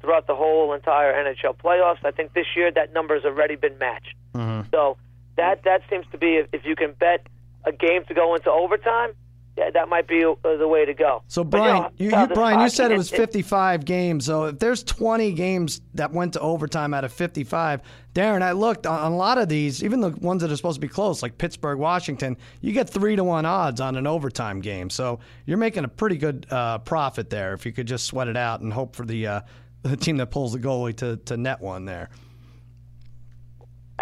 throughout 0.00 0.26
the 0.26 0.34
whole 0.34 0.72
entire 0.72 1.12
NHL 1.12 1.56
playoffs. 1.56 2.04
I 2.04 2.10
think 2.10 2.32
this 2.32 2.46
year 2.56 2.70
that 2.72 2.92
number 2.92 3.14
has 3.14 3.24
already 3.24 3.56
been 3.56 3.78
matched. 3.78 4.14
Mm-hmm. 4.34 4.68
So 4.70 4.96
that 5.36 5.62
that 5.64 5.82
seems 5.88 6.06
to 6.12 6.18
be 6.18 6.36
if, 6.36 6.48
if 6.52 6.64
you 6.64 6.76
can 6.76 6.92
bet 6.92 7.26
a 7.64 7.72
game 7.72 8.04
to 8.06 8.14
go 8.14 8.34
into 8.34 8.50
overtime, 8.50 9.12
yeah, 9.56 9.70
that 9.70 9.88
might 9.88 10.08
be 10.08 10.24
uh, 10.24 10.34
the 10.56 10.66
way 10.66 10.86
to 10.86 10.94
go. 10.94 11.22
So 11.28 11.44
Brian, 11.44 11.82
know, 11.82 11.90
you, 11.98 12.10
you 12.10 12.26
Brian, 12.28 12.60
you 12.60 12.70
said 12.70 12.90
it 12.90 12.96
was 12.96 13.12
it- 13.12 13.16
55 13.16 13.84
games. 13.84 14.24
So 14.24 14.44
if 14.46 14.58
there's 14.58 14.82
20 14.82 15.32
games 15.32 15.82
that 15.94 16.10
went 16.12 16.32
to 16.34 16.40
overtime 16.40 16.94
out 16.94 17.04
of 17.04 17.12
55, 17.12 17.82
Darren, 18.14 18.40
I 18.40 18.52
looked 18.52 18.86
on, 18.86 18.98
on 18.98 19.12
a 19.12 19.16
lot 19.16 19.36
of 19.36 19.50
these, 19.50 19.84
even 19.84 20.00
the 20.00 20.10
ones 20.10 20.40
that 20.40 20.50
are 20.50 20.56
supposed 20.56 20.76
to 20.76 20.80
be 20.80 20.88
close, 20.88 21.22
like 21.22 21.36
Pittsburgh, 21.36 21.78
Washington. 21.78 22.38
You 22.62 22.72
get 22.72 22.88
three 22.88 23.14
to 23.16 23.24
one 23.24 23.44
odds 23.44 23.80
on 23.80 23.96
an 23.96 24.06
overtime 24.06 24.60
game. 24.60 24.88
So 24.88 25.20
you're 25.44 25.58
making 25.58 25.84
a 25.84 25.88
pretty 25.88 26.16
good 26.16 26.46
uh, 26.50 26.78
profit 26.78 27.28
there 27.28 27.52
if 27.52 27.66
you 27.66 27.72
could 27.72 27.86
just 27.86 28.06
sweat 28.06 28.28
it 28.28 28.36
out 28.38 28.60
and 28.60 28.72
hope 28.72 28.96
for 28.96 29.04
the 29.04 29.26
uh, 29.26 29.40
the 29.82 29.96
team 29.96 30.16
that 30.18 30.30
pulls 30.30 30.52
the 30.52 30.60
goalie 30.60 30.96
to 30.96 31.16
to 31.16 31.36
net 31.36 31.60
one 31.60 31.84
there. 31.84 32.08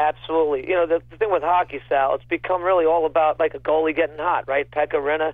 Absolutely. 0.01 0.67
You 0.67 0.75
know, 0.77 0.87
the, 0.87 1.03
the 1.11 1.17
thing 1.19 1.31
with 1.31 1.43
hockey, 1.43 1.81
Sal, 1.89 2.15
it's 2.15 2.25
become 2.25 2.63
really 2.63 2.87
all 2.87 3.05
about 3.05 3.39
like 3.39 3.55
a 3.55 3.59
goalie 3.59 3.95
getting 3.95 4.17
hot, 4.17 4.49
right? 4.49 4.69
Pekka 4.71 4.95
Rinne, 4.95 5.33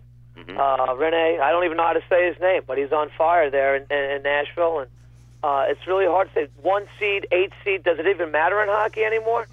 uh, 0.58 0.94
Rene. 0.96 1.38
I 1.38 1.50
don't 1.52 1.64
even 1.64 1.76
know 1.76 1.84
how 1.86 1.92
to 1.92 2.02
say 2.10 2.26
his 2.28 2.40
name, 2.40 2.62
but 2.66 2.76
he's 2.76 2.90
on 2.90 3.08
fire 3.16 3.48
there 3.48 3.76
in, 3.76 3.84
in, 3.90 4.10
in 4.16 4.22
Nashville, 4.24 4.80
and 4.80 4.90
uh, 5.44 5.66
it's 5.68 5.86
really 5.86 6.06
hard 6.06 6.28
to 6.28 6.34
say. 6.34 6.48
One 6.62 6.84
seed, 6.98 7.28
eight 7.30 7.52
seed. 7.62 7.84
Does 7.84 8.00
it 8.00 8.08
even 8.08 8.32
matter 8.32 8.60
in 8.60 8.68
hockey 8.68 9.04
anymore? 9.04 9.46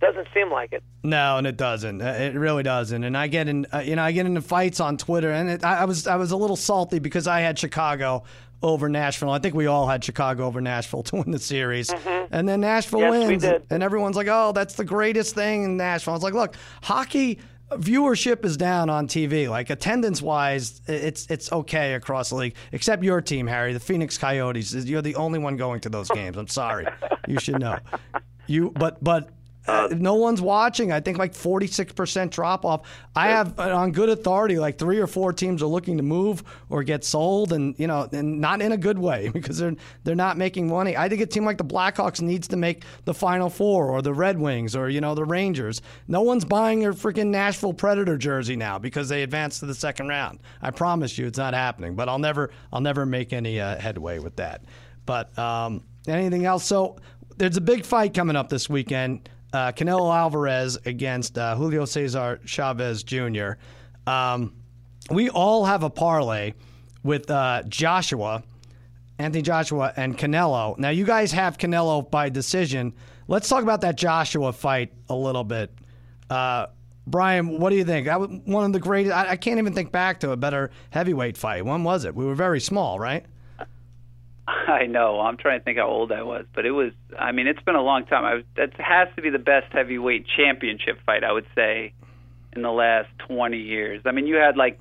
Doesn't 0.00 0.26
seem 0.34 0.50
like 0.50 0.72
it. 0.72 0.82
No, 1.04 1.38
and 1.38 1.46
it 1.46 1.56
doesn't. 1.56 2.02
Uh, 2.02 2.06
It 2.06 2.34
really 2.34 2.62
doesn't. 2.64 3.02
And 3.04 3.16
I 3.16 3.28
get 3.28 3.46
in, 3.48 3.66
uh, 3.72 3.78
you 3.78 3.96
know, 3.96 4.02
I 4.02 4.12
get 4.12 4.26
into 4.26 4.42
fights 4.42 4.80
on 4.80 4.96
Twitter, 4.98 5.30
and 5.30 5.48
it, 5.48 5.64
I, 5.64 5.82
I 5.82 5.84
was, 5.86 6.06
I 6.06 6.16
was 6.16 6.32
a 6.32 6.36
little 6.36 6.56
salty 6.56 6.98
because 6.98 7.26
I 7.26 7.40
had 7.40 7.58
Chicago 7.58 8.24
over 8.62 8.88
Nashville. 8.88 9.30
I 9.30 9.38
think 9.38 9.54
we 9.54 9.66
all 9.66 9.86
had 9.86 10.02
Chicago 10.04 10.46
over 10.46 10.60
Nashville 10.60 11.02
to 11.04 11.16
win 11.16 11.30
the 11.30 11.38
series, 11.38 11.90
mm-hmm. 11.90 12.34
and 12.34 12.48
then 12.48 12.60
Nashville 12.60 13.00
Yes, 13.00 13.12
we 13.12 13.26
wins, 13.28 13.42
did. 13.42 13.62
and 13.70 13.82
everyone's 13.82 14.16
like, 14.16 14.28
"Oh, 14.30 14.52
that's 14.52 14.74
the 14.74 14.84
greatest 14.84 15.34
thing 15.34 15.64
in 15.64 15.76
Nashville." 15.76 16.12
I 16.12 16.16
was 16.16 16.22
like, 16.22 16.34
"Look, 16.34 16.56
hockey." 16.82 17.38
Viewership 17.72 18.44
is 18.44 18.56
down 18.56 18.88
on 18.88 19.08
TV. 19.08 19.50
Like 19.50 19.70
attendance 19.70 20.22
wise, 20.22 20.80
it's 20.86 21.26
it's 21.28 21.50
okay 21.50 21.94
across 21.94 22.28
the 22.28 22.36
league, 22.36 22.54
except 22.70 23.02
your 23.02 23.20
team, 23.20 23.48
Harry, 23.48 23.72
the 23.72 23.80
Phoenix 23.80 24.16
Coyotes. 24.16 24.72
You're 24.72 25.02
the 25.02 25.16
only 25.16 25.40
one 25.40 25.56
going 25.56 25.80
to 25.80 25.88
those 25.88 26.08
games. 26.08 26.36
I'm 26.36 26.46
sorry, 26.46 26.86
you 27.26 27.40
should 27.40 27.58
know. 27.58 27.76
You, 28.46 28.70
but 28.70 29.02
but 29.02 29.30
uh, 29.66 29.88
no 29.96 30.14
one's 30.14 30.40
watching. 30.40 30.92
I 30.92 31.00
think 31.00 31.18
like 31.18 31.32
46% 31.32 32.30
drop 32.30 32.64
off. 32.64 32.88
I 33.14 33.28
have 33.28 33.58
uh, 33.58 33.74
on 33.76 33.92
good 33.92 34.08
authority 34.08 34.58
like 34.58 34.78
three 34.78 34.98
or 34.98 35.06
four 35.06 35.32
teams 35.32 35.62
are 35.62 35.66
looking 35.66 35.96
to 35.96 36.02
move 36.02 36.44
or 36.68 36.82
get 36.82 37.04
sold, 37.04 37.52
and 37.52 37.74
you 37.78 37.86
know, 37.86 38.08
and 38.12 38.40
not 38.40 38.62
in 38.62 38.72
a 38.72 38.76
good 38.76 38.98
way 38.98 39.28
because 39.32 39.58
they're 39.58 39.74
they're 40.04 40.14
not 40.14 40.36
making 40.36 40.68
money. 40.68 40.96
I 40.96 41.08
think 41.08 41.20
a 41.20 41.26
team 41.26 41.44
like 41.44 41.58
the 41.58 41.64
Blackhawks 41.64 42.20
needs 42.20 42.48
to 42.48 42.56
make 42.56 42.84
the 43.04 43.14
Final 43.14 43.50
Four 43.50 43.90
or 43.90 44.02
the 44.02 44.14
Red 44.14 44.38
Wings 44.38 44.76
or 44.76 44.88
you 44.88 45.00
know 45.00 45.14
the 45.14 45.24
Rangers. 45.24 45.82
No 46.08 46.22
one's 46.22 46.44
buying 46.44 46.80
their 46.80 46.92
freaking 46.92 47.28
Nashville 47.28 47.74
Predator 47.74 48.16
jersey 48.16 48.56
now 48.56 48.78
because 48.78 49.08
they 49.08 49.22
advanced 49.22 49.60
to 49.60 49.66
the 49.66 49.74
second 49.74 50.08
round. 50.08 50.40
I 50.62 50.70
promise 50.70 51.18
you, 51.18 51.26
it's 51.26 51.38
not 51.38 51.54
happening. 51.54 51.94
But 51.94 52.08
I'll 52.08 52.18
never 52.18 52.50
I'll 52.72 52.80
never 52.80 53.06
make 53.06 53.32
any 53.32 53.60
uh, 53.60 53.78
headway 53.78 54.18
with 54.18 54.36
that. 54.36 54.64
But 55.06 55.36
um, 55.38 55.84
anything 56.06 56.44
else? 56.44 56.64
So 56.64 56.96
there's 57.36 57.56
a 57.56 57.60
big 57.62 57.84
fight 57.84 58.14
coming 58.14 58.36
up 58.36 58.48
this 58.48 58.68
weekend. 58.68 59.28
Uh, 59.52 59.72
Canelo 59.72 60.14
Alvarez 60.14 60.78
against 60.84 61.38
uh, 61.38 61.54
Julio 61.56 61.84
Cesar 61.84 62.40
Chavez 62.44 63.02
Jr. 63.02 63.52
Um, 64.06 64.54
we 65.10 65.30
all 65.30 65.64
have 65.64 65.82
a 65.82 65.90
parlay 65.90 66.52
with 67.02 67.30
uh, 67.30 67.62
Joshua, 67.68 68.42
Anthony 69.18 69.42
Joshua, 69.42 69.92
and 69.96 70.18
Canelo. 70.18 70.76
Now, 70.78 70.90
you 70.90 71.04
guys 71.04 71.32
have 71.32 71.58
Canelo 71.58 72.10
by 72.10 72.28
decision. 72.28 72.92
Let's 73.28 73.48
talk 73.48 73.62
about 73.62 73.80
that 73.82 73.96
Joshua 73.96 74.52
fight 74.52 74.92
a 75.08 75.14
little 75.14 75.44
bit. 75.44 75.72
Uh, 76.28 76.66
Brian, 77.06 77.60
what 77.60 77.70
do 77.70 77.76
you 77.76 77.84
think? 77.84 78.06
That 78.06 78.18
was 78.18 78.30
one 78.44 78.64
of 78.64 78.72
the 78.72 78.80
greatest. 78.80 79.14
I, 79.14 79.30
I 79.30 79.36
can't 79.36 79.58
even 79.58 79.72
think 79.72 79.92
back 79.92 80.20
to 80.20 80.32
a 80.32 80.36
better 80.36 80.72
heavyweight 80.90 81.36
fight. 81.36 81.64
When 81.64 81.84
was 81.84 82.04
it? 82.04 82.14
We 82.14 82.24
were 82.24 82.34
very 82.34 82.60
small, 82.60 82.98
right? 82.98 83.24
I 84.68 84.86
know. 84.86 85.20
I'm 85.20 85.36
trying 85.36 85.58
to 85.60 85.64
think 85.64 85.78
how 85.78 85.88
old 85.88 86.12
I 86.12 86.22
was, 86.22 86.44
but 86.54 86.64
it 86.66 86.70
was. 86.70 86.92
I 87.18 87.32
mean, 87.32 87.46
it's 87.46 87.62
been 87.62 87.74
a 87.74 87.82
long 87.82 88.06
time. 88.06 88.24
I 88.24 88.34
was, 88.34 88.44
that 88.56 88.72
has 88.80 89.08
to 89.16 89.22
be 89.22 89.30
the 89.30 89.38
best 89.38 89.72
heavyweight 89.72 90.26
championship 90.36 90.98
fight 91.04 91.24
I 91.24 91.32
would 91.32 91.46
say 91.54 91.92
in 92.54 92.62
the 92.62 92.70
last 92.70 93.08
20 93.28 93.58
years. 93.58 94.02
I 94.04 94.12
mean, 94.12 94.26
you 94.26 94.36
had 94.36 94.56
like 94.56 94.80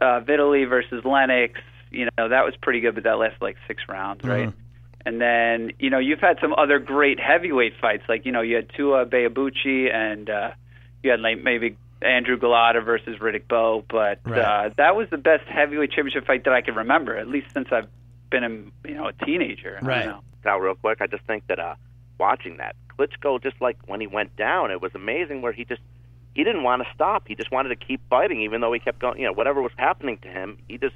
uh, 0.00 0.20
Vitaly 0.20 0.68
versus 0.68 1.04
Lennox. 1.04 1.60
You 1.90 2.08
know, 2.18 2.28
that 2.28 2.44
was 2.44 2.54
pretty 2.60 2.80
good, 2.80 2.94
but 2.94 3.04
that 3.04 3.18
lasted 3.18 3.40
like 3.40 3.56
six 3.66 3.82
rounds, 3.88 4.24
right? 4.24 4.48
Mm-hmm. 4.48 4.60
And 5.06 5.20
then 5.20 5.72
you 5.78 5.88
know 5.88 5.98
you've 6.00 6.20
had 6.20 6.38
some 6.40 6.52
other 6.52 6.78
great 6.80 7.20
heavyweight 7.20 7.74
fights, 7.80 8.02
like 8.08 8.26
you 8.26 8.32
know 8.32 8.40
you 8.42 8.56
had 8.56 8.68
Tua 8.76 9.06
Beabuchi 9.06 9.92
and 9.94 10.28
uh, 10.28 10.50
you 11.02 11.12
had 11.12 11.20
like 11.20 11.40
maybe 11.42 11.76
Andrew 12.02 12.36
Golota 12.36 12.84
versus 12.84 13.16
Riddick 13.20 13.46
Bowe, 13.48 13.84
but 13.88 14.18
Right. 14.24 14.38
uh, 14.40 14.70
that 14.76 14.96
was 14.96 15.08
the 15.10 15.16
best 15.16 15.44
heavyweight 15.48 15.92
championship 15.92 16.26
fight 16.26 16.44
that 16.44 16.52
I 16.52 16.60
can 16.60 16.74
remember, 16.74 17.16
at 17.16 17.28
least 17.28 17.46
since 17.54 17.68
I've 17.70 17.86
been 18.30 18.44
a 18.44 18.88
you 18.88 18.94
know 18.94 19.06
a 19.08 19.24
teenager. 19.24 19.78
I 19.80 19.84
Right. 19.84 20.04
don't 20.04 20.12
know. 20.44 20.50
out 20.50 20.60
real 20.60 20.74
quick. 20.76 20.98
I 21.00 21.06
just 21.08 21.24
think 21.24 21.44
that 21.48 21.58
uh, 21.58 21.74
watching 22.18 22.58
that 22.58 22.76
Klitschko, 22.98 23.42
just 23.42 23.60
like 23.60 23.76
when 23.86 24.00
he 24.00 24.06
went 24.06 24.36
down, 24.36 24.70
it 24.70 24.80
was 24.80 24.92
amazing 24.94 25.42
where 25.42 25.52
he 25.52 25.64
just 25.64 25.80
he 26.34 26.44
didn't 26.44 26.62
want 26.62 26.82
to 26.82 26.88
stop. 26.94 27.24
He 27.26 27.34
just 27.34 27.50
wanted 27.50 27.70
to 27.70 27.76
keep 27.76 28.00
fighting, 28.10 28.42
even 28.42 28.60
though 28.60 28.72
he 28.72 28.78
kept 28.78 28.98
going. 29.00 29.18
You 29.20 29.26
know, 29.26 29.32
whatever 29.32 29.60
was 29.62 29.72
happening 29.76 30.18
to 30.22 30.28
him, 30.28 30.58
he 30.68 30.78
just 30.78 30.94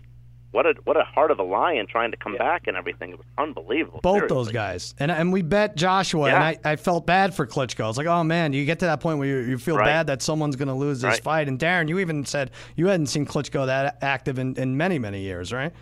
what 0.53 0.67
a 0.67 0.75
what 0.85 0.97
a 0.97 1.03
heart 1.05 1.31
of 1.31 1.39
a 1.39 1.43
lion 1.43 1.87
trying 1.89 2.11
to 2.13 2.17
come 2.17 2.37
back 2.37 2.67
and 2.67 2.77
everything. 2.77 3.11
It 3.11 3.19
was 3.19 3.27
unbelievable. 3.39 4.01
Both 4.03 4.15
seriously. 4.19 4.37
those 4.37 4.49
guys, 4.53 4.95
and 4.99 5.11
and 5.11 5.33
we 5.33 5.43
bet 5.43 5.77
Joshua, 5.77 6.33
and 6.33 6.43
I, 6.43 6.59
I 6.65 6.77
felt 6.77 7.07
bad 7.07 7.35
for 7.35 7.47
Klitschko. 7.47 7.85
I 7.85 7.87
was 7.89 7.97
like, 7.99 8.07
oh 8.07 8.23
man, 8.25 8.53
you 8.53 8.65
get 8.65 8.79
to 8.81 8.87
that 8.87 9.01
point 9.01 9.19
where 9.19 9.29
you, 9.29 9.39
you 9.51 9.59
feel 9.59 9.77
Right. 9.77 9.85
bad 9.87 10.07
that 10.09 10.23
someone's 10.23 10.57
going 10.57 10.69
to 10.69 10.75
lose 10.75 11.01
this 11.01 11.15
Right. 11.15 11.23
fight. 11.23 11.49
And 11.49 11.59
Darren, 11.59 11.89
you 11.89 11.99
even 12.01 12.25
said 12.25 12.51
you 12.77 12.87
hadn't 12.89 13.07
seen 13.07 13.27
Klitschko 13.27 13.67
that 13.67 13.99
active 14.03 14.39
in, 14.39 14.57
in 14.57 14.77
many 14.77 14.99
many 14.99 15.21
years, 15.21 15.53
right? 15.53 15.73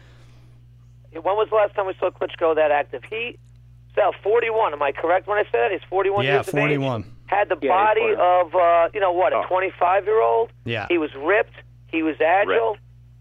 When 1.12 1.22
was 1.36 1.48
the 1.50 1.56
last 1.56 1.74
time 1.74 1.86
we 1.86 1.94
saw 1.98 2.10
Klitschko 2.10 2.54
that 2.56 2.70
active? 2.70 3.02
He, 3.08 3.38
Sal, 3.94 4.12
41. 4.22 4.72
Am 4.72 4.82
I 4.82 4.92
correct 4.92 5.26
when 5.26 5.38
I 5.38 5.44
say 5.44 5.58
that? 5.58 5.70
He's 5.72 5.80
41 5.88 6.24
Yeah, 6.24 6.34
years 6.34 6.48
of 6.48 6.54
age. 6.54 6.60
41. 6.60 7.04
Had 7.26 7.48
the 7.48 7.56
Yeah, 7.60 7.68
body 7.68 8.12
of, 8.18 8.54
uh, 8.54 8.88
you 8.94 9.00
know 9.00 9.12
what, 9.12 9.32
a 9.32 9.38
Oh. 9.38 9.44
25 9.48 10.04
year 10.04 10.20
old. 10.20 10.50
Yeah. 10.64 10.86
He 10.88 10.98
was 10.98 11.10
ripped. 11.14 11.54
He 11.88 12.02
was 12.02 12.16
agile. 12.20 12.76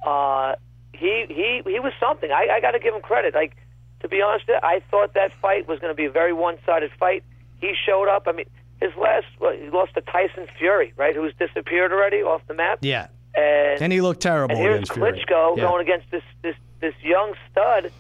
Uh, 0.06 0.56
he 0.94 1.26
he 1.30 1.62
he 1.66 1.80
was 1.80 1.94
something. 2.00 2.32
I, 2.32 2.48
I 2.56 2.60
got 2.62 2.72
to 2.72 2.80
give 2.80 2.94
him 2.94 3.02
credit. 3.02 3.34
Like 3.36 3.56
to 4.02 4.08
be 4.08 4.22
honest, 4.22 4.46
I 4.50 4.82
thought 4.92 5.14
that 5.14 5.32
fight 5.42 5.68
was 5.68 5.80
going 5.80 5.92
to 5.92 5.96
be 5.96 6.06
a 6.06 6.12
very 6.12 6.34
one-sided 6.34 6.92
fight. 7.00 7.24
He 7.62 7.74
showed 7.86 8.08
up. 8.08 8.24
I 8.28 8.32
mean, 8.34 8.46
his 8.82 8.92
last 9.00 9.26
well, 9.40 9.54
he 9.54 9.70
lost 9.70 9.94
to 9.96 10.02
Tyson 10.02 10.48
Fury, 10.58 10.94
right? 10.98 11.16
Who's 11.16 11.34
disappeared 11.40 11.92
already 11.92 12.18
off 12.24 12.42
the 12.48 12.54
map. 12.54 12.80
Yeah, 12.82 13.08
And 13.36 13.82
and 13.82 13.94
he 13.94 14.02
looked 14.02 14.22
terrible 14.22 14.56
and 14.56 14.62
here's 14.64 14.76
against 14.90 14.94
Fury. 14.94 15.12
Klitschko 15.14 15.58
Yeah. 15.58 15.64
going 15.64 15.82
against 15.82 16.10
this 16.12 16.24
this 16.42 16.56
this 16.80 16.94
young 17.02 17.34
stud. 17.52 17.92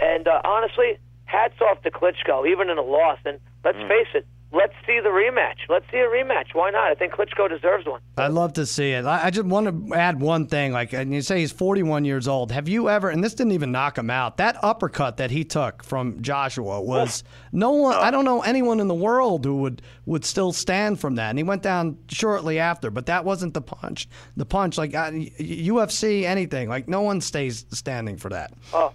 And 0.00 0.26
uh, 0.26 0.40
honestly, 0.44 0.98
hats 1.24 1.54
off 1.60 1.82
to 1.82 1.90
Klitschko, 1.90 2.48
even 2.48 2.70
in 2.70 2.78
a 2.78 2.82
loss. 2.82 3.18
And 3.24 3.38
let's 3.64 3.78
Mm. 3.78 3.88
face 3.88 4.08
it, 4.14 4.26
let's 4.52 4.74
see 4.86 5.00
the 5.00 5.08
rematch. 5.08 5.56
Let's 5.68 5.84
see 5.90 5.98
a 5.98 6.06
rematch. 6.06 6.54
Why 6.54 6.70
not? 6.70 6.84
I 6.90 6.94
think 6.94 7.12
Klitschko 7.14 7.48
deserves 7.48 7.86
one. 7.86 8.00
I'd 8.16 8.32
love 8.32 8.52
to 8.54 8.66
see 8.66 8.92
it. 8.92 9.04
I 9.04 9.26
I 9.26 9.30
just 9.30 9.46
want 9.46 9.88
to 9.88 9.94
add 9.94 10.20
one 10.20 10.46
thing. 10.46 10.72
Like, 10.72 10.92
and 10.92 11.12
you 11.12 11.22
say 11.22 11.40
he's 11.40 11.52
41 11.52 12.04
years 12.04 12.28
old. 12.28 12.52
Have 12.52 12.68
you 12.68 12.88
ever? 12.88 13.08
And 13.10 13.22
this 13.24 13.34
didn't 13.34 13.52
even 13.52 13.72
knock 13.72 13.96
him 13.98 14.10
out. 14.10 14.36
That 14.36 14.56
uppercut 14.62 15.16
that 15.16 15.30
he 15.30 15.44
took 15.44 15.82
from 15.82 16.20
Joshua 16.22 16.80
was 16.80 17.24
no 17.52 17.72
one. 17.72 17.94
I 17.96 18.10
don't 18.10 18.24
know 18.24 18.42
anyone 18.42 18.80
in 18.80 18.88
the 18.88 18.94
world 18.94 19.44
who 19.44 19.56
would 19.58 19.82
would 20.06 20.24
still 20.24 20.52
stand 20.52 21.00
from 21.00 21.14
that. 21.16 21.30
And 21.30 21.38
he 21.38 21.42
went 21.44 21.62
down 21.62 21.98
shortly 22.08 22.58
after. 22.58 22.90
But 22.90 23.06
that 23.06 23.24
wasn't 23.24 23.54
the 23.54 23.62
punch. 23.62 24.08
The 24.36 24.44
punch, 24.44 24.76
like 24.78 24.94
uh, 24.94 25.10
UFC, 25.10 26.24
anything. 26.24 26.68
Like 26.68 26.88
no 26.88 27.00
one 27.02 27.20
stays 27.20 27.64
standing 27.70 28.16
for 28.16 28.28
that. 28.30 28.52
Oh. 28.72 28.92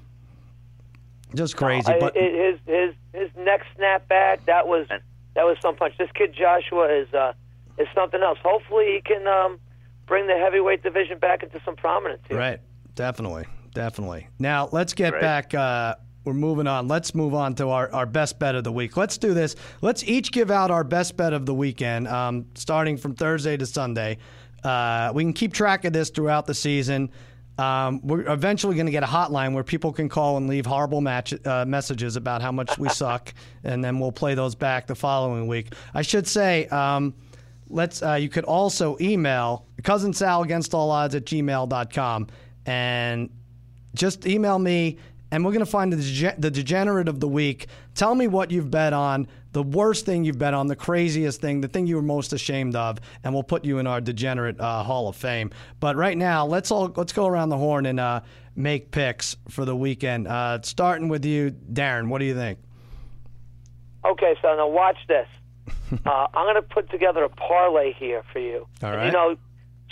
Just 1.35 1.57
crazy. 1.57 1.91
I- 1.91 1.99
but 1.99 2.15
his 2.15 2.59
his 2.65 2.93
his 3.13 3.29
neck 3.37 3.61
snap 3.75 4.07
back 4.07 4.45
that 4.45 4.67
was 4.67 4.87
that 5.37 5.45
was 5.45 5.55
some 5.61 5.75
punch. 5.75 5.93
This 5.99 6.09
kid 6.15 6.33
Joshua 6.33 6.91
is 7.01 7.13
uh, 7.13 7.33
is 7.77 7.87
something 7.93 8.21
else. 8.21 8.39
Hopefully, 8.43 8.85
he 8.95 9.01
can 9.01 9.27
um, 9.27 9.59
bring 10.07 10.25
the 10.25 10.33
heavyweight 10.35 10.81
division 10.81 11.19
back 11.19 11.43
into 11.43 11.61
some 11.63 11.75
prominence. 11.75 12.23
Here. 12.27 12.37
Right. 12.37 12.59
Definitely. 12.95 13.45
Definitely. 13.73 14.27
Now, 14.39 14.67
let's 14.71 14.93
get 14.93 15.13
Right. 15.13 15.21
back. 15.21 15.53
Uh, 15.53 15.95
we're 16.25 16.33
moving 16.33 16.65
on. 16.65 16.87
Let's 16.87 17.13
move 17.13 17.35
on 17.35 17.53
to 17.55 17.69
our, 17.69 17.93
our 17.93 18.07
best 18.07 18.39
bet 18.39 18.55
of 18.55 18.63
the 18.63 18.71
week. 18.71 18.97
Let's 18.97 19.17
do 19.19 19.35
this. 19.35 19.55
Let's 19.81 20.03
each 20.03 20.31
give 20.31 20.49
out 20.49 20.71
our 20.71 20.83
best 20.83 21.15
bet 21.15 21.31
of 21.33 21.45
the 21.45 21.53
weekend, 21.53 22.07
um, 22.07 22.47
starting 22.55 22.97
from 22.97 23.13
Thursday 23.13 23.55
to 23.55 23.65
Sunday. 23.65 24.17
Uh, 24.63 25.11
we 25.13 25.23
can 25.23 25.33
keep 25.33 25.53
track 25.53 25.85
of 25.85 25.93
this 25.93 26.09
throughout 26.09 26.47
the 26.47 26.55
season. 26.55 27.11
Um, 27.57 28.01
we're 28.03 28.31
eventually 28.31 28.75
going 28.75 28.85
to 28.85 28.91
get 28.91 29.03
a 29.03 29.07
hotline 29.07 29.53
where 29.53 29.63
people 29.63 29.91
can 29.91 30.09
call 30.09 30.37
and 30.37 30.47
leave 30.47 30.65
horrible 30.65 31.01
match, 31.01 31.33
uh, 31.45 31.65
messages 31.65 32.15
about 32.15 32.41
how 32.41 32.51
much 32.51 32.77
we 32.77 32.87
suck, 32.89 33.33
and 33.63 33.83
then 33.83 33.99
we'll 33.99 34.11
play 34.11 34.35
those 34.35 34.53
back 34.53 34.85
the 34.85 34.95
following 34.95 35.47
week. 35.47 35.73
I 35.93 36.03
should 36.03 36.27
say, 36.27 36.67
um, 36.67 37.15
let's 37.69 38.03
uh, 38.03 38.13
you 38.13 38.29
could 38.29 38.45
also 38.45 38.97
email 39.01 39.65
cousin 39.83 40.13
sal 40.13 40.43
against 40.43 40.73
all 40.73 40.91
odds 40.91 41.15
at 41.15 41.25
gmail.com 41.25 42.27
and 42.65 43.29
just 43.93 44.25
email 44.25 44.57
me 44.59 44.97
and 45.31 45.43
we're 45.43 45.51
going 45.51 45.65
to 45.65 45.69
find 45.69 45.91
the, 45.91 46.35
the 46.37 46.51
degenerate 46.51 47.07
of 47.07 47.19
the 47.19 47.27
week. 47.27 47.67
Tell 47.95 48.15
me 48.15 48.27
what 48.27 48.51
you've 48.51 48.71
bet 48.71 48.93
on 48.93 49.27
the 49.57 49.63
worst 49.63 50.05
thing 50.05 50.23
you've 50.23 50.37
been 50.37 50.53
on 50.53 50.67
the 50.67 50.75
craziest 50.75 51.41
thing 51.41 51.61
the 51.61 51.67
thing 51.67 51.87
you 51.87 51.95
were 51.95 52.01
most 52.01 52.31
ashamed 52.31 52.75
of 52.75 52.99
and 53.23 53.33
we'll 53.33 53.43
put 53.43 53.65
you 53.65 53.79
in 53.79 53.87
our 53.87 53.99
degenerate 53.99 54.59
uh, 54.59 54.83
hall 54.83 55.07
of 55.07 55.15
fame 55.15 55.49
but 55.79 55.95
right 55.95 56.17
now 56.17 56.45
let's 56.45 56.69
all 56.69 56.93
let's 56.95 57.11
go 57.11 57.25
around 57.25 57.49
the 57.49 57.57
horn 57.57 57.87
and 57.87 57.99
uh, 57.99 58.21
make 58.55 58.91
picks 58.91 59.35
for 59.49 59.65
the 59.65 59.75
weekend 59.75 60.27
uh, 60.27 60.59
starting 60.61 61.09
with 61.09 61.25
you 61.25 61.51
darren 61.73 62.07
what 62.07 62.19
do 62.19 62.25
you 62.25 62.35
think 62.35 62.59
Okay, 64.07 64.35
so 64.41 64.55
now 64.55 64.67
watch 64.67 64.97
this. 65.07 65.27
uh, 66.05 66.27
I'm 66.33 66.45
going 66.45 66.55
to 66.55 66.61
put 66.61 66.89
together 66.89 67.23
a 67.23 67.29
parlay 67.29 67.93
here 67.93 68.23
for 68.31 68.39
you. 68.39 68.67
All 68.81 68.91
right. 68.91 69.07
You 69.07 69.11
know, 69.11 69.37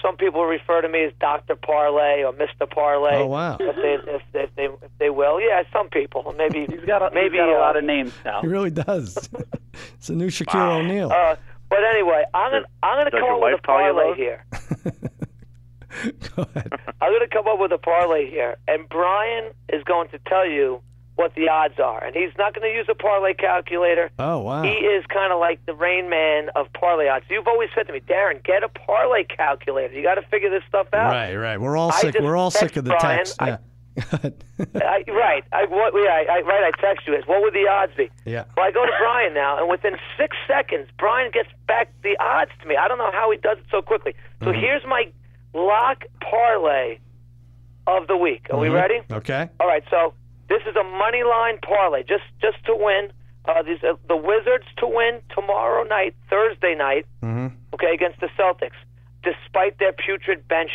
some 0.01 0.17
people 0.17 0.45
refer 0.45 0.81
to 0.81 0.89
me 0.89 1.05
as 1.05 1.13
Doctor 1.19 1.55
Parlay 1.55 2.23
or 2.23 2.31
Mister 2.33 2.65
Parlay. 2.65 3.15
Oh, 3.15 3.27
wow. 3.27 3.57
If 3.59 3.75
they, 3.75 4.11
if, 4.11 4.21
if 4.33 4.55
they 4.55 4.65
if 4.65 4.91
they 4.99 5.09
will, 5.09 5.39
yeah, 5.41 5.63
some 5.71 5.89
people. 5.89 6.33
Maybe 6.37 6.65
He's 6.69 6.85
got 6.85 7.01
a, 7.01 7.13
maybe 7.13 7.37
he's 7.37 7.39
got 7.39 7.49
a 7.49 7.55
uh, 7.55 7.59
lot 7.59 7.77
of 7.77 7.83
names 7.83 8.13
now. 8.23 8.41
he 8.41 8.47
really 8.47 8.71
does 8.71 9.29
it's 9.95 10.09
a 10.09 10.13
new 10.13 10.27
shaquille 10.27 10.79
o'neal 10.79 11.11
Uh, 11.11 11.35
but 11.69 11.79
anyway, 11.83 12.23
I'm 12.33 12.51
gonna 12.51 12.65
I'm 12.83 12.99
gonna 12.99 13.11
Does 13.11 13.19
come 13.19 13.35
up 13.35 13.41
with 13.41 13.59
a 13.59 13.61
call 13.61 13.85
you 13.85 13.93
parlay 13.93 14.15
here. 14.15 14.45
go 16.35 16.43
ahead 16.43 16.71
I'm 17.01 17.13
gonna 17.13 17.27
come 17.27 17.47
up 17.47 17.59
with 17.59 17.71
a 17.71 17.77
parlay 17.77 18.29
here, 18.29 18.57
and 18.67 18.87
Brian 18.89 19.51
is 19.69 19.83
going 19.83 20.09
to 20.09 20.19
tell 20.27 20.47
you 20.47 20.81
what 21.15 21.33
the 21.35 21.47
odds 21.49 21.79
are, 21.79 22.03
and 22.03 22.13
he's 22.15 22.31
not 22.37 22.53
going 22.53 22.69
to 22.69 22.75
use 22.77 22.87
a 22.89 22.95
parlay 22.95 23.33
calculator. 23.33 24.11
oh 24.19 24.39
wow 24.39 24.63
He 24.63 24.69
is 24.69 25.05
kind 25.07 25.31
of 25.31 25.39
like 25.39 25.65
the 25.65 25.73
rain 25.73 26.09
man 26.09 26.49
of 26.55 26.67
parlay 26.73 27.07
odds. 27.07 27.25
You've 27.29 27.47
always 27.47 27.69
said 27.73 27.87
to 27.87 27.93
me, 27.93 28.01
Darren, 28.01 28.43
get 28.43 28.63
a 28.63 28.69
parlay 28.69 29.23
calculator. 29.23 29.93
You 29.93 30.03
got 30.03 30.15
to 30.15 30.23
figure 30.23 30.49
this 30.49 30.63
stuff 30.67 30.87
out. 30.93 31.11
Right, 31.11 31.35
right. 31.35 31.57
We're 31.59 31.77
all 31.77 31.91
I 31.93 32.01
sick. 32.01 32.15
We're 32.19 32.35
all 32.35 32.51
sick 32.51 32.75
of 32.75 32.83
the 32.83 32.91
Brian. 32.99 33.17
text. 33.25 33.37
Yeah. 33.41 33.57
I, 34.75 35.03
right. 35.07 35.43
I, 35.53 35.65
what, 35.69 35.93
yeah, 35.95 36.23
I, 36.33 36.41
right. 36.41 36.69
I 36.73 36.81
text 36.81 37.07
you 37.07 37.15
this. 37.15 37.25
What 37.27 37.41
would 37.41 37.53
the 37.53 37.67
odds 37.69 37.93
be? 37.95 38.09
Yeah. 38.25 38.43
Well, 38.57 38.65
I 38.65 38.71
go 38.71 38.85
to 38.85 38.91
Brian 38.99 39.33
now, 39.33 39.57
and 39.57 39.69
within 39.69 39.95
six 40.17 40.35
seconds, 40.47 40.89
Brian 40.99 41.31
gets 41.31 41.47
back 41.67 41.93
the 42.03 42.17
odds 42.19 42.51
to 42.61 42.67
me. 42.67 42.75
I 42.75 42.89
don't 42.89 42.97
know 42.97 43.11
how 43.13 43.31
he 43.31 43.37
does 43.37 43.57
it 43.57 43.65
so 43.71 43.81
quickly. 43.81 44.13
So 44.43 44.47
Mm-hmm. 44.51 44.59
here's 44.59 44.83
my 44.85 45.09
lock 45.53 46.03
parlay 46.21 46.97
of 47.87 48.07
the 48.07 48.17
week. 48.17 48.47
Are 48.51 48.59
we 48.59 48.67
Mm-hmm. 48.67 48.75
ready? 48.75 48.99
okay. 49.11 49.47
All 49.61 49.67
right. 49.67 49.83
So 49.89 50.13
this 50.49 50.61
is 50.69 50.75
a 50.75 50.83
money 50.83 51.23
line 51.23 51.57
parlay, 51.61 52.03
just 52.03 52.23
just 52.41 52.63
to 52.65 52.75
win. 52.75 53.11
Uh, 53.47 53.61
these 53.61 53.83
uh, 53.83 53.93
the 54.07 54.15
Wizards 54.17 54.65
to 54.77 54.87
win 54.87 55.21
tomorrow 55.33 55.83
night, 55.83 56.15
Thursday 56.29 56.75
night. 56.75 57.05
Mm-hmm. 57.23 57.55
Okay, 57.73 57.93
against 57.93 58.19
the 58.19 58.27
Celtics. 58.39 58.77
Despite 59.23 59.79
their 59.79 59.91
putrid 59.93 60.47
bench, 60.47 60.71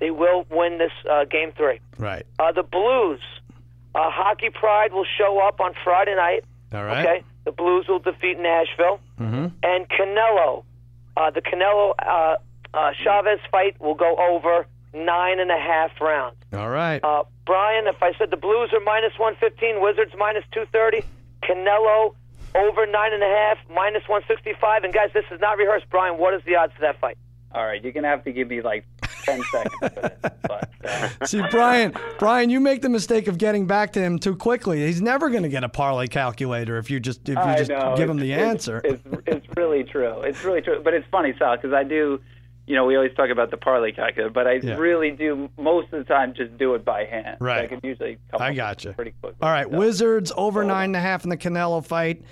they 0.00 0.10
will 0.10 0.46
win 0.50 0.78
this 0.78 0.92
uh, 1.10 1.24
game 1.24 1.52
three. 1.56 1.80
Right. 1.98 2.24
Uh, 2.38 2.52
the 2.52 2.62
Blues, 2.62 3.20
uh, 3.94 4.10
Hockey 4.10 4.50
Pride 4.50 4.92
will 4.92 5.06
show 5.18 5.38
up 5.46 5.60
on 5.60 5.72
Friday 5.82 6.14
night. 6.14 6.44
All 6.72 6.84
right. 6.84 7.06
Okay, 7.06 7.24
the 7.44 7.52
Blues 7.52 7.86
will 7.88 7.98
defeat 8.00 8.38
Nashville, 8.38 9.00
Mm-hmm. 9.20 9.46
and 9.62 9.88
Canelo, 9.88 10.64
uh, 11.16 11.30
the 11.30 11.40
Canelo 11.40 11.94
uh, 11.98 12.36
uh, 12.74 12.90
Chavez 13.02 13.40
fight 13.50 13.80
will 13.80 13.94
go 13.94 14.14
over 14.16 14.66
nine 14.92 15.40
and 15.40 15.50
a 15.50 15.58
half 15.58 15.90
rounds. 16.00 16.36
All 16.52 16.68
right. 16.68 17.02
Uh, 17.02 17.24
Brian, 17.46 17.86
if 17.86 18.02
I 18.02 18.12
said 18.18 18.30
the 18.30 18.36
Blues 18.36 18.70
are 18.72 18.80
minus 18.80 19.12
one 19.18 19.36
fifteen, 19.36 19.80
Wizards 19.80 20.12
minus 20.18 20.44
two 20.52 20.64
thirty, 20.72 21.02
Canelo 21.42 22.14
over 22.54 22.86
nine 22.86 23.12
and 23.12 23.22
a 23.22 23.26
half, 23.26 23.58
minus 23.72 24.02
one 24.08 24.22
sixty 24.28 24.52
five, 24.60 24.84
and 24.84 24.92
guys, 24.92 25.10
this 25.14 25.24
is 25.30 25.40
not 25.40 25.56
rehearsed. 25.58 25.86
Brian, 25.90 26.18
what 26.18 26.34
is 26.34 26.42
the 26.44 26.56
odds 26.56 26.72
of 26.74 26.80
that 26.80 27.00
fight? 27.00 27.16
All 27.52 27.64
right, 27.64 27.82
you're 27.82 27.92
gonna 27.92 28.08
have 28.08 28.24
to 28.24 28.32
give 28.32 28.48
me 28.48 28.60
like 28.62 28.84
ten 29.24 29.40
seconds 29.50 29.74
for 29.78 29.88
this. 29.88 30.30
But 30.42 30.70
uh, 30.84 31.08
See, 31.26 31.42
Brian, 31.50 31.94
Brian, 32.18 32.50
you 32.50 32.60
make 32.60 32.82
the 32.82 32.88
mistake 32.88 33.28
of 33.28 33.38
getting 33.38 33.66
back 33.66 33.92
to 33.94 34.00
him 34.00 34.18
too 34.18 34.36
quickly. 34.36 34.84
He's 34.86 35.00
never 35.00 35.30
going 35.30 35.42
to 35.42 35.48
get 35.48 35.64
a 35.64 35.68
parlay 35.68 36.06
calculator 36.06 36.76
if 36.78 36.90
you 36.90 37.00
just 37.00 37.28
if 37.28 37.34
you 37.36 37.40
I 37.40 37.56
just 37.56 37.70
know, 37.70 37.94
give 37.96 38.10
him 38.10 38.18
the 38.18 38.32
it's- 38.32 38.48
answer. 38.50 38.80
It's, 38.84 39.02
it's 39.26 39.46
really 39.56 39.84
true. 39.84 40.20
It's 40.22 40.44
really 40.44 40.60
true. 40.60 40.80
But 40.82 40.94
it's 40.94 41.06
funny, 41.10 41.34
Sal, 41.38 41.56
because 41.56 41.72
I 41.72 41.82
do, 41.84 42.20
you 42.66 42.74
know, 42.74 42.84
we 42.84 42.96
always 42.96 43.14
talk 43.14 43.30
about 43.30 43.50
the 43.50 43.56
parlay 43.56 43.92
calculator, 43.92 44.30
but 44.30 44.46
I 44.46 44.54
Yeah. 44.54 44.76
really 44.76 45.10
do 45.12 45.48
most 45.56 45.92
of 45.92 45.98
the 45.98 46.04
time 46.04 46.34
just 46.34 46.56
do 46.58 46.74
it 46.74 46.84
by 46.84 47.04
hand. 47.04 47.36
Right. 47.40 47.62
I 47.62 47.66
can 47.66 47.80
usually 47.82 48.18
come 48.30 48.42
I 48.42 48.50
up 48.50 48.56
gotcha. 48.56 48.92
pretty 48.92 49.12
quickly. 49.20 49.38
All 49.40 49.50
right, 49.50 49.70
So- 49.70 49.76
Wizards 49.78 50.32
over 50.36 50.64
nine 50.64 50.86
and 50.90 50.96
a 50.96 51.00
half 51.00 51.24
in 51.24 51.30
the 51.30 51.36
Canelo 51.36 51.84
fight, 51.84 52.22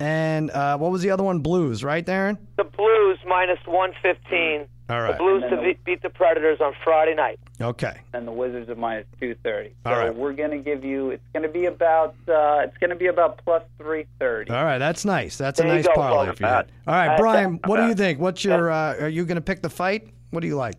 and 0.00 0.50
uh, 0.50 0.76
what 0.78 0.90
was 0.92 1.02
the 1.02 1.10
other 1.10 1.22
one? 1.22 1.38
Blues, 1.40 1.84
right, 1.84 2.04
Darren? 2.04 2.38
The 2.56 2.64
Blues 2.64 3.18
minus 3.26 3.58
115. 3.66 4.66
All 4.90 5.00
The. 5.00 5.16
Blues 5.16 5.42
to 5.48 5.56
the- 5.56 5.62
beat, 5.62 5.84
beat 5.84 6.02
the 6.02 6.10
Predators 6.10 6.60
on 6.60 6.74
Friday 6.84 7.14
night. 7.14 7.38
Okay. 7.60 7.96
and 8.12 8.26
the 8.28 8.32
Wizards 8.32 8.68
are 8.68 8.74
minus 8.74 9.06
two 9.20 9.34
thirty. 9.42 9.70
So 9.84 9.90
All 9.92 9.96
right. 9.98 10.14
we're 10.14 10.32
gonna 10.34 10.58
give 10.58 10.84
you. 10.84 11.10
It's 11.10 11.22
gonna 11.32 11.48
be 11.48 11.64
about. 11.66 12.14
Uh, 12.28 12.64
it's 12.64 12.76
gonna 12.78 12.96
be 12.96 13.06
about 13.06 13.38
plus 13.44 13.62
three 13.78 14.04
thirty. 14.18 14.50
All 14.50 14.62
right, 14.64 14.78
that's 14.78 15.04
nice. 15.06 15.38
That's 15.38 15.58
a 15.60 15.62
There 15.62 15.70
you 15.72 15.76
nice 15.78 15.86
go, 15.86 15.94
parlay 15.94 16.26
folks. 16.26 16.38
for 16.40 16.44
you. 16.46 16.50
All 16.52 16.66
right, 16.94 17.16
Brian, 17.16 17.60
what 17.64 17.76
do 17.78 17.86
you 17.86 17.94
think? 17.94 18.18
What's 18.18 18.44
your? 18.44 18.70
Uh, 18.70 18.96
are 19.00 19.08
you 19.08 19.24
going 19.24 19.36
to 19.36 19.40
pick 19.40 19.62
the 19.62 19.70
fight? 19.70 20.08
What 20.30 20.40
do 20.40 20.48
you 20.48 20.56
like? 20.56 20.74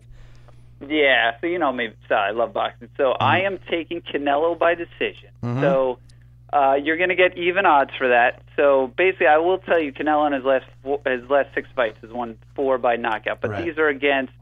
Yeah, 0.86 1.32
so 1.40 1.46
you 1.46 1.58
know 1.58 1.72
me, 1.72 1.88
so 2.08 2.14
I 2.14 2.30
love 2.30 2.52
boxing. 2.52 2.90
So 2.98 3.16
I 3.18 3.38
Mm-hmm. 3.40 3.46
am 3.54 3.58
taking 3.70 4.02
Canelo 4.02 4.56
by 4.58 4.74
decision. 4.74 5.30
So 5.42 5.98
uh, 6.56 6.74
you're 6.74 6.96
going 6.96 7.10
to 7.10 7.14
get 7.16 7.36
even 7.36 7.66
odds 7.66 7.90
for 7.98 8.08
that. 8.08 8.42
So 8.56 8.92
basically, 8.96 9.26
I 9.26 9.38
will 9.38 9.58
tell 9.58 9.80
you, 9.80 9.92
Canelo 9.92 10.26
in 10.26 10.32
his 10.32 10.44
last 10.44 10.64
four, 10.82 11.00
his 11.06 11.28
last 11.28 11.48
six 11.54 11.68
fights 11.76 11.98
has 12.02 12.10
won 12.10 12.38
four 12.54 12.78
by 12.78 12.96
knockout, 12.96 13.40
but 13.42 13.50
Right. 13.50 13.64
these 13.64 13.78
are 13.78 13.88
against 13.88 14.32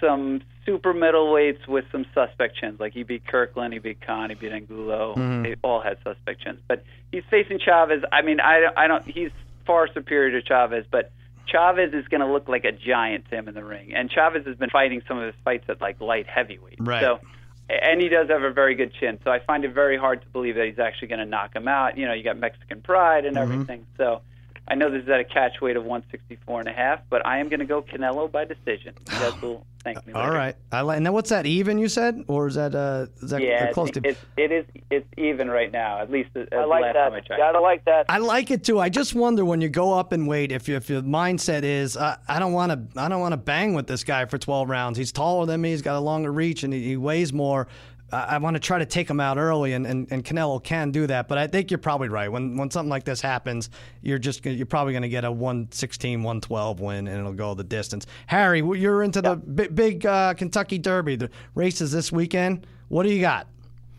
some 0.00 0.40
super 0.66 0.92
middleweights 0.94 1.66
with 1.68 1.84
some 1.92 2.04
suspect 2.14 2.56
chins. 2.56 2.80
Like 2.80 2.92
he 2.92 3.02
beat 3.02 3.26
Kirkland, 3.26 3.72
he 3.72 3.78
beat 3.78 4.00
Khan, 4.00 4.30
he 4.30 4.34
beat 4.34 4.52
Angulo. 4.52 5.14
Mm-hmm. 5.14 5.42
They 5.42 5.54
all 5.62 5.80
had 5.80 5.98
suspect 6.02 6.42
chins. 6.42 6.60
But 6.66 6.82
he's 7.12 7.22
facing 7.30 7.58
Chavez. 7.58 8.02
I 8.12 8.22
mean, 8.22 8.40
I 8.40 8.60
don't, 8.60 8.78
I 8.78 8.86
don't. 8.86 9.04
He's 9.06 9.30
far 9.66 9.88
superior 9.92 10.40
to 10.40 10.46
Chavez, 10.46 10.84
but 10.90 11.12
Chavez 11.46 11.92
is 11.92 12.06
going 12.08 12.20
to 12.22 12.26
look 12.30 12.48
like 12.48 12.64
a 12.64 12.72
giant 12.72 13.28
to 13.30 13.36
him 13.36 13.48
in 13.48 13.54
the 13.54 13.64
ring. 13.64 13.94
And 13.94 14.10
Chavez 14.10 14.46
has 14.46 14.56
been 14.56 14.70
fighting 14.70 15.02
some 15.06 15.18
of 15.18 15.26
his 15.26 15.34
fights 15.44 15.64
at 15.68 15.80
like 15.80 16.00
light 16.00 16.26
heavyweight. 16.26 16.78
Right. 16.80 17.02
So, 17.02 17.20
and 17.68 18.00
he 18.00 18.08
does 18.08 18.28
have 18.28 18.42
a 18.42 18.52
very 18.52 18.74
good 18.74 18.92
chin. 18.94 19.18
So 19.24 19.30
I 19.30 19.38
find 19.40 19.64
it 19.64 19.72
very 19.72 19.96
hard 19.96 20.22
to 20.22 20.28
believe 20.28 20.56
that 20.56 20.66
he's 20.66 20.78
actually 20.78 21.08
going 21.08 21.20
to 21.20 21.26
knock 21.26 21.54
him 21.54 21.68
out. 21.68 21.96
You 21.96 22.06
know, 22.06 22.12
you 22.12 22.22
got 22.22 22.38
Mexican 22.38 22.80
pride 22.80 23.24
and 23.24 23.36
mm-hmm. 23.36 23.52
everything. 23.52 23.86
So. 23.96 24.20
I 24.66 24.74
know 24.76 24.90
this 24.90 25.02
is 25.02 25.08
at 25.10 25.20
a 25.20 25.24
catch 25.24 25.60
weight 25.60 25.76
of 25.76 25.84
164 25.84 26.60
and 26.60 26.68
a 26.68 26.72
half, 26.72 27.00
but 27.10 27.24
I 27.26 27.38
am 27.38 27.48
going 27.50 27.60
to 27.60 27.66
go 27.66 27.82
Canelo 27.82 28.32
by 28.32 28.46
decision. 28.46 28.94
You 29.12 29.18
guys 29.18 29.42
will 29.42 29.66
thank 29.84 30.06
me. 30.06 30.14
All 30.14 30.22
later. 30.22 30.32
right. 30.32 30.56
I 30.72 30.80
like. 30.80 30.96
And 30.96 31.04
then 31.04 31.12
what's 31.12 31.28
that? 31.28 31.44
Even 31.44 31.78
you 31.78 31.86
said, 31.88 32.22
or 32.28 32.46
is 32.46 32.54
that? 32.54 32.74
Uh, 32.74 33.06
is 33.22 33.30
that 33.30 33.42
Yeah, 33.42 33.70
close 33.72 33.90
it's, 33.90 33.98
to? 34.00 34.08
it's 34.08 34.20
it 34.38 34.50
is 34.52 34.64
it's 34.90 35.06
even 35.18 35.50
right 35.50 35.70
now. 35.70 36.00
At 36.00 36.10
least 36.10 36.30
as 36.34 36.48
I 36.50 36.64
like 36.64 36.80
last 36.82 36.94
that. 36.94 37.04
time 37.10 37.12
I 37.12 37.20
checked. 37.20 37.36
Gotta 37.38 37.60
like 37.60 37.84
that. 37.84 38.06
I 38.08 38.16
like 38.18 38.50
it 38.50 38.64
too. 38.64 38.80
I 38.80 38.88
just 38.88 39.14
wonder 39.14 39.44
when 39.44 39.60
you 39.60 39.68
go 39.68 39.92
up 39.92 40.14
in 40.14 40.24
weight 40.24 40.50
if, 40.50 40.66
you, 40.66 40.76
if 40.76 40.88
your 40.88 41.02
mindset 41.02 41.62
is 41.62 41.96
uh, 41.98 42.16
I 42.26 42.38
don't 42.38 42.54
want 42.54 42.72
to 42.94 43.00
I 43.00 43.08
don't 43.10 43.20
want 43.20 43.32
to 43.32 43.36
bang 43.38 43.74
with 43.74 43.86
this 43.86 44.02
guy 44.02 44.24
for 44.24 44.38
12 44.38 44.70
rounds. 44.70 44.96
He's 44.96 45.12
taller 45.12 45.44
than 45.44 45.60
me. 45.60 45.70
He's 45.72 45.82
got 45.82 45.96
a 45.96 46.00
longer 46.00 46.32
reach 46.32 46.62
and 46.62 46.72
he, 46.72 46.82
he 46.82 46.96
weighs 46.96 47.34
more. 47.34 47.68
I, 48.12 48.22
I 48.22 48.38
want 48.38 48.54
to 48.54 48.60
try 48.60 48.78
to 48.78 48.86
take 48.86 49.08
him 49.08 49.20
out 49.20 49.38
early, 49.38 49.72
and, 49.72 49.86
and, 49.86 50.06
and 50.10 50.24
Canelo 50.24 50.62
can 50.62 50.90
do 50.90 51.06
that. 51.06 51.28
But 51.28 51.38
I 51.38 51.46
think 51.46 51.70
you're 51.70 51.78
probably 51.78 52.08
right. 52.08 52.28
When 52.30 52.56
when 52.56 52.70
something 52.70 52.90
like 52.90 53.04
this 53.04 53.20
happens, 53.20 53.70
you're 54.02 54.18
just 54.18 54.44
you're 54.44 54.66
probably 54.66 54.92
going 54.92 55.02
to 55.02 55.08
get 55.08 55.24
a 55.24 55.32
116, 55.32 56.22
112 56.22 56.80
win, 56.80 57.08
and 57.08 57.18
it'll 57.18 57.32
go 57.32 57.54
the 57.54 57.64
distance. 57.64 58.06
Harry, 58.26 58.60
you're 58.60 59.02
into 59.02 59.22
the 59.22 59.36
big, 59.36 59.74
big 59.74 60.06
uh, 60.06 60.34
Kentucky 60.34 60.78
Derby. 60.78 61.16
The 61.16 61.30
races 61.54 61.92
this 61.92 62.12
weekend. 62.12 62.66
What 62.88 63.04
do 63.04 63.10
you 63.10 63.20
got? 63.20 63.48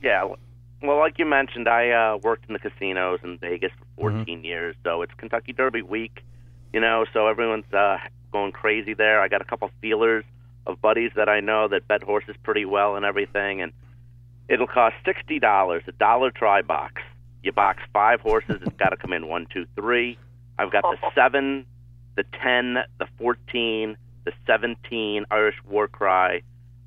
Yeah. 0.01 0.35
Well, 0.81 0.99
like 0.99 1.17
you 1.17 1.25
mentioned, 1.25 1.67
I 1.67 1.89
uh, 1.89 2.17
worked 2.17 2.45
in 2.47 2.53
the 2.53 2.59
casinos 2.59 3.19
in 3.23 3.39
Vegas 3.39 3.71
for 3.97 4.11
14 4.11 4.43
years, 4.43 4.75
so 4.83 5.01
it's 5.01 5.13
Kentucky 5.17 5.51
Derby 5.51 5.81
week, 5.81 6.23
you 6.73 6.79
know, 6.79 7.05
so 7.11 7.27
everyone's 7.27 7.71
uh, 7.73 7.97
going 8.31 8.51
crazy 8.51 8.93
there. 8.93 9.19
I 9.19 9.27
got 9.27 9.41
a 9.41 9.45
couple 9.45 9.69
feelers 9.81 10.23
of 10.67 10.79
buddies 10.81 11.11
that 11.15 11.27
I 11.27 11.39
know 11.39 11.67
that 11.69 11.87
bet 11.87 12.03
horses 12.03 12.35
pretty 12.43 12.65
well 12.65 12.95
and 12.95 13.05
everything, 13.05 13.61
and 13.61 13.71
it'll 14.47 14.67
cost 14.67 14.95
sixty 15.05 15.39
dollars, 15.39 15.83
a 15.87 15.91
dollar 15.93 16.31
try 16.31 16.61
box. 16.61 17.01
You 17.43 17.51
box 17.51 17.83
five 17.93 18.21
horses, 18.21 18.57
it's 18.61 18.77
got 18.77 18.89
to 18.89 18.97
come 18.97 19.13
in 19.13 19.27
one, 19.27 19.47
two, 19.53 19.65
three. 19.75 20.17
I've 20.57 20.71
got 20.71 20.83
the 20.83 20.97
seven, 21.15 21.65
the 22.15 22.23
ten, 22.41 22.77
the 22.99 23.07
fourteen, 23.17 23.97
the 24.25 24.31
seventeen 24.47 25.25
Irish 25.31 25.55
War 25.67 25.87
Cry, 25.87 26.41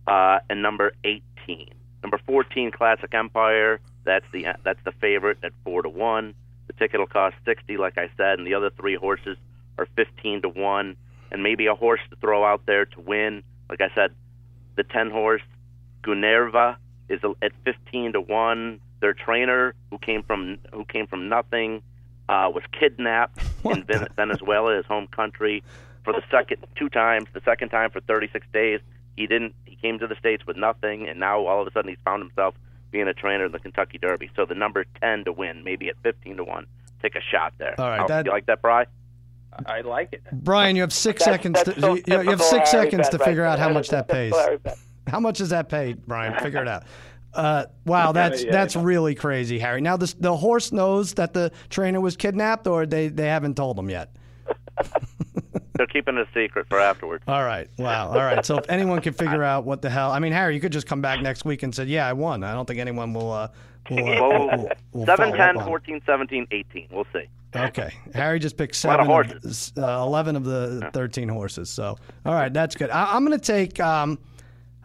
uh, 0.06 0.38
and 0.50 0.62
number 0.62 0.92
eighteen. 1.04 1.70
Number 2.02 2.20
fourteen, 2.26 2.70
Classic 2.70 3.12
Empire. 3.12 3.80
That's 4.04 4.26
the 4.32 4.46
that's 4.64 4.80
the 4.84 4.92
favorite 4.92 5.38
at 5.42 5.52
four 5.64 5.82
to 5.82 5.88
one. 5.88 6.34
The 6.66 6.72
ticket 6.74 7.00
will 7.00 7.06
cost 7.06 7.36
sixty, 7.44 7.76
like 7.76 7.98
I 7.98 8.10
said, 8.16 8.38
and 8.38 8.46
the 8.46 8.54
other 8.54 8.70
three 8.70 8.96
horses 8.96 9.36
are 9.78 9.86
fifteen 9.96 10.42
to 10.42 10.48
one, 10.48 10.96
and 11.30 11.42
maybe 11.42 11.66
a 11.66 11.74
horse 11.74 12.00
to 12.10 12.16
throw 12.16 12.44
out 12.44 12.62
there 12.66 12.84
to 12.84 13.00
win. 13.00 13.42
Like 13.68 13.80
I 13.80 13.94
said, 13.94 14.12
the 14.76 14.82
ten 14.84 15.10
horse 15.10 15.42
Gunnevera 16.02 16.76
is 17.08 17.20
at 17.42 17.52
fifteen 17.64 18.12
to 18.12 18.20
one. 18.20 18.80
Their 19.00 19.12
trainer, 19.14 19.74
who 19.90 19.98
came 19.98 20.22
from 20.22 20.58
who 20.72 20.84
came 20.84 21.06
from 21.06 21.28
nothing, 21.28 21.82
uh, 22.28 22.50
was 22.52 22.64
kidnapped 22.78 23.38
in 23.64 23.84
Ven- 23.84 24.08
Venezuela, 24.16 24.76
his 24.76 24.86
home 24.86 25.06
country, 25.08 25.62
for 26.04 26.12
the 26.12 26.22
second 26.30 26.66
two 26.76 26.88
times. 26.88 27.26
The 27.32 27.40
second 27.44 27.68
time 27.68 27.90
for 27.90 28.00
36 28.00 28.46
days, 28.52 28.80
he 29.16 29.26
didn't. 29.26 29.54
He 29.66 29.76
came 29.76 29.98
to 30.00 30.06
the 30.08 30.16
states 30.16 30.44
with 30.46 30.56
nothing, 30.56 31.06
and 31.08 31.20
now 31.20 31.46
all 31.46 31.60
of 31.62 31.66
a 31.68 31.70
sudden 31.72 31.88
he's 31.90 31.98
found 32.04 32.22
himself 32.22 32.54
being 32.90 33.06
a 33.06 33.14
trainer 33.14 33.44
in 33.46 33.52
the 33.52 33.58
Kentucky 33.60 33.98
Derby. 33.98 34.30
So 34.34 34.44
the 34.46 34.54
number 34.54 34.84
10 35.02 35.24
to 35.26 35.32
win, 35.32 35.62
maybe 35.62 35.88
at 35.88 35.96
15 36.02 36.38
to 36.38 36.44
one. 36.44 36.66
Take 37.02 37.14
a 37.14 37.20
shot 37.20 37.52
there. 37.58 37.74
All 37.78 37.88
right, 37.88 38.00
How- 38.00 38.06
that- 38.08 38.24
you 38.26 38.32
like 38.32 38.46
that, 38.46 38.62
Bry? 38.62 38.86
I 39.66 39.80
like 39.80 40.12
it. 40.12 40.22
Brian, 40.32 40.74
you 40.76 40.82
have 40.82 40.92
six 40.92 41.24
That's- 41.24 41.36
seconds. 41.40 41.62
that's 41.62 41.74
to, 41.76 41.80
so 41.80 41.94
you, 41.94 42.02
you 42.22 42.30
have 42.30 42.42
six 42.42 42.70
seconds 42.70 43.02
bet 43.08 43.10
to 43.12 43.18
right 43.18 43.24
figure 43.26 43.44
out 43.44 43.58
how 43.58 43.68
much 43.70 43.88
that 43.88 44.06
pays. 44.08 44.32
Typical 45.08 45.14
Harry 45.14 45.14
bet. 45.14 45.14
How 45.14 45.20
much 45.20 45.38
does 45.38 45.48
that 45.50 45.68
pay, 45.68 45.94
Brian? 45.94 46.34
Figure 46.42 46.62
it 46.62 46.68
out. 46.68 46.84
Uh, 47.34 47.66
wow, 47.84 48.12
that's 48.12 48.42
Yeah, 48.44 48.52
that's 48.52 48.74
yeah. 48.74 48.82
really 48.84 49.14
crazy, 49.14 49.58
Harry. 49.58 49.80
Now 49.80 49.96
this, 49.96 50.14
the 50.14 50.36
horse 50.36 50.72
knows 50.72 51.14
that 51.14 51.34
the 51.34 51.52
trainer 51.68 52.00
was 52.00 52.16
kidnapped, 52.16 52.66
or 52.66 52.86
they, 52.86 53.08
they 53.08 53.28
haven't 53.28 53.56
told 53.56 53.78
him 53.78 53.90
yet. 53.90 54.10
They're 55.74 55.86
keeping 55.86 56.16
it 56.16 56.26
a 56.26 56.32
secret 56.34 56.66
for 56.68 56.80
afterwards. 56.80 57.22
All 57.28 57.44
right, 57.44 57.68
wow, 57.78 58.08
all 58.08 58.16
right. 58.16 58.44
So 58.44 58.58
if 58.58 58.64
anyone 58.68 59.00
can 59.00 59.12
figure 59.12 59.44
out 59.44 59.64
what 59.64 59.80
the 59.80 59.90
hell, 59.90 60.10
I 60.10 60.18
mean, 60.18 60.32
Harry, 60.32 60.54
you 60.54 60.60
could 60.60 60.72
just 60.72 60.88
come 60.88 61.00
back 61.00 61.22
next 61.22 61.44
week 61.44 61.62
and 61.62 61.72
say, 61.72 61.84
"Yeah, 61.84 62.08
I 62.08 62.14
won." 62.14 62.42
I 62.42 62.52
don't 62.52 62.66
think 62.66 62.80
anyone 62.80 63.12
will. 63.12 63.30
Uh, 63.30 63.48
will, 63.88 64.08
uh, 64.08 64.56
will, 64.56 64.70
will 64.92 65.06
7, 65.06 65.32
10, 65.32 65.56
up 65.56 65.62
on 65.62 65.68
14, 65.68 66.02
17, 66.04 66.48
18. 66.50 66.88
We'll 66.90 67.06
see. 67.12 67.28
Okay. 67.54 67.94
Harry 68.12 68.40
just 68.40 68.56
picked 68.56 68.74
seven, 68.74 69.08
of 69.08 69.30
of 69.30 69.72
uh, 69.78 70.02
eleven 70.02 70.34
of 70.34 70.44
the 70.44 70.90
thirteen 70.92 71.28
horses. 71.28 71.70
So, 71.70 71.96
all 72.26 72.34
right, 72.34 72.52
that's 72.52 72.74
good. 72.74 72.90
I, 72.90 73.14
I'm 73.14 73.24
going 73.24 73.38
to 73.38 73.44
take. 73.44 73.78
Um, 73.78 74.18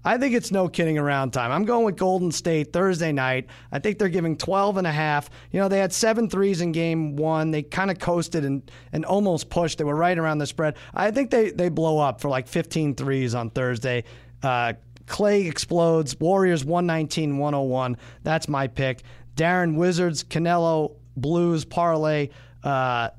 I 0.05 0.17
think 0.17 0.35
it's 0.35 0.51
no 0.51 0.67
kidding 0.67 0.97
around 0.97 1.31
time. 1.31 1.51
I'm 1.51 1.65
going 1.65 1.85
with 1.85 1.95
Golden 1.95 2.31
State 2.31 2.73
Thursday 2.73 3.11
night. 3.11 3.47
I 3.71 3.79
think 3.79 3.99
they're 3.99 4.09
giving 4.09 4.35
12 4.35 4.77
and 4.77 4.87
a 4.87 4.91
half. 4.91 5.29
You 5.51 5.59
know, 5.59 5.69
they 5.69 5.79
had 5.79 5.93
seven 5.93 6.29
threes 6.29 6.61
in 6.61 6.71
game 6.71 7.15
one. 7.15 7.51
They 7.51 7.63
kind 7.63 7.89
of 7.89 7.99
coasted 7.99 8.43
and, 8.43 8.69
and 8.91 9.05
almost 9.05 9.49
pushed. 9.49 9.77
They 9.77 9.83
were 9.83 9.95
right 9.95 10.17
around 10.17 10.39
the 10.39 10.47
spread. 10.47 10.75
I 10.93 11.11
think 11.11 11.31
they, 11.31 11.51
they 11.51 11.69
blow 11.69 11.99
up 11.99 12.19
for 12.19 12.29
like 12.29 12.47
15 12.47 12.95
threes 12.95 13.33
on 13.33 13.49
Thursday. 13.49 14.03
Uh, 14.41 14.73
Clay 15.07 15.47
explodes. 15.47 16.19
Warriors 16.19 16.65
119 16.65 17.37
101. 17.37 17.97
That's 18.23 18.47
my 18.47 18.67
pick. 18.67 19.03
Darren 19.35 19.75
Wizards, 19.75 20.23
Canelo, 20.23 20.95
Blues, 21.15 21.65
Parlay. 21.65 22.29
Uh, 22.63 23.09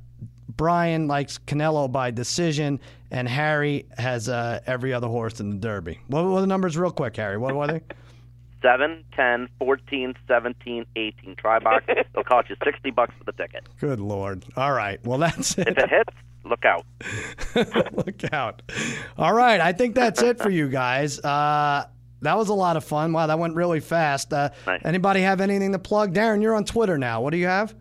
Brian 0.57 1.09
likes 1.09 1.39
Canelo 1.39 1.91
by 1.91 2.11
decision, 2.11 2.81
and 3.11 3.29
Harry 3.29 3.87
has 3.99 4.29
uh, 4.29 4.61
every 4.67 4.93
other 4.93 5.09
horse 5.09 5.41
in 5.41 5.51
the 5.51 5.57
Derby. 5.57 6.01
What 6.09 6.25
were 6.25 6.41
the 6.41 6.47
numbers, 6.47 6.77
real 6.77 6.91
quick, 6.91 7.17
Harry? 7.17 7.37
What 7.39 7.55
were 7.55 7.67
they? 7.67 7.81
7, 8.63 9.05
10, 9.15 9.49
14, 9.59 10.15
17, 10.27 10.87
18. 10.97 11.37
Try 11.37 11.59
box. 11.59 11.85
It'll 11.89 12.25
cost 12.25 12.49
you 12.49 12.57
60 12.65 12.91
bucks 12.93 13.13
for 13.19 13.25
the 13.25 13.33
ticket. 13.33 13.65
Good 13.79 14.01
lord! 14.01 14.43
All 14.57 14.73
right, 14.73 15.05
well 15.07 15.19
that's 15.19 15.59
it. 15.59 15.69
If 15.69 15.77
it. 15.77 15.85
it 15.85 15.91
hits, 15.91 16.15
look 16.45 16.65
out. 16.65 16.87
Look 17.95 18.33
out! 18.33 18.63
All 19.19 19.35
right, 19.35 19.61
I 19.61 19.73
think 19.75 19.95
that's 19.95 20.23
it 20.23 20.39
for 20.39 20.49
you 20.49 20.69
guys. 20.71 21.19
Uh, 21.21 21.85
that 22.23 22.39
was 22.39 22.49
a 22.49 22.55
lot 22.55 22.79
of 22.79 22.85
fun. 22.85 23.13
Wow, 23.13 23.27
that 23.27 23.39
went 23.39 23.55
really 23.55 23.81
fast. 23.81 24.33
Uh, 24.33 24.49
Nice. 24.67 24.81
Anybody 24.83 25.21
have 25.21 25.43
anything 25.43 25.73
to 25.73 25.79
plug? 25.79 26.15
Darren, 26.15 26.41
you're 26.41 26.55
on 26.55 26.65
Twitter 26.65 26.97
now. 26.97 27.21
What 27.21 27.31
do 27.33 27.37
you 27.37 27.47
have? 27.47 27.75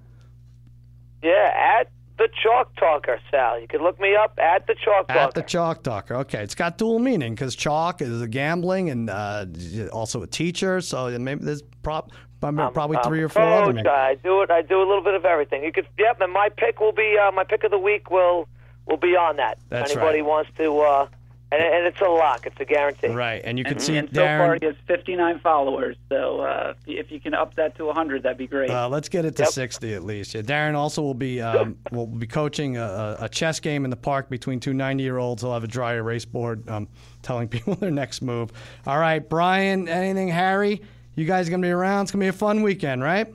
Yeah, 1.23 1.79
at 1.79 1.87
the 2.23 2.29
Chalk 2.41 2.73
Talker, 2.77 3.19
Sal. 3.29 3.59
You 3.59 3.67
can 3.67 3.81
look 3.81 3.99
me 3.99 4.15
up 4.15 4.39
at 4.39 4.65
the 4.65 4.75
Chalk 4.75 5.07
Talker. 5.07 5.19
At 5.19 5.33
the 5.33 5.41
Chalk 5.41 5.83
Talker. 5.83 6.15
Okay, 6.15 6.41
it's 6.41 6.55
got 6.55 6.77
dual 6.77 6.99
meaning 6.99 7.35
because 7.35 7.53
chalk 7.55 8.01
is 8.01 8.21
a 8.21 8.27
gambling 8.27 8.89
and 8.89 9.09
uh, 9.09 9.45
also 9.91 10.23
a 10.23 10.27
teacher. 10.27 10.79
So 10.79 11.17
maybe 11.19 11.43
there's 11.43 11.63
prob- 11.81 12.11
probably 12.39 12.97
I'm 12.97 13.03
three 13.03 13.21
or 13.21 13.29
four 13.29 13.43
other 13.43 13.73
coach. 13.73 13.75
names. 13.75 13.87
I 13.87 14.15
do 14.23 14.41
it. 14.41 14.51
I 14.51 14.61
do 14.61 14.77
a 14.77 14.87
little 14.87 15.03
bit 15.03 15.15
of 15.15 15.25
everything. 15.25 15.63
You 15.63 15.73
could. 15.73 15.87
Yep. 15.99 16.21
And 16.21 16.31
my 16.31 16.49
pick 16.55 16.79
will 16.79 16.93
be 16.93 17.17
uh, 17.17 17.31
my 17.31 17.43
pick 17.43 17.65
of 17.65 17.71
the 17.71 17.79
week 17.79 18.09
will 18.09 18.47
will 18.85 18.97
be 18.97 19.15
on 19.15 19.35
that. 19.37 19.59
That's 19.69 19.91
if 19.91 19.97
anybody 19.97 20.21
right. 20.21 20.29
wants 20.29 20.51
to 20.57 20.79
uh, 20.79 21.07
and, 21.53 21.61
and 21.63 21.87
it's 21.87 22.01
a 22.01 22.05
lock. 22.09 22.45
It's 22.45 22.59
a 22.59 22.65
guarantee. 22.65 23.07
Right, 23.07 23.41
and 23.43 23.57
you 23.57 23.63
can 23.63 23.73
and, 23.73 23.81
see 23.81 23.97
and 23.97 24.09
so 24.13 24.21
Darren. 24.21 24.37
far 24.39 24.57
he 24.59 24.65
has 24.65 24.75
59 24.87 25.39
followers. 25.39 25.95
So 26.09 26.41
uh, 26.41 26.73
if 26.87 27.11
you 27.11 27.19
can 27.19 27.33
up 27.33 27.55
that 27.55 27.75
to 27.77 27.85
100, 27.85 28.23
that'd 28.23 28.37
be 28.37 28.47
great. 28.47 28.69
Uh, 28.69 28.89
let's 28.89 29.09
get 29.09 29.25
it 29.25 29.35
to 29.37 29.43
Yep. 29.43 29.51
60 29.51 29.93
at 29.93 30.03
least. 30.03 30.33
Yeah, 30.33 30.41
Darren 30.41 30.75
also 30.75 31.01
will 31.01 31.13
be 31.13 31.41
um, 31.41 31.77
will 31.91 32.07
be 32.07 32.27
coaching 32.27 32.77
a, 32.77 33.17
a 33.19 33.29
chess 33.29 33.59
game 33.59 33.83
in 33.83 33.89
the 33.89 33.97
park 33.97 34.29
between 34.29 34.59
two 34.59 34.73
90 34.73 35.03
year 35.03 35.17
olds. 35.17 35.41
He'll 35.41 35.53
have 35.53 35.63
a 35.63 35.67
dry 35.67 35.93
erase 35.93 36.25
board 36.25 36.67
um, 36.69 36.87
telling 37.21 37.47
people 37.49 37.75
their 37.75 37.91
next 37.91 38.21
move. 38.21 38.51
All 38.87 38.99
right, 38.99 39.27
Brian, 39.27 39.87
anything, 39.87 40.29
Harry? 40.29 40.81
You 41.15 41.25
guys 41.25 41.49
gonna 41.49 41.61
be 41.61 41.69
around? 41.69 42.03
It's 42.03 42.11
gonna 42.11 42.23
be 42.23 42.29
a 42.29 42.33
fun 42.33 42.63
weekend, 42.63 43.03
right? 43.03 43.27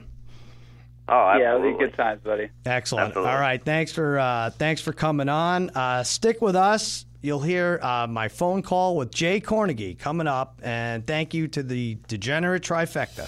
Oh, 1.11 1.39
yeah, 1.39 1.55
it'll 1.55 1.73
be 1.73 1.79
good 1.79 1.95
times, 1.95 2.21
buddy. 2.23 2.51
Excellent. 2.67 3.09
Absolutely. 3.09 3.33
All 3.33 3.41
right, 3.41 3.63
thanks 3.65 3.93
for 3.93 4.19
uh, 4.19 4.51
thanks 4.51 4.81
for 4.83 4.93
coming 4.93 5.29
on. 5.29 5.71
Uh, 5.71 6.03
stick 6.03 6.43
with 6.43 6.55
us. 6.57 7.07
You'll 7.21 7.41
hear 7.41 7.81
uh, 7.83 8.07
my 8.09 8.29
phone 8.29 8.63
call 8.63 8.97
with 8.97 9.11
Jay 9.11 9.41
Kornegay 9.41 9.99
coming 9.99 10.29
up, 10.29 10.61
and 10.63 11.05
thank 11.05 11.35
you 11.35 11.49
to 11.49 11.65
the 11.65 11.99
Degenerate 12.07 12.63
Trifecta. 12.63 13.27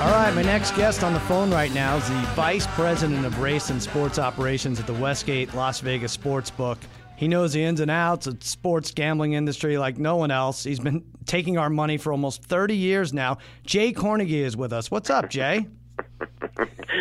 All 0.00 0.10
right, 0.10 0.32
my 0.34 0.42
next 0.42 0.76
guest 0.76 1.02
on 1.02 1.12
the 1.12 1.20
phone 1.20 1.50
right 1.50 1.72
now 1.74 1.96
is 1.96 2.08
the 2.08 2.14
Vice 2.34 2.66
President 2.68 3.24
of 3.24 3.40
Race 3.40 3.70
and 3.70 3.82
Sports 3.82 4.18
Operations 4.18 4.78
at 4.78 4.86
the 4.86 4.94
Westgate 4.94 5.54
Las 5.54 5.80
Vegas 5.80 6.16
Sportsbook. 6.16 6.78
He 7.16 7.26
knows 7.28 7.52
the 7.52 7.62
ins 7.62 7.80
and 7.80 7.90
outs 7.90 8.26
of 8.26 8.42
sports 8.42 8.90
gambling 8.92 9.32
industry 9.34 9.76
like 9.78 9.98
no 9.98 10.16
one 10.16 10.30
else. 10.30 10.64
He's 10.64 10.80
been 10.80 11.04
taking 11.24 11.58
our 11.58 11.70
money 11.70 11.98
for 11.98 12.12
almost 12.12 12.44
30 12.44 12.76
years 12.76 13.12
now. 13.12 13.38
Jay 13.64 13.92
Kornegay 13.92 14.42
is 14.42 14.56
with 14.56 14.72
us. 14.72 14.90
What's 14.90 15.10
up, 15.10 15.30
Jay? 15.30 15.66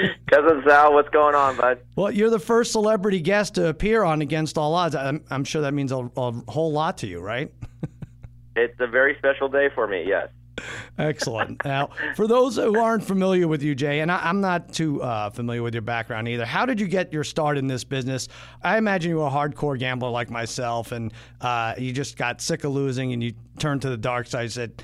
Cousin 0.31 0.63
Sal, 0.67 0.93
what's 0.93 1.09
going 1.09 1.35
on, 1.35 1.57
bud? 1.57 1.79
Well, 1.95 2.11
you're 2.11 2.29
the 2.29 2.39
first 2.39 2.71
celebrity 2.71 3.21
guest 3.21 3.55
to 3.55 3.67
appear 3.67 4.03
on 4.03 4.21
Against 4.21 4.57
All 4.57 4.73
Odds. 4.73 4.95
I'm, 4.95 5.23
I'm 5.29 5.43
sure 5.43 5.61
that 5.61 5.73
means 5.73 5.91
a, 5.91 6.09
a 6.17 6.31
whole 6.49 6.71
lot 6.71 6.97
to 6.99 7.07
you, 7.07 7.19
right? 7.19 7.51
It's 8.53 8.77
a 8.81 8.87
very 8.87 9.15
special 9.17 9.47
day 9.47 9.69
for 9.73 9.87
me, 9.87 10.03
yes. 10.05 10.27
Excellent. 10.97 11.63
Now, 11.63 11.91
for 12.17 12.27
those 12.27 12.57
who 12.57 12.77
aren't 12.77 13.03
familiar 13.03 13.47
with 13.47 13.63
you, 13.63 13.73
Jay, 13.75 14.01
and 14.01 14.11
I, 14.11 14.17
I'm 14.27 14.41
not 14.41 14.73
too 14.73 15.01
uh, 15.01 15.29
familiar 15.29 15.63
with 15.63 15.73
your 15.73 15.81
background 15.81 16.27
either, 16.27 16.45
how 16.45 16.65
did 16.65 16.79
you 16.79 16.87
get 16.87 17.13
your 17.13 17.23
start 17.23 17.57
in 17.57 17.67
this 17.67 17.85
business? 17.85 18.27
I 18.61 18.77
imagine 18.77 19.09
you 19.09 19.17
were 19.19 19.27
a 19.27 19.31
hardcore 19.31 19.79
gambler 19.79 20.09
like 20.09 20.29
myself, 20.29 20.91
and 20.91 21.13
uh, 21.39 21.75
you 21.77 21.93
just 21.93 22.17
got 22.17 22.41
sick 22.41 22.65
of 22.65 22.73
losing 22.73 23.13
and 23.13 23.23
you 23.23 23.33
turned 23.57 23.81
to 23.83 23.89
the 23.89 23.97
dark 23.97 24.27
side 24.27 24.43
and 24.43 24.51
said, 24.51 24.83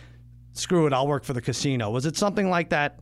screw 0.54 0.88
it, 0.88 0.94
I'll 0.94 1.08
work 1.08 1.26
for 1.26 1.34
the 1.34 1.42
casino. 1.42 1.90
Was 1.92 2.06
it 2.06 2.16
something 2.16 2.50
like 2.50 2.70
that? 2.70 3.00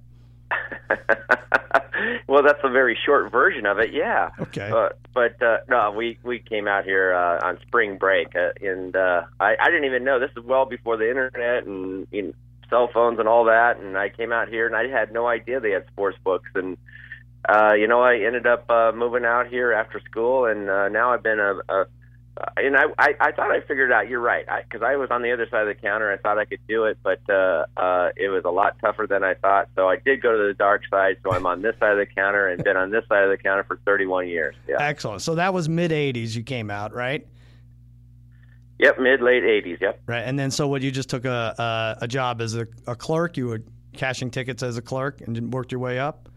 well, 2.27 2.43
that's 2.43 2.59
a 2.63 2.69
very 2.69 2.97
short 3.05 3.31
version 3.31 3.65
of 3.65 3.79
it, 3.79 3.93
yeah. 3.93 4.29
Okay. 4.39 4.69
Uh, 4.69 4.89
but 5.13 5.41
uh, 5.41 5.57
no, 5.67 5.91
we 5.91 6.17
we 6.23 6.39
came 6.39 6.67
out 6.67 6.83
here 6.83 7.13
uh, 7.13 7.45
on 7.45 7.59
spring 7.67 7.97
break, 7.97 8.35
uh, 8.35 8.49
and 8.61 8.95
uh, 8.95 9.23
I, 9.39 9.55
I 9.59 9.65
didn't 9.65 9.85
even 9.85 10.03
know 10.03 10.19
this 10.19 10.31
is 10.37 10.43
well 10.43 10.65
before 10.65 10.97
the 10.97 11.09
internet 11.09 11.65
and 11.65 12.07
you 12.11 12.21
know, 12.23 12.33
cell 12.69 12.89
phones 12.93 13.19
and 13.19 13.27
all 13.27 13.45
that. 13.45 13.79
And 13.79 13.97
I 13.97 14.09
came 14.09 14.31
out 14.31 14.49
here, 14.49 14.65
and 14.65 14.75
I 14.75 14.87
had 14.87 15.11
no 15.11 15.27
idea 15.27 15.59
they 15.59 15.71
had 15.71 15.87
sports 15.87 16.17
books. 16.23 16.49
And 16.55 16.77
uh, 17.47 17.73
you 17.73 17.87
know, 17.87 18.01
I 18.01 18.17
ended 18.17 18.47
up 18.47 18.69
uh, 18.69 18.91
moving 18.93 19.25
out 19.25 19.47
here 19.47 19.71
after 19.71 20.01
school, 20.01 20.45
and 20.45 20.69
uh, 20.69 20.89
now 20.89 21.13
I've 21.13 21.23
been 21.23 21.39
a. 21.39 21.55
a 21.69 21.85
and 22.57 22.75
I, 22.75 22.83
I, 22.97 23.13
I 23.19 23.31
thought 23.31 23.51
I 23.51 23.61
figured 23.61 23.91
out. 23.91 24.09
You're 24.09 24.19
right, 24.19 24.45
because 24.63 24.85
I, 24.85 24.95
was 24.97 25.09
on 25.09 25.21
the 25.21 25.31
other 25.31 25.47
side 25.49 25.61
of 25.61 25.67
the 25.67 25.81
counter. 25.81 26.11
I 26.11 26.17
thought 26.17 26.37
I 26.37 26.45
could 26.45 26.59
do 26.67 26.85
it, 26.85 26.97
but 27.01 27.21
uh, 27.29 27.65
uh, 27.77 28.09
it 28.17 28.29
was 28.29 28.43
a 28.45 28.49
lot 28.49 28.77
tougher 28.79 29.07
than 29.07 29.23
I 29.23 29.35
thought. 29.35 29.69
So 29.75 29.87
I 29.87 29.97
did 29.97 30.21
go 30.21 30.37
to 30.37 30.47
the 30.47 30.53
dark 30.53 30.83
side. 30.89 31.17
So 31.23 31.31
I'm 31.31 31.45
on 31.45 31.61
this 31.61 31.75
side 31.79 31.93
of 31.93 31.97
the 31.97 32.05
counter 32.05 32.47
and 32.47 32.63
been 32.63 32.75
on 32.77 32.91
this 32.91 33.05
side 33.07 33.23
of 33.23 33.29
the 33.29 33.37
counter 33.37 33.63
for 33.63 33.79
31 33.85 34.27
years. 34.27 34.55
Yeah. 34.67 34.77
Excellent. 34.79 35.21
So 35.21 35.35
that 35.35 35.53
was 35.53 35.69
mid 35.69 35.91
80s 35.91 36.35
you 36.35 36.43
came 36.43 36.69
out, 36.69 36.93
right? 36.93 37.25
Yep, 38.79 38.99
mid 38.99 39.21
late 39.21 39.43
80s. 39.43 39.79
Yep. 39.79 40.01
Right. 40.05 40.23
And 40.23 40.37
then 40.37 40.51
so 40.51 40.67
what, 40.67 40.81
you 40.81 40.91
just 40.91 41.09
took 41.09 41.23
a, 41.23 41.97
a, 41.99 42.03
a 42.03 42.07
job 42.07 42.41
as 42.41 42.55
a, 42.55 42.67
a 42.87 42.95
clerk? 42.95 43.37
You 43.37 43.47
were 43.47 43.63
cashing 43.93 44.29
tickets 44.29 44.61
as 44.61 44.77
a 44.77 44.81
clerk 44.81 45.21
and 45.21 45.53
worked 45.53 45.71
your 45.71 45.79
way 45.79 45.99
up? 45.99 46.27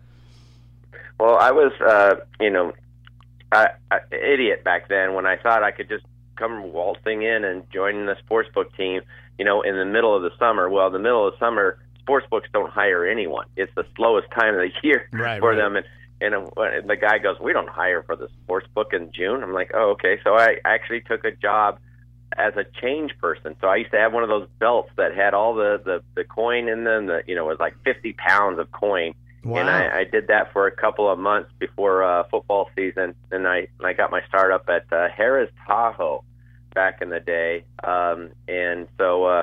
Well, 1.18 1.36
I 1.36 1.50
was, 1.50 1.72
uh, 1.80 2.24
you 2.40 2.50
know, 2.50 2.72
I, 3.52 3.68
I, 3.90 3.98
idiot 4.12 4.64
back 4.64 4.88
then 4.88 5.14
when 5.14 5.26
I 5.26 5.36
thought 5.36 5.62
I 5.62 5.70
could 5.70 5.88
just 5.88 6.04
come 6.36 6.72
waltzing 6.72 7.22
in 7.22 7.44
and 7.44 7.68
join 7.70 8.06
the 8.06 8.16
sports 8.18 8.48
book 8.54 8.74
team, 8.76 9.02
you 9.38 9.44
know, 9.44 9.62
in 9.62 9.76
the 9.76 9.84
middle 9.84 10.14
of 10.14 10.22
the 10.22 10.30
summer. 10.38 10.68
Well, 10.68 10.90
the 10.90 10.98
middle 10.98 11.26
of 11.26 11.34
the 11.34 11.38
summer, 11.38 11.78
sports 12.00 12.26
books 12.30 12.48
don't 12.52 12.70
hire 12.70 13.06
anyone. 13.06 13.46
It's 13.56 13.72
the 13.74 13.84
slowest 13.96 14.28
time 14.30 14.54
of 14.54 14.60
the 14.60 14.70
year 14.82 15.08
Right, 15.12 15.40
for 15.40 15.50
right. 15.50 15.56
them. 15.56 15.76
And 15.76 15.86
and, 16.20 16.34
uh, 16.34 16.62
and 16.62 16.90
the 16.90 16.96
guy 16.96 17.18
goes, 17.18 17.38
"We 17.40 17.52
don't 17.52 17.68
hire 17.68 18.02
for 18.02 18.16
the 18.16 18.28
sports 18.42 18.66
book 18.74 18.92
in 18.92 19.12
June." 19.12 19.42
I'm 19.42 19.52
like, 19.52 19.70
"Oh, 19.72 19.90
okay." 19.90 20.18
So 20.24 20.34
I 20.34 20.56
actually 20.64 21.02
took 21.02 21.24
a 21.24 21.30
job 21.30 21.78
as 22.36 22.54
a 22.56 22.64
change 22.80 23.16
person. 23.18 23.54
So 23.60 23.68
I 23.68 23.76
used 23.76 23.92
to 23.92 23.98
have 23.98 24.12
one 24.12 24.22
of 24.22 24.28
those 24.28 24.48
belts 24.58 24.90
that 24.96 25.14
had 25.14 25.32
all 25.32 25.54
the 25.54 25.80
the, 25.84 26.02
the 26.16 26.24
coin 26.24 26.68
in 26.68 26.84
them. 26.84 27.06
That 27.06 27.28
you 27.28 27.36
know 27.36 27.44
was 27.44 27.58
like 27.60 27.76
50 27.84 28.14
pounds 28.14 28.58
of 28.58 28.70
coin. 28.72 29.14
Wow. 29.44 29.60
And 29.60 29.70
I, 29.70 30.00
I 30.00 30.04
did 30.04 30.26
that 30.28 30.52
for 30.52 30.66
a 30.66 30.72
couple 30.72 31.10
of 31.10 31.18
months 31.18 31.50
before 31.58 32.02
uh, 32.02 32.24
football 32.30 32.70
season. 32.76 33.14
And 33.30 33.46
I, 33.46 33.68
I 33.82 33.92
got 33.92 34.10
my 34.10 34.20
start 34.28 34.52
up 34.52 34.68
at 34.68 34.84
uh, 34.92 35.08
Harrah's 35.16 35.50
Tahoe 35.66 36.24
back 36.74 37.00
in 37.00 37.10
the 37.10 37.20
day. 37.20 37.64
Um, 37.84 38.30
and 38.48 38.88
so, 38.98 39.24
uh, 39.24 39.42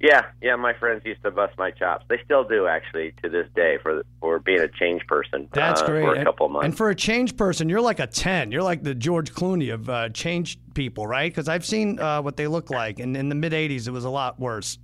yeah, 0.00 0.26
yeah, 0.42 0.56
my 0.56 0.74
friends 0.74 1.02
used 1.06 1.22
to 1.22 1.30
bust 1.30 1.54
my 1.56 1.70
chops. 1.70 2.04
They 2.08 2.20
still 2.24 2.44
do, 2.44 2.66
actually, 2.66 3.14
to 3.22 3.30
this 3.30 3.48
day 3.56 3.78
for 3.82 4.02
for 4.20 4.38
being 4.38 4.60
a 4.60 4.68
change 4.68 5.06
person. 5.06 5.48
That's 5.52 5.80
uh, 5.80 5.86
great. 5.86 6.02
For 6.04 6.12
a 6.12 6.16
And- 6.16 6.24
couple 6.26 6.46
of 6.46 6.52
months. 6.52 6.66
And 6.66 6.76
for 6.76 6.90
a 6.90 6.94
change 6.94 7.34
person, 7.36 7.68
you're 7.70 7.80
like 7.80 7.98
a 7.98 8.06
10. 8.06 8.52
You're 8.52 8.62
like 8.62 8.82
the 8.82 8.94
George 8.94 9.32
Clooney 9.32 9.72
of 9.72 9.88
uh, 9.88 10.10
change 10.10 10.58
people, 10.74 11.06
right? 11.06 11.32
Because 11.32 11.48
I've 11.48 11.64
seen 11.64 11.98
uh, 11.98 12.20
what 12.20 12.36
they 12.36 12.46
look 12.46 12.68
like. 12.70 12.98
And 13.00 13.16
in 13.16 13.30
the 13.30 13.34
mid 13.34 13.52
80s, 13.52 13.88
it 13.88 13.90
was 13.90 14.04
a 14.04 14.10
lot 14.10 14.38
worse. 14.38 14.78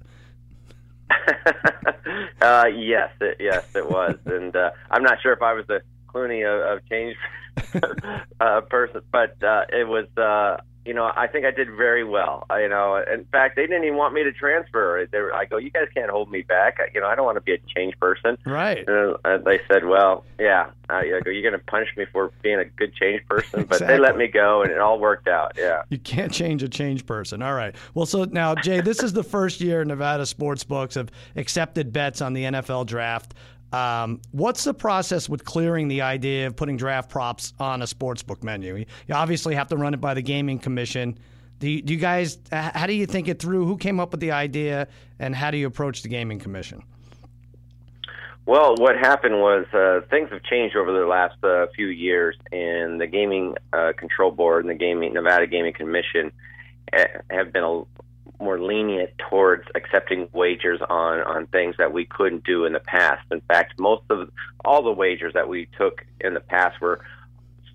uh, 2.43 2.67
yes, 2.75 3.11
it, 3.21 3.37
yes, 3.41 3.67
it 3.75 3.89
was, 3.89 4.17
and 4.27 4.55
uh, 4.55 4.71
I'm 4.91 5.03
not 5.03 5.21
sure 5.23 5.33
if 5.33 5.43
I 5.43 5.53
was 5.53 5.67
the 5.67 5.83
Clooney 6.09 6.45
of, 6.45 6.79
of 6.79 6.89
change 6.89 7.17
uh, 8.41 8.61
person, 8.63 9.03
but 9.11 9.43
uh, 9.43 9.65
it 9.71 9.87
was. 9.87 10.07
Uh, 10.17 10.63
you 10.85 10.95
know, 10.95 11.11
I 11.15 11.29
think 11.29 11.45
I 11.45 11.51
did 11.53 11.69
very 11.71 12.03
well. 12.03 12.45
I, 12.51 12.63
you 12.63 12.69
know, 12.69 12.97
in 12.97 13.25
fact, 13.27 13.57
they 13.57 13.63
didn't 13.63 13.85
even 13.85 13.97
want 13.97 14.15
me 14.15 14.25
to 14.25 14.33
transfer. 14.33 15.07
They 15.11 15.21
were, 15.21 15.35
I 15.35 15.45
go, 15.45 15.57
you 15.57 15.71
guys 15.71 15.87
can't 15.95 16.11
hold 16.11 16.31
me 16.31 16.43
back. 16.43 16.79
I, 16.81 16.89
you 16.93 17.01
know, 17.01 17.07
I 17.07 17.15
don't 17.15 17.25
want 17.25 17.37
to 17.37 17.41
be 17.41 17.53
a 17.53 17.59
change 17.75 17.99
person. 18.01 18.37
Right. 18.45 18.85
And 18.89 19.45
they 19.45 19.61
said, 19.69 19.85
well, 19.85 20.25
yeah. 20.41 20.71
I, 20.91 21.21
go, 21.25 21.31
you're 21.31 21.43
going 21.43 21.59
to 21.59 21.67
punish 21.67 21.89
me 21.97 22.05
for 22.13 22.33
being 22.43 22.59
a 22.59 22.65
good 22.65 22.95
change 22.95 23.27
person, 23.27 23.65
but 23.65 23.79
they 23.79 23.99
let 23.99 24.17
me 24.17 24.27
go, 24.27 24.63
and 24.63 24.71
it 24.71 24.79
all 24.79 24.99
worked 24.99 25.29
out. 25.29 25.53
Yeah. 25.57 25.83
You 25.89 25.99
can't 25.99 26.33
change 26.33 26.63
a 26.63 26.69
change 26.69 27.07
person. 27.07 27.43
All 27.43 27.55
right. 27.55 27.75
Well, 27.95 28.05
so 28.05 28.25
now, 28.25 28.55
Jay, 28.55 28.81
this 28.81 29.03
is 29.03 29.13
the 29.13 29.23
first 29.23 29.61
year 29.61 29.85
Nevada 29.85 30.27
sports 30.27 30.65
books 30.65 30.97
have 30.97 31.11
accepted 31.37 31.93
bets 31.93 32.21
on 32.21 32.35
the 32.35 32.45
NFL 32.45 32.87
draft. 32.87 33.35
Um, 33.73 34.21
what's 34.33 34.65
the 34.65 34.75
process 34.75 35.29
with 35.29 35.45
clearing 35.45 35.89
the 35.89 36.03
idea 36.03 36.47
of 36.47 36.57
putting 36.57 36.77
draft 36.77 37.09
props 37.09 37.55
on 37.59 37.83
a 37.83 37.87
sports 37.87 38.23
book 38.23 38.45
menu? 38.45 38.77
You 38.77 38.87
you 39.09 39.15
obviously 39.15 39.55
have 39.55 39.69
to 39.69 39.77
run 39.77 39.95
it 39.95 40.01
by 40.01 40.15
the 40.15 40.23
gaming 40.23 40.59
commission. 40.59 41.19
Do 41.59 41.71
you, 41.71 41.81
do 41.81 41.95
you 41.95 42.01
guys? 42.01 42.39
How 42.51 42.87
do 42.87 42.93
you 42.93 43.07
think 43.07 43.29
it 43.29 43.39
through? 43.39 43.67
Who 43.67 43.77
came 43.77 44.01
up 44.01 44.11
with 44.11 44.21
the 44.21 44.33
idea, 44.33 44.89
and 45.19 45.35
how 45.35 45.51
do 45.51 45.57
you 45.57 45.67
approach 45.67 46.03
the 46.03 46.09
gaming 46.09 46.39
commission? 46.39 46.83
Well, 48.45 48.75
what 48.77 48.97
happened 48.99 49.37
was 49.37 49.67
uh, 49.73 50.01
things 50.11 50.31
have 50.31 50.43
changed 50.43 50.75
over 50.75 50.93
the 50.93 51.07
last 51.07 51.37
uh, 51.45 51.67
few 51.77 51.87
years, 51.87 52.37
and 52.51 53.01
the 53.01 53.07
Gaming 53.07 53.55
uh, 53.73 53.93
Control 53.97 54.33
Board 54.33 54.65
and 54.65 54.71
the 54.71 54.75
Gaming 54.79 55.15
Nevada 55.15 55.47
Gaming 55.47 55.73
Commission 55.73 56.33
eh, 56.93 57.07
have 57.31 57.53
been 57.53 57.63
a, 57.63 57.83
more 58.43 58.61
lenient 58.61 59.11
towards 59.31 59.65
accepting 59.75 60.29
wagers 60.33 60.81
on 60.89 61.21
on 61.21 61.47
things 61.47 61.77
that 61.79 61.93
we 61.93 62.05
couldn't 62.05 62.45
do 62.45 62.65
in 62.65 62.73
the 62.73 62.81
past. 62.81 63.25
In 63.31 63.41
fact, 63.43 63.79
most 63.79 64.03
of 64.11 64.31
all 64.65 64.83
the 64.83 64.93
wagers 64.93 65.35
that 65.35 65.49
we 65.49 65.69
took 65.79 66.05
in 66.21 66.35
the 66.35 66.41
past 66.41 66.81
were 66.81 67.05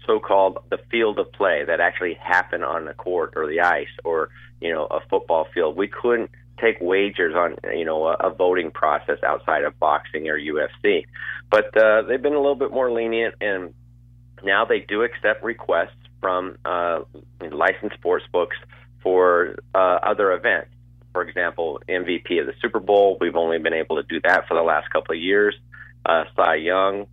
so-called 0.05 0.59
the 0.69 0.79
field 0.89 1.19
of 1.19 1.31
play 1.33 1.63
that 1.65 1.79
actually 1.79 2.13
happened 2.15 2.63
on 2.63 2.85
the 2.85 2.93
court 2.93 3.33
or 3.35 3.47
the 3.47 3.59
ice 3.59 3.87
or 4.03 4.29
you 4.61 4.73
know 4.73 4.85
a 4.85 4.99
football 5.09 5.47
field. 5.53 5.75
We 5.75 5.87
couldn't 5.87 6.31
take 6.59 6.77
wagers 6.81 7.35
on 7.35 7.55
you 7.75 7.85
know 7.85 8.07
a, 8.07 8.13
a 8.15 8.29
voting 8.29 8.71
process 8.71 9.19
outside 9.23 9.63
of 9.63 9.79
boxing 9.79 10.29
or 10.29 10.37
UFC, 10.37 11.05
but 11.49 11.75
uh, 11.77 12.03
they've 12.03 12.21
been 12.21 12.33
a 12.33 12.41
little 12.41 12.55
bit 12.55 12.71
more 12.71 12.91
lenient 12.91 13.35
and 13.41 13.73
now 14.43 14.65
they 14.65 14.79
do 14.79 15.03
accept 15.03 15.43
requests 15.43 15.95
from 16.21 16.57
uh, 16.65 17.01
licensed 17.51 17.95
sports 17.95 18.25
books 18.31 18.57
for 19.07 19.55
uh, 19.73 19.99
other 20.03 20.33
events. 20.33 20.69
For 21.13 21.21
example, 21.21 21.79
MVP 21.87 22.41
of 22.41 22.45
the 22.45 22.53
Super 22.61 22.81
Bowl, 22.81 23.17
we've 23.21 23.37
only 23.37 23.57
been 23.57 23.73
able 23.73 23.95
to 23.95 24.03
do 24.03 24.19
that 24.25 24.49
for 24.49 24.53
the 24.53 24.61
last 24.61 24.89
couple 24.89 25.15
of 25.15 25.21
years. 25.21 25.55
Uh, 26.05 26.25
Cy 26.35 26.55
Young, 26.55 27.07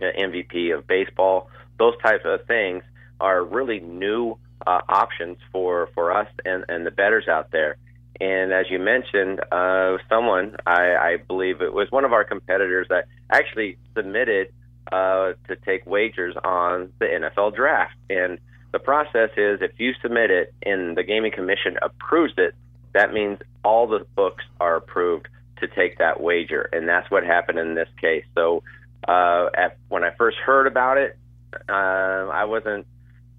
MVP 0.00 0.72
of 0.72 0.86
baseball, 0.86 1.50
those 1.80 1.94
types 2.00 2.22
of 2.24 2.46
things 2.46 2.84
are 3.18 3.42
really 3.42 3.80
new 3.80 4.38
uh, 4.64 4.80
options 4.88 5.38
for, 5.50 5.88
for 5.96 6.16
us 6.16 6.28
and, 6.44 6.64
and 6.68 6.86
the 6.86 6.92
bettors 6.92 7.26
out 7.26 7.50
there. 7.50 7.76
And 8.20 8.52
as 8.52 8.66
you 8.70 8.78
mentioned, 8.78 9.40
uh, 9.50 9.96
someone, 10.08 10.54
I, 10.64 10.94
I 10.94 11.16
believe 11.16 11.60
it 11.60 11.72
was 11.72 11.90
one 11.90 12.04
of 12.04 12.12
our 12.12 12.22
competitors 12.22 12.86
that 12.90 13.06
actually 13.28 13.78
submitted 13.96 14.52
uh, 14.92 15.32
to 15.48 15.56
take 15.64 15.86
wagers 15.86 16.36
on 16.44 16.90
the 17.00 17.06
NFL 17.06 17.56
draft. 17.56 17.96
And 18.08 18.38
the 18.76 18.80
process 18.84 19.30
is 19.38 19.62
if 19.62 19.72
you 19.78 19.94
submit 20.02 20.30
it 20.30 20.52
and 20.62 20.98
the 20.98 21.02
gaming 21.02 21.32
commission 21.32 21.78
approves 21.80 22.34
it, 22.36 22.54
that 22.92 23.10
means 23.10 23.38
all 23.64 23.86
the 23.86 24.06
books 24.14 24.44
are 24.60 24.76
approved 24.76 25.28
to 25.60 25.66
take 25.66 25.96
that 25.96 26.20
wager, 26.20 26.68
and 26.74 26.86
that's 26.86 27.10
what 27.10 27.24
happened 27.24 27.58
in 27.58 27.74
this 27.74 27.88
case. 27.98 28.24
So, 28.34 28.62
uh, 29.08 29.48
at, 29.56 29.78
when 29.88 30.04
I 30.04 30.10
first 30.18 30.36
heard 30.36 30.66
about 30.66 30.98
it, 30.98 31.16
uh, 31.54 31.72
I 31.72 32.44
wasn't 32.44 32.86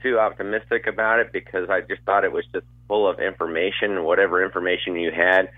too 0.02 0.18
optimistic 0.18 0.88
about 0.88 1.20
it 1.20 1.32
because 1.32 1.70
I 1.70 1.82
just 1.82 2.02
thought 2.02 2.24
it 2.24 2.32
was 2.32 2.46
just 2.52 2.66
full 2.88 3.08
of 3.08 3.20
information. 3.20 4.06
Whatever 4.06 4.44
information 4.44 4.96
you 4.96 5.12
had 5.12 5.50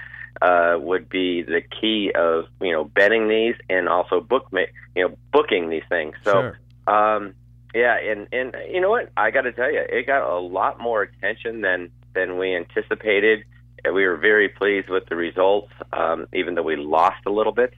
uh, 0.42 0.78
would 0.78 1.08
be 1.08 1.44
the 1.44 1.62
key 1.62 2.12
of 2.14 2.48
you 2.60 2.74
know 2.74 2.84
betting 2.84 3.30
these 3.30 3.56
and 3.70 3.88
also 3.88 4.20
book 4.20 4.50
you 4.52 5.08
know 5.08 5.18
booking 5.32 5.70
these 5.70 5.88
things. 5.88 6.16
So. 6.26 6.32
Sure. 6.32 6.60
Um, 6.86 7.34
yeah, 7.74 7.98
and 8.00 8.28
and 8.32 8.56
you 8.72 8.82
know 8.82 8.90
what? 8.90 9.12
I 9.16 9.32
got 9.32 9.42
to 9.42 9.52
tell 9.52 9.72
you, 9.72 9.82
it 9.88 10.08
got 10.08 10.28
a 10.28 10.40
lot 10.40 10.80
more 10.80 11.04
attention 11.04 11.62
than 11.62 11.92
than 12.16 12.38
we 12.38 12.56
anticipated 12.56 13.44
we 13.86 14.06
were 14.06 14.18
very 14.18 14.50
pleased 14.50 14.90
with 14.90 15.06
the 15.08 15.16
results, 15.16 15.72
um, 15.94 16.28
even 16.34 16.56
though 16.56 16.64
we 16.64 16.76
lost 16.76 17.26
a 17.26 17.30
little 17.30 17.52
bit. 17.52 17.74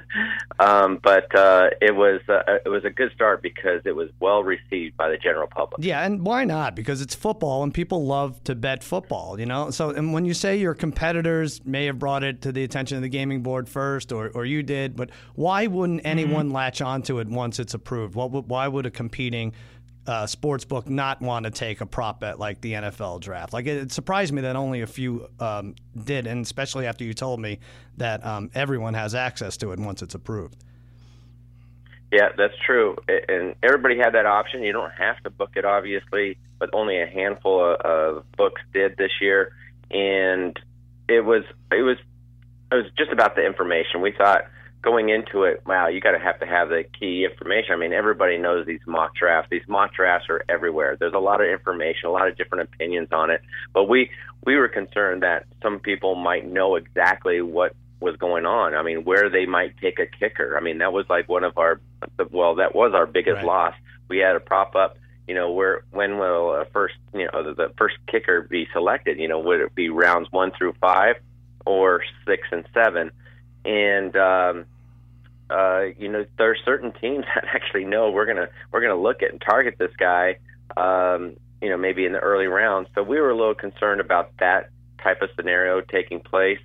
um, 0.58 0.98
but 1.02 1.34
uh, 1.34 1.70
it 1.80 1.94
was 1.94 2.20
uh, 2.28 2.58
it 2.64 2.68
was 2.68 2.84
a 2.84 2.90
good 2.90 3.12
start 3.12 3.42
because 3.42 3.82
it 3.84 3.94
was 3.94 4.10
well 4.20 4.42
received 4.42 4.96
by 4.96 5.08
the 5.08 5.16
general 5.16 5.46
public. 5.46 5.84
Yeah, 5.84 6.04
and 6.04 6.24
why 6.24 6.44
not? 6.44 6.74
Because 6.74 7.00
it's 7.00 7.14
football, 7.14 7.62
and 7.62 7.72
people 7.72 8.06
love 8.06 8.42
to 8.44 8.54
bet 8.54 8.82
football. 8.82 9.38
You 9.38 9.46
know, 9.46 9.70
so 9.70 9.90
and 9.90 10.12
when 10.12 10.24
you 10.24 10.34
say 10.34 10.56
your 10.56 10.74
competitors 10.74 11.64
may 11.64 11.86
have 11.86 11.98
brought 11.98 12.22
it 12.22 12.42
to 12.42 12.52
the 12.52 12.64
attention 12.64 12.96
of 12.96 13.02
the 13.02 13.08
gaming 13.08 13.42
board 13.42 13.68
first, 13.68 14.12
or 14.12 14.30
or 14.34 14.44
you 14.44 14.62
did, 14.62 14.96
but 14.96 15.10
why 15.34 15.66
wouldn't 15.66 16.00
mm-hmm. 16.00 16.08
anyone 16.08 16.46
mm-hmm. 16.46 16.56
latch 16.56 16.80
onto 16.80 17.18
it 17.18 17.28
once 17.28 17.58
it's 17.58 17.74
approved? 17.74 18.14
What 18.14 18.46
why 18.46 18.68
would 18.68 18.86
a 18.86 18.90
competing 18.90 19.52
uh, 20.06 20.26
sports 20.26 20.64
book 20.64 20.88
not 20.88 21.20
want 21.20 21.44
to 21.44 21.50
take 21.50 21.80
a 21.80 21.86
prop 21.86 22.20
bet 22.20 22.38
like 22.38 22.60
the 22.60 22.72
NFL 22.72 23.20
draft. 23.20 23.52
Like 23.52 23.66
it, 23.66 23.76
it 23.76 23.92
surprised 23.92 24.32
me 24.32 24.42
that 24.42 24.56
only 24.56 24.80
a 24.80 24.86
few 24.86 25.28
um, 25.38 25.74
did, 26.04 26.26
and 26.26 26.44
especially 26.44 26.86
after 26.86 27.04
you 27.04 27.14
told 27.14 27.40
me 27.40 27.60
that 27.98 28.24
um, 28.24 28.50
everyone 28.54 28.94
has 28.94 29.14
access 29.14 29.56
to 29.58 29.72
it 29.72 29.78
once 29.78 30.02
it's 30.02 30.14
approved. 30.14 30.56
Yeah, 32.10 32.28
that's 32.36 32.54
true, 32.66 32.96
and 33.08 33.54
everybody 33.62 33.96
had 33.96 34.10
that 34.14 34.26
option. 34.26 34.62
You 34.62 34.72
don't 34.72 34.92
have 34.92 35.22
to 35.22 35.30
book 35.30 35.52
it, 35.56 35.64
obviously, 35.64 36.36
but 36.58 36.68
only 36.74 37.00
a 37.00 37.06
handful 37.06 37.64
of, 37.64 37.80
of 37.80 38.32
books 38.32 38.60
did 38.74 38.98
this 38.98 39.12
year, 39.20 39.54
and 39.90 40.58
it 41.08 41.24
was 41.24 41.44
it 41.70 41.82
was 41.82 41.96
it 42.70 42.74
was 42.74 42.84
just 42.98 43.12
about 43.12 43.34
the 43.34 43.46
information. 43.46 44.02
We 44.02 44.12
thought 44.12 44.42
going 44.82 45.08
into 45.08 45.44
it, 45.44 45.62
wow, 45.64 45.86
you 45.86 46.00
got 46.00 46.10
to 46.10 46.18
have 46.18 46.40
to 46.40 46.46
have 46.46 46.68
the 46.68 46.84
key 46.98 47.24
information. 47.24 47.72
I 47.72 47.76
mean, 47.76 47.92
everybody 47.92 48.36
knows 48.36 48.66
these 48.66 48.80
mock 48.86 49.14
drafts. 49.14 49.48
These 49.50 49.66
mock 49.68 49.94
drafts 49.94 50.28
are 50.28 50.44
everywhere. 50.48 50.96
There's 50.98 51.14
a 51.14 51.20
lot 51.20 51.40
of 51.40 51.48
information, 51.48 52.08
a 52.08 52.10
lot 52.10 52.28
of 52.28 52.36
different 52.36 52.68
opinions 52.72 53.08
on 53.12 53.30
it. 53.30 53.42
But 53.72 53.84
we 53.84 54.10
we 54.44 54.56
were 54.56 54.68
concerned 54.68 55.22
that 55.22 55.46
some 55.62 55.78
people 55.78 56.16
might 56.16 56.46
know 56.46 56.74
exactly 56.74 57.40
what 57.40 57.76
was 58.00 58.16
going 58.16 58.44
on. 58.44 58.74
I 58.74 58.82
mean, 58.82 59.04
where 59.04 59.30
they 59.30 59.46
might 59.46 59.78
take 59.80 60.00
a 60.00 60.06
kicker. 60.06 60.56
I 60.56 60.60
mean, 60.60 60.78
that 60.78 60.92
was 60.92 61.06
like 61.08 61.28
one 61.28 61.44
of 61.44 61.56
our 61.56 61.80
well, 62.30 62.56
that 62.56 62.74
was 62.74 62.92
our 62.92 63.06
biggest 63.06 63.36
right. 63.36 63.46
loss. 63.46 63.74
We 64.08 64.18
had 64.18 64.32
to 64.32 64.40
prop 64.40 64.74
up. 64.74 64.98
You 65.28 65.36
know, 65.36 65.52
where 65.52 65.84
when 65.92 66.18
will 66.18 66.52
a 66.52 66.64
first 66.72 66.96
you 67.14 67.28
know 67.32 67.44
the, 67.44 67.54
the 67.54 67.72
first 67.78 67.94
kicker 68.08 68.42
be 68.42 68.66
selected? 68.72 69.18
You 69.18 69.28
know, 69.28 69.38
would 69.38 69.60
it 69.60 69.74
be 69.76 69.88
rounds 69.88 70.26
one 70.32 70.50
through 70.50 70.74
five 70.80 71.16
or 71.64 72.02
six 72.26 72.42
and 72.50 72.64
seven? 72.74 73.12
And 73.64 74.16
um, 74.16 74.66
uh, 75.52 75.92
you 75.98 76.08
know, 76.08 76.24
there 76.38 76.50
are 76.50 76.56
certain 76.64 76.92
teams 76.92 77.24
that 77.34 77.44
actually 77.52 77.84
know 77.84 78.10
we're 78.10 78.26
gonna 78.26 78.48
we're 78.72 78.80
gonna 78.80 79.00
look 79.00 79.22
at 79.22 79.30
and 79.30 79.40
target 79.40 79.76
this 79.78 79.92
guy. 79.98 80.38
Um, 80.76 81.36
you 81.60 81.68
know, 81.68 81.76
maybe 81.76 82.06
in 82.06 82.12
the 82.12 82.18
early 82.18 82.46
rounds. 82.46 82.88
So 82.94 83.02
we 83.04 83.20
were 83.20 83.30
a 83.30 83.36
little 83.36 83.54
concerned 83.54 84.00
about 84.00 84.32
that 84.40 84.70
type 85.02 85.22
of 85.22 85.30
scenario 85.36 85.80
taking 85.80 86.20
place. 86.20 86.58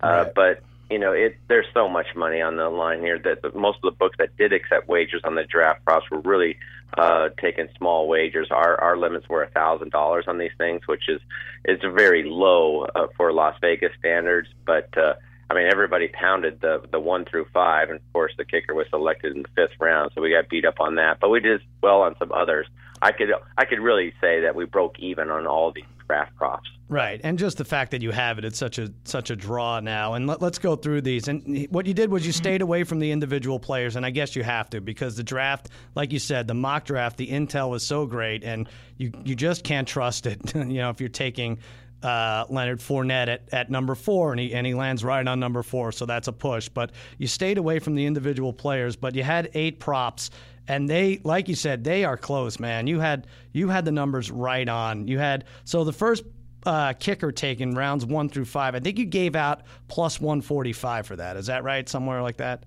Uh, 0.00 0.06
right. 0.06 0.34
But 0.34 0.62
you 0.90 0.98
know, 0.98 1.12
it 1.12 1.36
there's 1.48 1.66
so 1.74 1.88
much 1.88 2.06
money 2.14 2.40
on 2.40 2.56
the 2.56 2.68
line 2.68 3.00
here 3.00 3.18
that 3.18 3.42
the, 3.42 3.58
most 3.58 3.78
of 3.82 3.92
the 3.92 3.98
books 3.98 4.16
that 4.18 4.36
did 4.36 4.52
accept 4.52 4.88
wagers 4.88 5.22
on 5.24 5.34
the 5.34 5.44
draft 5.44 5.84
props 5.84 6.08
were 6.10 6.20
really 6.20 6.56
uh, 6.96 7.30
taking 7.40 7.68
small 7.78 8.06
wagers. 8.06 8.48
Our 8.50 8.80
our 8.80 8.96
limits 8.96 9.28
were 9.28 9.42
a 9.42 9.50
thousand 9.50 9.90
dollars 9.90 10.26
on 10.28 10.38
these 10.38 10.52
things, 10.58 10.82
which 10.86 11.08
is 11.08 11.20
is 11.64 11.80
very 11.80 12.22
low 12.24 12.84
uh, 12.84 13.06
for 13.16 13.32
Las 13.32 13.56
Vegas 13.60 13.92
standards, 13.98 14.48
but. 14.64 14.96
Uh, 14.96 15.14
I 15.50 15.54
mean, 15.54 15.66
everybody 15.70 16.08
pounded 16.08 16.60
the 16.60 16.82
the 16.90 17.00
one 17.00 17.24
through 17.24 17.46
five, 17.52 17.90
and 17.90 17.98
of 17.98 18.12
course, 18.12 18.32
the 18.36 18.44
kicker 18.44 18.74
was 18.74 18.86
selected 18.90 19.36
in 19.36 19.42
the 19.42 19.48
fifth 19.54 19.78
round, 19.80 20.12
so 20.14 20.20
we 20.20 20.30
got 20.30 20.48
beat 20.48 20.64
up 20.64 20.80
on 20.80 20.94
that. 20.96 21.18
But 21.20 21.30
we 21.30 21.40
did 21.40 21.60
well 21.82 22.02
on 22.02 22.16
some 22.18 22.32
others. 22.32 22.66
I 23.02 23.12
could 23.12 23.28
I 23.58 23.64
could 23.64 23.80
really 23.80 24.12
say 24.20 24.40
that 24.40 24.54
we 24.54 24.64
broke 24.64 24.98
even 24.98 25.30
on 25.30 25.46
all 25.46 25.72
these 25.72 25.84
draft 26.06 26.34
props. 26.36 26.68
Right, 26.88 27.20
and 27.24 27.38
just 27.38 27.56
the 27.56 27.64
fact 27.64 27.90
that 27.92 28.02
you 28.02 28.10
have 28.10 28.38
it, 28.38 28.44
it's 28.44 28.58
such 28.58 28.78
a 28.78 28.92
such 29.04 29.30
a 29.30 29.36
draw 29.36 29.80
now. 29.80 30.14
And 30.14 30.26
let, 30.26 30.42
us 30.42 30.58
go 30.58 30.76
through 30.76 31.00
these. 31.00 31.28
And 31.28 31.66
what 31.70 31.86
you 31.86 31.94
did 31.94 32.10
was 32.10 32.26
you 32.26 32.32
mm-hmm. 32.32 32.42
stayed 32.42 32.62
away 32.62 32.84
from 32.84 32.98
the 32.98 33.10
individual 33.10 33.58
players, 33.58 33.96
and 33.96 34.04
I 34.04 34.10
guess 34.10 34.36
you 34.36 34.42
have 34.42 34.68
to 34.70 34.80
because 34.80 35.16
the 35.16 35.22
draft, 35.22 35.70
like 35.94 36.12
you 36.12 36.18
said, 36.18 36.46
the 36.46 36.54
mock 36.54 36.84
draft, 36.84 37.16
the 37.16 37.28
intel 37.28 37.70
was 37.70 37.86
so 37.86 38.06
great, 38.06 38.44
and 38.44 38.68
you 38.98 39.12
you 39.24 39.34
just 39.34 39.64
can't 39.64 39.88
trust 39.88 40.26
it. 40.26 40.40
you 40.54 40.64
know, 40.64 40.90
if 40.90 41.00
you're 41.00 41.08
taking 41.08 41.58
uh, 42.04 42.44
Leonard 42.50 42.80
Fournette 42.80 43.28
at, 43.28 43.48
at 43.50 43.70
number 43.70 43.94
four, 43.94 44.32
and 44.32 44.38
he 44.38 44.54
and 44.54 44.66
he 44.66 44.74
lands 44.74 45.02
right 45.02 45.26
on 45.26 45.40
number 45.40 45.62
four, 45.62 45.90
so 45.90 46.04
that's 46.04 46.28
a 46.28 46.32
push. 46.32 46.68
But 46.68 46.92
you 47.16 47.26
stayed 47.26 47.56
away 47.56 47.78
from 47.78 47.94
the 47.94 48.04
individual 48.04 48.52
players, 48.52 48.94
but 48.94 49.14
you 49.14 49.22
had 49.22 49.50
eight 49.54 49.80
props, 49.80 50.30
and 50.68 50.88
they, 50.88 51.20
like 51.24 51.48
you 51.48 51.54
said, 51.54 51.82
they 51.82 52.04
are 52.04 52.18
close, 52.18 52.60
man. 52.60 52.86
You 52.86 53.00
had 53.00 53.26
you 53.52 53.68
had 53.68 53.86
the 53.86 53.92
numbers 53.92 54.30
right 54.30 54.68
on. 54.68 55.08
You 55.08 55.18
had 55.18 55.46
so 55.64 55.82
the 55.82 55.94
first 55.94 56.24
uh, 56.66 56.92
kicker 56.92 57.32
taken 57.32 57.74
rounds 57.74 58.04
one 58.04 58.28
through 58.28 58.44
five. 58.44 58.74
I 58.74 58.80
think 58.80 58.98
you 58.98 59.06
gave 59.06 59.34
out 59.34 59.62
plus 59.88 60.20
one 60.20 60.42
forty 60.42 60.74
five 60.74 61.06
for 61.06 61.16
that. 61.16 61.38
Is 61.38 61.46
that 61.46 61.64
right? 61.64 61.88
Somewhere 61.88 62.20
like 62.20 62.36
that. 62.36 62.64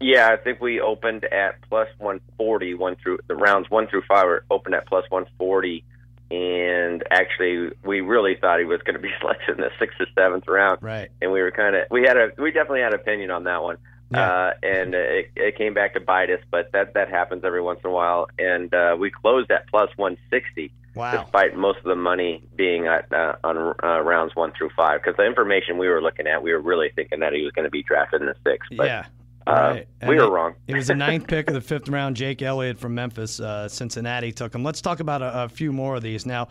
Yeah, 0.00 0.28
I 0.28 0.36
think 0.36 0.60
we 0.60 0.78
opened 0.78 1.24
at 1.24 1.54
plus 1.70 1.88
140, 1.96 2.74
one 2.74 2.96
through 2.96 3.18
the 3.28 3.34
rounds 3.34 3.70
one 3.70 3.86
through 3.86 4.02
five 4.06 4.26
were 4.26 4.44
opened 4.50 4.74
at 4.74 4.86
plus 4.86 5.04
140 5.08 5.82
and 6.30 7.04
actually 7.10 7.70
we 7.84 8.00
really 8.00 8.36
thought 8.36 8.58
he 8.58 8.64
was 8.64 8.80
going 8.82 8.94
to 8.96 9.00
be 9.00 9.10
selected 9.20 9.56
in 9.56 9.60
the 9.60 9.70
sixth 9.78 10.00
or 10.00 10.06
seventh 10.14 10.46
round. 10.48 10.82
Right. 10.82 11.10
And 11.20 11.32
we 11.32 11.42
were 11.42 11.50
kind 11.50 11.76
of 11.76 11.84
we 11.90 12.02
had 12.02 12.16
a 12.16 12.30
we 12.38 12.50
definitely 12.50 12.80
had 12.80 12.94
an 12.94 13.00
opinion 13.00 13.30
on 13.30 13.44
that 13.44 13.62
one. 13.62 13.78
Yeah. 14.10 14.30
Uh, 14.30 14.52
and 14.62 14.94
it, 14.94 15.30
it 15.34 15.58
came 15.58 15.74
back 15.74 15.94
to 15.94 16.00
bite 16.00 16.30
us, 16.30 16.40
but 16.50 16.70
that 16.72 16.94
that 16.94 17.08
happens 17.08 17.42
every 17.44 17.60
once 17.60 17.80
in 17.82 17.90
a 17.90 17.92
while. 17.92 18.28
And 18.38 18.72
uh, 18.72 18.96
we 18.98 19.10
closed 19.10 19.50
at 19.50 19.68
plus 19.68 19.90
160, 19.96 20.72
wow. 20.94 21.22
despite 21.22 21.56
most 21.56 21.78
of 21.78 21.84
the 21.84 21.96
money 21.96 22.42
being 22.54 22.86
at, 22.86 23.12
uh, 23.12 23.34
on 23.42 23.74
uh, 23.82 24.00
rounds 24.02 24.36
one 24.36 24.52
through 24.56 24.70
five. 24.76 25.00
Because 25.02 25.16
the 25.16 25.26
information 25.26 25.76
we 25.76 25.88
were 25.88 26.00
looking 26.00 26.28
at, 26.28 26.40
we 26.42 26.52
were 26.52 26.60
really 26.60 26.90
thinking 26.94 27.18
that 27.18 27.32
he 27.32 27.42
was 27.42 27.50
going 27.52 27.64
to 27.64 27.70
be 27.70 27.82
drafted 27.82 28.20
in 28.20 28.28
the 28.28 28.36
sixth. 28.44 28.70
But, 28.76 28.86
yeah, 28.86 29.06
uh, 29.46 29.78
we 30.06 30.16
were 30.16 30.30
wrong. 30.30 30.54
it 30.66 30.74
was 30.74 30.88
the 30.88 30.94
ninth 30.94 31.26
pick 31.26 31.48
of 31.48 31.54
the 31.54 31.60
fifth 31.74 31.88
round. 31.88 32.16
Jake 32.16 32.42
Elliott 32.42 32.78
from 32.78 32.94
Memphis, 32.94 33.40
uh, 33.40 33.68
Cincinnati 33.68 34.32
took 34.32 34.54
him. 34.54 34.64
Let's 34.64 34.80
talk 34.80 35.00
about 35.00 35.22
a, 35.22 35.44
a 35.44 35.48
few 35.48 35.72
more 35.72 35.96
of 35.96 36.02
these 36.02 36.26
now. 36.26 36.48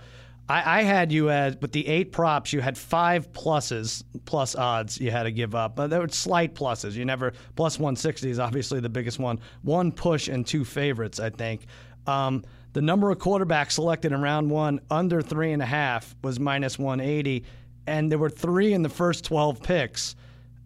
I, 0.47 0.79
I, 0.79 0.83
had 0.83 1.11
you 1.11 1.31
as, 1.31 1.57
with 1.59 1.71
the 1.71 1.87
eight 1.87 2.11
props, 2.11 2.53
you 2.53 2.61
had 2.61 2.77
five 2.77 3.31
pluses, 3.33 4.03
plus 4.25 4.55
odds 4.55 4.99
you 4.99 5.09
had 5.09 5.23
to 5.23 5.31
give 5.31 5.55
up. 5.55 5.75
But 5.75 5.89
there 5.89 5.99
were 5.99 6.07
slight 6.07 6.53
pluses. 6.53 6.93
You 6.93 7.03
never, 7.03 7.33
plus 7.55 7.79
160 7.79 8.29
is 8.29 8.39
obviously 8.39 8.79
the 8.79 8.89
biggest 8.89 9.17
one. 9.17 9.39
One 9.63 9.91
push 9.91 10.27
and 10.27 10.45
two 10.45 10.63
favorites, 10.63 11.19
I 11.19 11.31
think. 11.31 11.65
Um, 12.05 12.43
the 12.73 12.81
number 12.81 13.09
of 13.09 13.17
quarterbacks 13.17 13.71
selected 13.71 14.11
in 14.11 14.21
round 14.21 14.51
one 14.51 14.81
under 14.91 15.21
three 15.21 15.51
and 15.51 15.61
a 15.61 15.65
half 15.65 16.15
was 16.23 16.39
minus 16.39 16.77
180. 16.77 17.43
And 17.87 18.11
there 18.11 18.19
were 18.19 18.29
three 18.29 18.73
in 18.73 18.83
the 18.83 18.89
first 18.89 19.25
12 19.25 19.63
picks. 19.63 20.15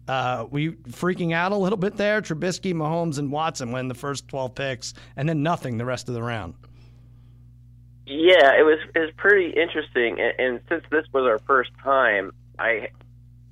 Uh, 0.08 0.46
we 0.50 0.72
freaking 0.72 1.32
out 1.32 1.52
a 1.52 1.56
little 1.56 1.76
bit 1.76 1.96
there. 1.96 2.20
Trubisky, 2.20 2.74
Mahomes, 2.74 3.18
and 3.18 3.30
Watson 3.30 3.72
win 3.72 3.88
the 3.88 3.94
first 3.94 4.26
12 4.28 4.54
picks, 4.54 4.94
and 5.16 5.28
then 5.28 5.42
nothing 5.42 5.78
the 5.78 5.84
rest 5.84 6.08
of 6.08 6.14
the 6.14 6.22
round. 6.22 6.54
Yeah, 8.06 8.58
it 8.58 8.64
was 8.64 8.78
it 8.92 8.98
was 8.98 9.10
pretty 9.16 9.50
interesting, 9.50 10.18
and, 10.18 10.34
and 10.38 10.60
since 10.68 10.82
this 10.90 11.04
was 11.12 11.24
our 11.24 11.38
first 11.46 11.70
time, 11.84 12.32
I, 12.58 12.88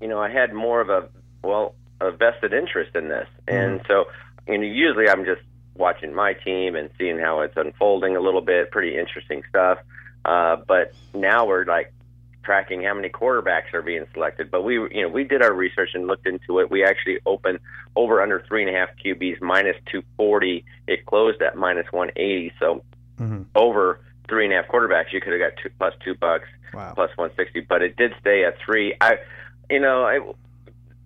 you 0.01 0.09
know, 0.09 0.21
I 0.21 0.31
had 0.31 0.53
more 0.53 0.81
of 0.81 0.91
a 0.91 1.09
well 1.45 1.77
a 2.01 2.11
vested 2.11 2.53
interest 2.53 2.97
in 2.97 3.09
this, 3.09 3.29
and 3.47 3.81
mm. 3.81 3.87
so 3.87 4.07
you 4.49 4.59
know, 4.59 4.67
usually 4.67 5.09
I'm 5.09 5.25
just 5.25 5.43
watching 5.77 6.13
my 6.13 6.33
team 6.33 6.75
and 6.75 6.91
seeing 6.99 7.19
how 7.19 7.41
it's 7.43 7.57
unfolding 7.57 8.17
a 8.17 8.21
little 8.21 8.41
bit. 8.41 8.73
Pretty 8.73 8.99
interesting 8.99 9.43
stuff. 9.49 9.79
Uh, 10.25 10.57
but 10.67 10.93
now 11.15 11.47
we're 11.47 11.65
like 11.65 11.93
tracking 12.49 12.83
how 12.83 12.95
many 12.95 13.11
quarterbacks 13.11 13.75
are 13.75 13.83
being 13.83 14.07
selected. 14.15 14.51
But 14.51 14.63
we, 14.63 14.77
you 14.77 15.03
know, 15.03 15.09
we 15.11 15.23
did 15.23 15.43
our 15.43 15.53
research 15.53 15.91
and 15.93 16.07
looked 16.07 16.27
into 16.27 16.61
it. 16.61 16.71
We 16.71 16.83
actually 16.83 17.19
opened 17.27 17.59
over 17.95 18.23
under 18.23 18.43
three 18.49 18.67
and 18.67 18.75
a 18.75 18.79
half 18.79 18.89
QBs 19.05 19.43
minus 19.43 19.77
240. 19.93 20.65
It 20.87 21.05
closed 21.05 21.43
at 21.43 21.59
minus 21.59 21.85
180. 21.93 22.55
So 22.59 22.83
mm-hmm. 23.21 23.43
over 23.55 24.01
three 24.31 24.47
and 24.47 24.55
a 24.55 24.57
half 24.57 24.69
quarterbacks, 24.69 25.13
you 25.13 25.21
could 25.21 25.35
have 25.35 25.43
got 25.43 25.63
two 25.63 25.69
plus 25.79 25.93
two 26.03 26.15
bucks, 26.15 26.49
wow. 26.73 26.95
plus 26.95 27.11
160. 27.17 27.61
But 27.69 27.83
it 27.83 27.97
did 27.99 28.15
stay 28.19 28.47
at 28.47 28.57
three. 28.65 28.95
I, 28.99 29.19
you 29.69 29.81
know, 29.81 30.05
I, 30.05 30.21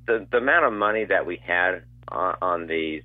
the 0.07 0.25
the 0.31 0.37
amount 0.37 0.67
of 0.67 0.73
money 0.73 1.07
that 1.07 1.27
we 1.27 1.43
had 1.45 1.83
on, 2.07 2.37
on 2.41 2.67
these 2.69 3.03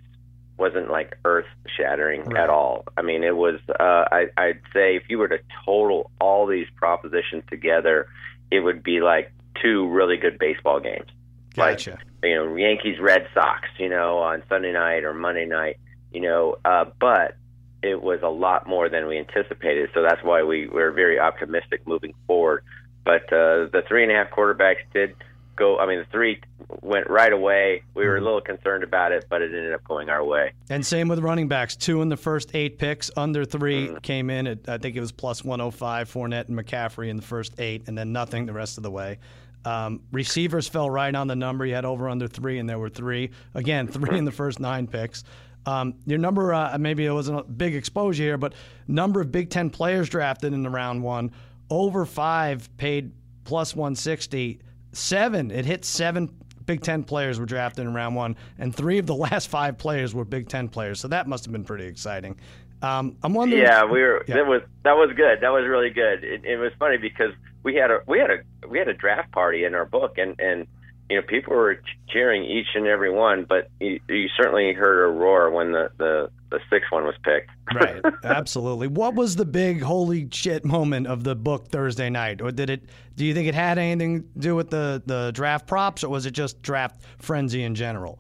wasn't 0.58 0.90
like 0.90 1.18
earth 1.26 1.46
shattering 1.78 2.24
Right. 2.24 2.44
at 2.44 2.50
all. 2.50 2.86
I 2.98 3.02
mean, 3.02 3.24
it 3.24 3.36
was. 3.36 3.60
Uh, 3.68 4.06
I, 4.12 4.26
I'd 4.38 4.62
say 4.74 4.96
if 4.96 5.04
you 5.10 5.18
were 5.20 5.28
to 5.28 5.40
total 5.66 6.12
all 6.20 6.48
these 6.48 6.68
propositions 6.76 7.44
together, 7.50 8.08
it 8.52 8.60
would 8.62 8.84
be 8.84 9.02
like 9.02 9.32
two 9.62 9.88
really 9.90 10.18
good 10.18 10.40
baseball 10.40 10.80
games. 10.80 11.10
Gotcha. 11.56 11.92
Like, 11.92 12.00
you 12.24 12.36
know, 12.36 12.56
Yankees 12.56 13.00
Red 13.00 13.28
Sox, 13.34 13.68
you 13.78 13.90
know, 13.90 14.20
on 14.20 14.44
Sunday 14.50 14.72
night 14.72 15.04
or 15.04 15.14
Monday 15.14 15.46
night, 15.46 15.78
you 16.12 16.22
know, 16.22 16.58
uh, 16.66 16.86
but 17.00 17.36
it 17.84 18.02
was 18.02 18.20
a 18.24 18.30
lot 18.30 18.68
more 18.68 18.90
than 18.90 19.08
we 19.08 19.18
anticipated. 19.18 19.90
So 19.94 20.02
that's 20.02 20.24
why 20.24 20.44
we 20.44 20.68
were 20.68 20.92
very 20.92 21.20
optimistic 21.20 21.88
moving 21.88 22.14
forward. 22.26 22.64
But 23.06 23.24
uh, 23.32 23.70
the 23.72 23.84
three 23.88 24.04
and 24.04 24.12
a 24.12 24.16
half 24.16 24.32
quarterbacks 24.32 24.84
did 24.94 25.16
go. 25.58 25.78
I 25.78 25.86
mean, 25.86 26.00
the 26.00 26.06
three 26.06 26.40
went 26.82 27.10
right 27.10 27.34
away. 27.34 27.84
We 27.94 28.06
were 28.06 28.18
a 28.18 28.22
little 28.22 28.40
concerned 28.42 28.84
about 28.84 29.12
it, 29.12 29.26
but 29.30 29.42
it 29.42 29.54
ended 29.54 29.74
up 29.74 29.84
going 29.84 30.10
our 30.10 30.24
way. 30.24 30.54
And 30.70 30.86
same 30.86 31.08
with 31.10 31.20
running 31.20 31.48
backs. 31.50 31.76
Two 31.76 32.02
in 32.02 32.10
the 32.10 32.16
first 32.18 32.56
eight 32.56 32.78
picks, 32.80 33.12
under 33.18 33.44
three 33.44 33.88
Mm. 33.90 34.02
came 34.02 34.30
in 34.30 34.48
at 34.48 34.70
I 34.70 34.78
think 34.78 34.96
it 34.96 35.02
was 35.02 35.12
plus 35.12 35.44
105. 35.44 36.10
Fournette 36.12 36.48
and 36.48 36.58
McCaffrey 36.58 37.10
in 37.10 37.18
the 37.18 37.22
first 37.24 37.54
eight, 37.60 37.84
and 37.88 37.98
then 37.98 38.14
nothing 38.14 38.46
the 38.46 38.54
rest 38.54 38.78
of 38.78 38.84
the 38.84 38.92
way. 38.92 39.18
Um, 39.66 40.02
receivers 40.14 40.68
fell 40.70 40.90
right 40.90 41.14
on 41.14 41.28
the 41.28 41.36
number. 41.36 41.66
You 41.66 41.76
had 41.76 41.84
over 41.84 42.08
under 42.08 42.28
three, 42.28 42.58
and 42.60 42.70
there 42.70 42.80
were 42.80 42.90
three. 42.90 43.32
Again, 43.54 43.88
three 43.90 44.18
in 44.18 44.24
the 44.24 44.32
first 44.32 44.60
nine 44.62 44.88
picks. 44.88 45.24
Um, 45.66 45.96
your 46.06 46.18
number, 46.20 46.54
uh, 46.54 46.78
maybe 46.80 47.06
it 47.06 47.12
wasn't 47.12 47.40
a 47.40 47.44
big 47.44 47.76
exposure 47.76 48.24
here, 48.24 48.38
but 48.38 48.54
number 48.88 49.20
of 49.20 49.34
Big 49.34 49.50
Ten 49.50 49.70
players 49.70 50.08
drafted 50.08 50.54
in 50.54 50.64
the 50.64 50.70
round 50.70 51.04
one, 51.04 51.32
over 51.70 52.06
five 52.06 52.70
paid 52.78 53.12
plus 53.44 53.76
160. 53.76 54.62
Seven, 54.98 55.52
it 55.52 55.66
hit 55.66 55.86
seven 55.86 56.30
Big 56.66 56.82
Ten 56.82 57.04
players 57.04 57.40
were 57.40 57.46
drafted 57.46 57.86
in 57.86 57.94
round 57.94 58.16
one, 58.16 58.36
and 58.58 58.76
three 58.76 58.98
of 58.98 59.06
the 59.06 59.16
last 59.28 59.48
five 59.48 59.78
players 59.78 60.14
were 60.14 60.26
Big 60.26 60.50
Ten 60.50 60.68
players. 60.68 61.00
So 61.00 61.08
that 61.08 61.28
must 61.28 61.46
have 61.46 61.52
been 61.52 61.64
pretty 61.64 61.86
exciting. 61.86 62.36
Um, 62.82 63.16
I'm 63.24 63.34
wondering. 63.34 63.62
Yeah, 63.62 63.86
we 63.86 64.02
were. 64.02 64.24
Yeah. 64.28 64.36
That 64.36 64.48
was 64.48 64.62
that 64.84 64.94
was 64.94 65.12
good. 65.16 65.40
That 65.42 65.50
was 65.50 65.66
really 65.68 65.90
good. 65.90 66.24
It, 66.24 66.46
it 66.46 66.58
was 66.58 66.72
funny 66.78 66.98
because 66.98 67.32
we 67.64 67.76
had 67.76 67.90
a 67.90 68.00
we 68.08 68.20
had 68.20 68.30
a 68.30 68.68
we 68.68 68.78
had 68.78 68.88
a 68.88 68.94
draft 68.94 69.32
party 69.32 69.64
in 69.64 69.74
our 69.74 69.86
book, 69.86 70.18
and 70.18 70.40
and 70.40 70.68
you 71.10 71.18
know 71.18 71.22
people 71.28 71.56
were 71.56 71.82
cheering 72.10 72.44
each 72.44 72.68
and 72.76 72.88
every 72.88 73.12
one, 73.12 73.46
but 73.48 73.70
you, 73.80 74.00
you 74.10 74.28
certainly 74.36 74.74
heard 74.74 75.06
a 75.06 75.12
roar 75.12 75.50
when 75.50 75.72
the 75.72 75.90
the 75.98 76.30
the 76.50 76.60
sixth 76.70 76.92
one 76.92 77.04
was 77.04 77.16
picked. 77.24 77.50
right, 77.74 78.02
absolutely. 78.24 78.88
What 78.88 79.16
was 79.16 79.36
the 79.36 79.46
big 79.46 79.82
holy 79.82 80.30
shit 80.32 80.64
moment 80.66 81.08
of 81.08 81.24
the 81.24 81.36
book 81.36 81.70
Thursday 81.70 82.10
night, 82.10 82.42
or 82.42 82.52
did 82.52 82.70
it? 82.70 82.90
Do 83.16 83.26
you 83.26 83.34
think 83.34 83.48
it 83.48 83.56
had 83.56 83.78
anything 83.78 84.24
to 84.24 84.40
do 84.40 84.56
with 84.56 84.70
the 84.70 85.02
the 85.06 85.32
draft 85.34 85.68
props, 85.68 86.04
or 86.04 86.10
was 86.10 86.26
it 86.26 86.32
just 86.32 86.62
draft 86.62 87.02
frenzy 87.20 87.64
in 87.64 87.76
general? 87.76 88.20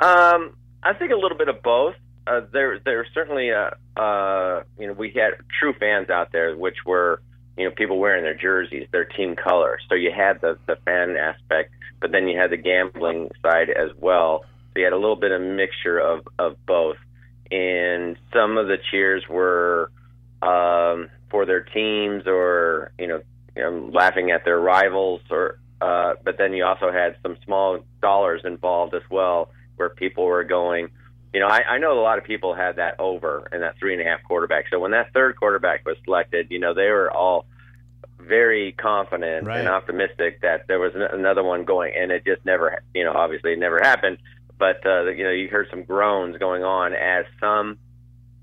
Um, 0.00 0.56
I 0.82 0.94
think 0.94 1.12
a 1.12 1.16
little 1.16 1.36
bit 1.36 1.48
of 1.48 1.62
both. 1.62 1.94
Uh, 2.26 2.42
there, 2.52 2.78
there 2.84 3.06
certainly, 3.12 3.50
uh, 3.50 3.70
uh, 4.00 4.62
you 4.78 4.86
know, 4.86 4.92
we 4.92 5.10
had 5.10 5.32
true 5.58 5.74
fans 5.78 6.10
out 6.10 6.32
there, 6.32 6.56
which 6.56 6.76
were, 6.86 7.20
you 7.60 7.66
know, 7.68 7.74
people 7.74 7.98
wearing 7.98 8.22
their 8.22 8.34
jerseys, 8.34 8.88
their 8.90 9.04
team 9.04 9.36
colors. 9.36 9.82
So 9.90 9.94
you 9.94 10.10
had 10.10 10.40
the 10.40 10.58
the 10.66 10.76
fan 10.86 11.16
aspect, 11.16 11.72
but 12.00 12.10
then 12.10 12.26
you 12.26 12.38
had 12.38 12.50
the 12.50 12.56
gambling 12.56 13.30
side 13.42 13.68
as 13.68 13.90
well. 13.98 14.44
So 14.72 14.78
you 14.78 14.84
had 14.84 14.94
a 14.94 14.98
little 14.98 15.16
bit 15.16 15.30
of 15.30 15.42
mixture 15.42 15.98
of 15.98 16.26
of 16.38 16.56
both. 16.64 16.96
And 17.50 18.16
some 18.32 18.56
of 18.56 18.68
the 18.68 18.78
cheers 18.90 19.24
were 19.28 19.90
um, 20.40 21.10
for 21.30 21.44
their 21.44 21.60
teams, 21.60 22.22
or 22.26 22.92
you 22.98 23.08
know, 23.08 23.20
you 23.54 23.62
know, 23.62 23.90
laughing 23.92 24.30
at 24.30 24.44
their 24.46 24.58
rivals, 24.58 25.20
or 25.30 25.58
uh, 25.82 26.14
but 26.24 26.38
then 26.38 26.54
you 26.54 26.64
also 26.64 26.90
had 26.90 27.16
some 27.22 27.36
small 27.44 27.80
dollars 28.00 28.40
involved 28.44 28.94
as 28.94 29.02
well, 29.10 29.50
where 29.76 29.90
people 29.90 30.24
were 30.24 30.44
going. 30.44 30.88
You 31.34 31.40
know, 31.40 31.46
I, 31.46 31.60
I 31.62 31.78
know 31.78 31.92
a 31.92 32.02
lot 32.02 32.18
of 32.18 32.24
people 32.24 32.54
had 32.54 32.76
that 32.76 32.98
over 32.98 33.48
and 33.52 33.62
that 33.62 33.78
three 33.78 33.92
and 33.92 34.02
a 34.02 34.04
half 34.04 34.22
quarterback. 34.24 34.64
So 34.70 34.78
when 34.80 34.92
that 34.92 35.12
third 35.12 35.36
quarterback 35.36 35.84
was 35.84 35.96
selected, 36.04 36.48
you 36.50 36.58
know, 36.58 36.74
they 36.74 36.88
were 36.88 37.10
all 37.10 37.46
very 38.30 38.72
confident 38.72 39.46
Right. 39.46 39.58
and 39.58 39.68
optimistic 39.68 40.40
that 40.40 40.66
there 40.68 40.78
was 40.78 40.92
another 40.94 41.42
one 41.42 41.64
going, 41.64 41.92
and 41.94 42.10
it 42.10 42.24
just 42.24 42.44
never, 42.46 42.82
you 42.94 43.04
know, 43.04 43.12
obviously 43.12 43.52
it 43.52 43.58
never 43.58 43.78
happened. 43.82 44.16
But 44.58 44.86
uh, 44.86 45.10
you 45.10 45.24
know, 45.24 45.30
you 45.30 45.48
heard 45.48 45.66
some 45.70 45.82
groans 45.84 46.38
going 46.38 46.64
on 46.64 46.94
as 46.94 47.24
some 47.40 47.78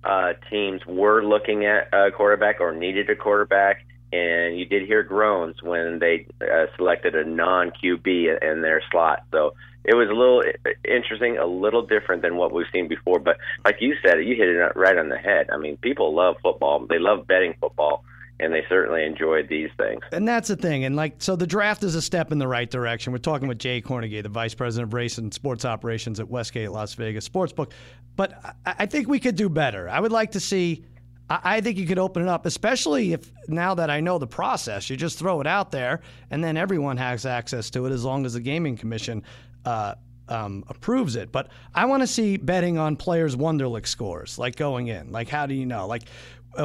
uh, 0.03 0.33
teams 0.49 0.81
were 0.85 1.23
looking 1.23 1.65
at 1.65 1.89
a 1.93 2.11
quarterback 2.11 2.59
or 2.59 2.71
needed 2.73 3.09
a 3.09 3.15
quarterback, 3.15 3.85
and 4.11 4.57
you 4.59 4.65
did 4.65 4.87
hear 4.87 5.03
groans 5.03 5.61
when 5.61 5.99
they 5.99 6.27
uh, 6.41 6.65
selected 6.75 7.15
a 7.15 7.23
non 7.23 7.71
QB 7.71 8.41
in 8.41 8.61
their 8.61 8.81
slot. 8.91 9.23
So 9.31 9.53
it 9.83 9.95
was 9.95 10.09
a 10.09 10.13
little 10.13 10.43
interesting, 10.83 11.37
a 11.37 11.45
little 11.45 11.85
different 11.85 12.21
than 12.21 12.35
what 12.35 12.51
we've 12.51 12.65
seen 12.73 12.87
before. 12.87 13.19
But 13.19 13.37
like 13.63 13.77
you 13.79 13.95
said, 14.03 14.17
you 14.25 14.35
hit 14.35 14.49
it 14.49 14.75
right 14.75 14.97
on 14.97 15.09
the 15.09 15.17
head. 15.17 15.49
I 15.53 15.57
mean, 15.57 15.77
people 15.77 16.13
love 16.15 16.35
football; 16.41 16.85
they 16.87 16.99
love 16.99 17.27
betting 17.27 17.53
football, 17.59 18.03
and 18.39 18.53
they 18.53 18.63
certainly 18.69 19.03
enjoyed 19.03 19.47
these 19.49 19.69
things. 19.77 20.01
And 20.11 20.27
that's 20.27 20.47
the 20.47 20.55
thing. 20.55 20.85
And 20.85 20.95
like, 20.95 21.15
so 21.17 21.35
the 21.35 21.47
draft 21.47 21.83
is 21.83 21.95
a 21.95 22.01
step 22.01 22.31
in 22.31 22.37
the 22.37 22.47
right 22.47 22.69
direction. 22.69 23.11
We're 23.11 23.19
talking 23.19 23.47
with 23.47 23.59
Jay 23.59 23.81
Kornegay, 23.81 24.21
the 24.23 24.29
vice 24.29 24.53
president 24.53 24.89
of 24.89 24.93
race 24.93 25.17
and 25.17 25.33
sports 25.33 25.65
operations 25.65 26.19
at 26.19 26.29
Westgate 26.29 26.71
Las 26.71 26.93
Vegas 26.93 27.27
Sportsbook. 27.27 27.71
But 28.15 28.57
I, 28.65 28.75
I 28.79 28.85
think 28.85 29.07
we 29.07 29.19
could 29.19 29.35
do 29.35 29.49
better. 29.49 29.89
I 29.89 29.99
would 29.99 30.11
like 30.11 30.31
to 30.31 30.39
see. 30.39 30.85
I 31.29 31.59
think 31.59 31.77
you 31.77 31.85
could 31.85 31.99
open 31.99 32.23
it 32.23 32.29
up, 32.29 32.45
especially 32.45 33.11
if 33.11 33.29
now 33.49 33.75
that 33.75 33.89
I 33.89 33.99
know 33.99 34.17
the 34.17 34.27
process, 34.27 34.89
you 34.89 34.95
just 34.95 35.19
throw 35.19 35.41
it 35.41 35.47
out 35.47 35.71
there, 35.71 35.99
and 36.31 36.41
then 36.41 36.55
everyone 36.55 36.95
has 36.95 37.25
access 37.25 37.69
to 37.71 37.85
it 37.85 37.91
as 37.91 38.05
long 38.05 38.25
as 38.25 38.35
the 38.35 38.39
gaming 38.39 38.77
commission 38.77 39.23
uh, 39.65 39.95
um, 40.29 40.63
approves 40.69 41.17
it. 41.17 41.33
But 41.33 41.49
I 41.75 41.85
want 41.85 42.01
to 42.01 42.07
see 42.07 42.37
betting 42.37 42.77
on 42.77 42.95
players' 42.95 43.35
Wonderlic 43.35 43.87
scores, 43.87 44.37
like 44.37 44.55
going 44.55 44.87
in. 44.87 45.11
Like, 45.11 45.27
how 45.27 45.45
do 45.45 45.53
you 45.53 45.65
know? 45.65 45.85
Like, 45.87 46.03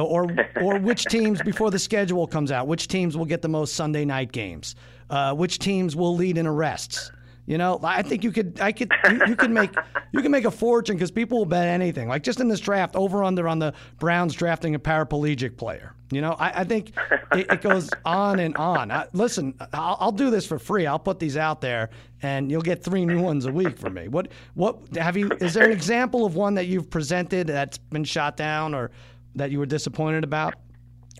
or 0.01 0.35
or 0.61 0.79
which 0.79 1.05
teams 1.05 1.41
before 1.41 1.71
the 1.71 1.79
schedule 1.79 2.27
comes 2.27 2.51
out, 2.51 2.67
which 2.67 2.87
teams 2.87 3.17
will 3.17 3.25
get 3.25 3.41
the 3.41 3.49
most 3.49 3.75
Sunday 3.75 4.05
night 4.05 4.31
games, 4.31 4.75
uh, 5.09 5.33
which 5.33 5.59
teams 5.59 5.95
will 5.95 6.15
lead 6.15 6.37
in 6.37 6.47
arrests. 6.47 7.11
You 7.45 7.57
know, 7.57 7.77
I 7.83 8.03
think 8.03 8.23
you 8.23 8.31
could, 8.31 8.61
I 8.61 8.71
could, 8.71 8.89
you, 9.11 9.19
you 9.27 9.35
could 9.35 9.51
make, 9.51 9.71
you 10.13 10.21
can 10.21 10.31
make 10.31 10.45
a 10.45 10.51
fortune 10.51 10.95
because 10.95 11.11
people 11.11 11.39
will 11.39 11.45
bet 11.45 11.67
anything. 11.67 12.07
Like 12.07 12.23
just 12.23 12.39
in 12.39 12.47
this 12.47 12.61
draft, 12.61 12.95
over 12.95 13.21
under 13.21 13.49
on 13.49 13.59
the 13.59 13.73
Browns 13.99 14.33
drafting 14.33 14.75
a 14.75 14.79
paraplegic 14.79 15.57
player. 15.57 15.93
You 16.09 16.21
know, 16.21 16.37
I, 16.39 16.61
I 16.61 16.63
think 16.63 16.93
it, 17.33 17.51
it 17.51 17.61
goes 17.61 17.89
on 18.05 18.39
and 18.39 18.55
on. 18.55 18.91
I, 18.91 19.07
listen, 19.11 19.55
I'll, 19.73 19.97
I'll 19.99 20.11
do 20.13 20.29
this 20.29 20.45
for 20.45 20.57
free. 20.57 20.85
I'll 20.85 20.99
put 20.99 21.19
these 21.19 21.35
out 21.35 21.59
there, 21.59 21.89
and 22.21 22.49
you'll 22.49 22.61
get 22.61 22.81
three 22.81 23.05
new 23.05 23.21
ones 23.21 23.45
a 23.45 23.51
week 23.51 23.77
from 23.77 23.95
me. 23.95 24.07
What, 24.07 24.29
what 24.53 24.77
have 24.95 25.17
you? 25.17 25.29
Is 25.41 25.53
there 25.53 25.65
an 25.65 25.71
example 25.71 26.25
of 26.25 26.35
one 26.35 26.53
that 26.53 26.67
you've 26.67 26.89
presented 26.89 27.47
that's 27.47 27.77
been 27.77 28.05
shot 28.05 28.37
down 28.37 28.73
or 28.73 28.91
that 29.35 29.51
you 29.51 29.59
were 29.59 29.65
disappointed 29.65 30.23
about? 30.23 30.55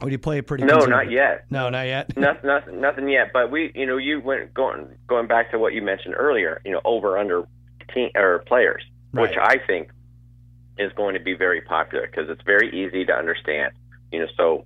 Or 0.02 0.08
do 0.08 0.12
you 0.12 0.18
play 0.20 0.40
it 0.40 0.48
pretty? 0.48 0.64
No, 0.64 0.80
not 0.86 1.12
yet. 1.12 1.46
No, 1.52 1.70
not 1.70 1.84
yet. 1.86 2.18
nothing, 2.18 2.48
nothing, 2.48 2.82
nothing 2.82 3.08
yet. 3.10 3.32
But 3.32 3.52
we, 3.52 3.72
you 3.76 3.86
know, 3.86 3.98
you 3.98 4.20
went 4.22 4.54
going 4.54 4.88
going 5.08 5.28
back 5.28 5.52
to 5.52 5.60
what 5.60 5.74
you 5.74 5.82
mentioned 5.82 6.16
earlier. 6.18 6.62
You 6.66 6.72
know, 6.72 6.82
over 6.84 7.18
under 7.18 7.48
team 7.94 8.10
or 8.16 8.40
players, 8.48 8.84
which 9.12 9.38
I 9.40 9.58
think 9.68 9.90
is 10.80 10.92
going 10.94 11.14
to 11.14 11.20
be 11.20 11.36
very 11.36 11.62
popular 11.62 12.08
because 12.08 12.30
it's 12.30 12.42
very 12.44 12.70
easy 12.72 13.06
to 13.06 13.14
understand. 13.14 13.74
You 14.12 14.22
know, 14.22 14.28
so 14.36 14.66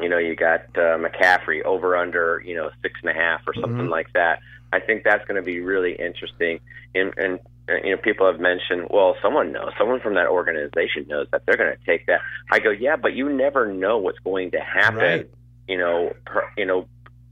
you 0.00 0.08
know 0.08 0.18
you 0.18 0.36
got 0.36 0.60
uh, 0.76 0.96
McCaffrey 0.96 1.64
over 1.64 1.96
under 1.96 2.40
you 2.44 2.54
know 2.54 2.70
six 2.82 2.94
and 3.02 3.10
a 3.10 3.14
half 3.14 3.40
or 3.48 3.54
something 3.54 3.86
Mhm. 3.86 3.90
like 3.90 4.12
that. 4.14 4.38
I 4.72 4.78
think 4.80 5.02
that's 5.02 5.24
going 5.26 5.36
to 5.36 5.42
be 5.46 5.60
really 5.60 5.94
interesting. 5.94 6.60
And, 6.94 7.12
and 7.16 7.40
you 7.68 7.90
know, 7.90 7.96
people 7.96 8.30
have 8.30 8.40
mentioned, 8.40 8.88
well, 8.90 9.16
someone 9.20 9.52
knows, 9.52 9.72
someone 9.78 10.00
from 10.00 10.14
that 10.14 10.28
organization 10.28 11.06
knows 11.08 11.26
that 11.32 11.42
they're 11.46 11.56
going 11.56 11.74
to 11.76 11.84
take 11.84 12.06
that. 12.06 12.20
I 12.50 12.60
go, 12.60 12.70
yeah, 12.70 12.96
but 12.96 13.14
you 13.14 13.28
never 13.28 13.72
know 13.72 13.98
what's 13.98 14.18
going 14.20 14.52
to 14.52 14.60
happen 14.60 14.98
Right. 14.98 15.30
you 15.66 15.78
know, 15.78 16.12
per, 16.24 16.44
you 16.56 16.64
know, 16.64 16.86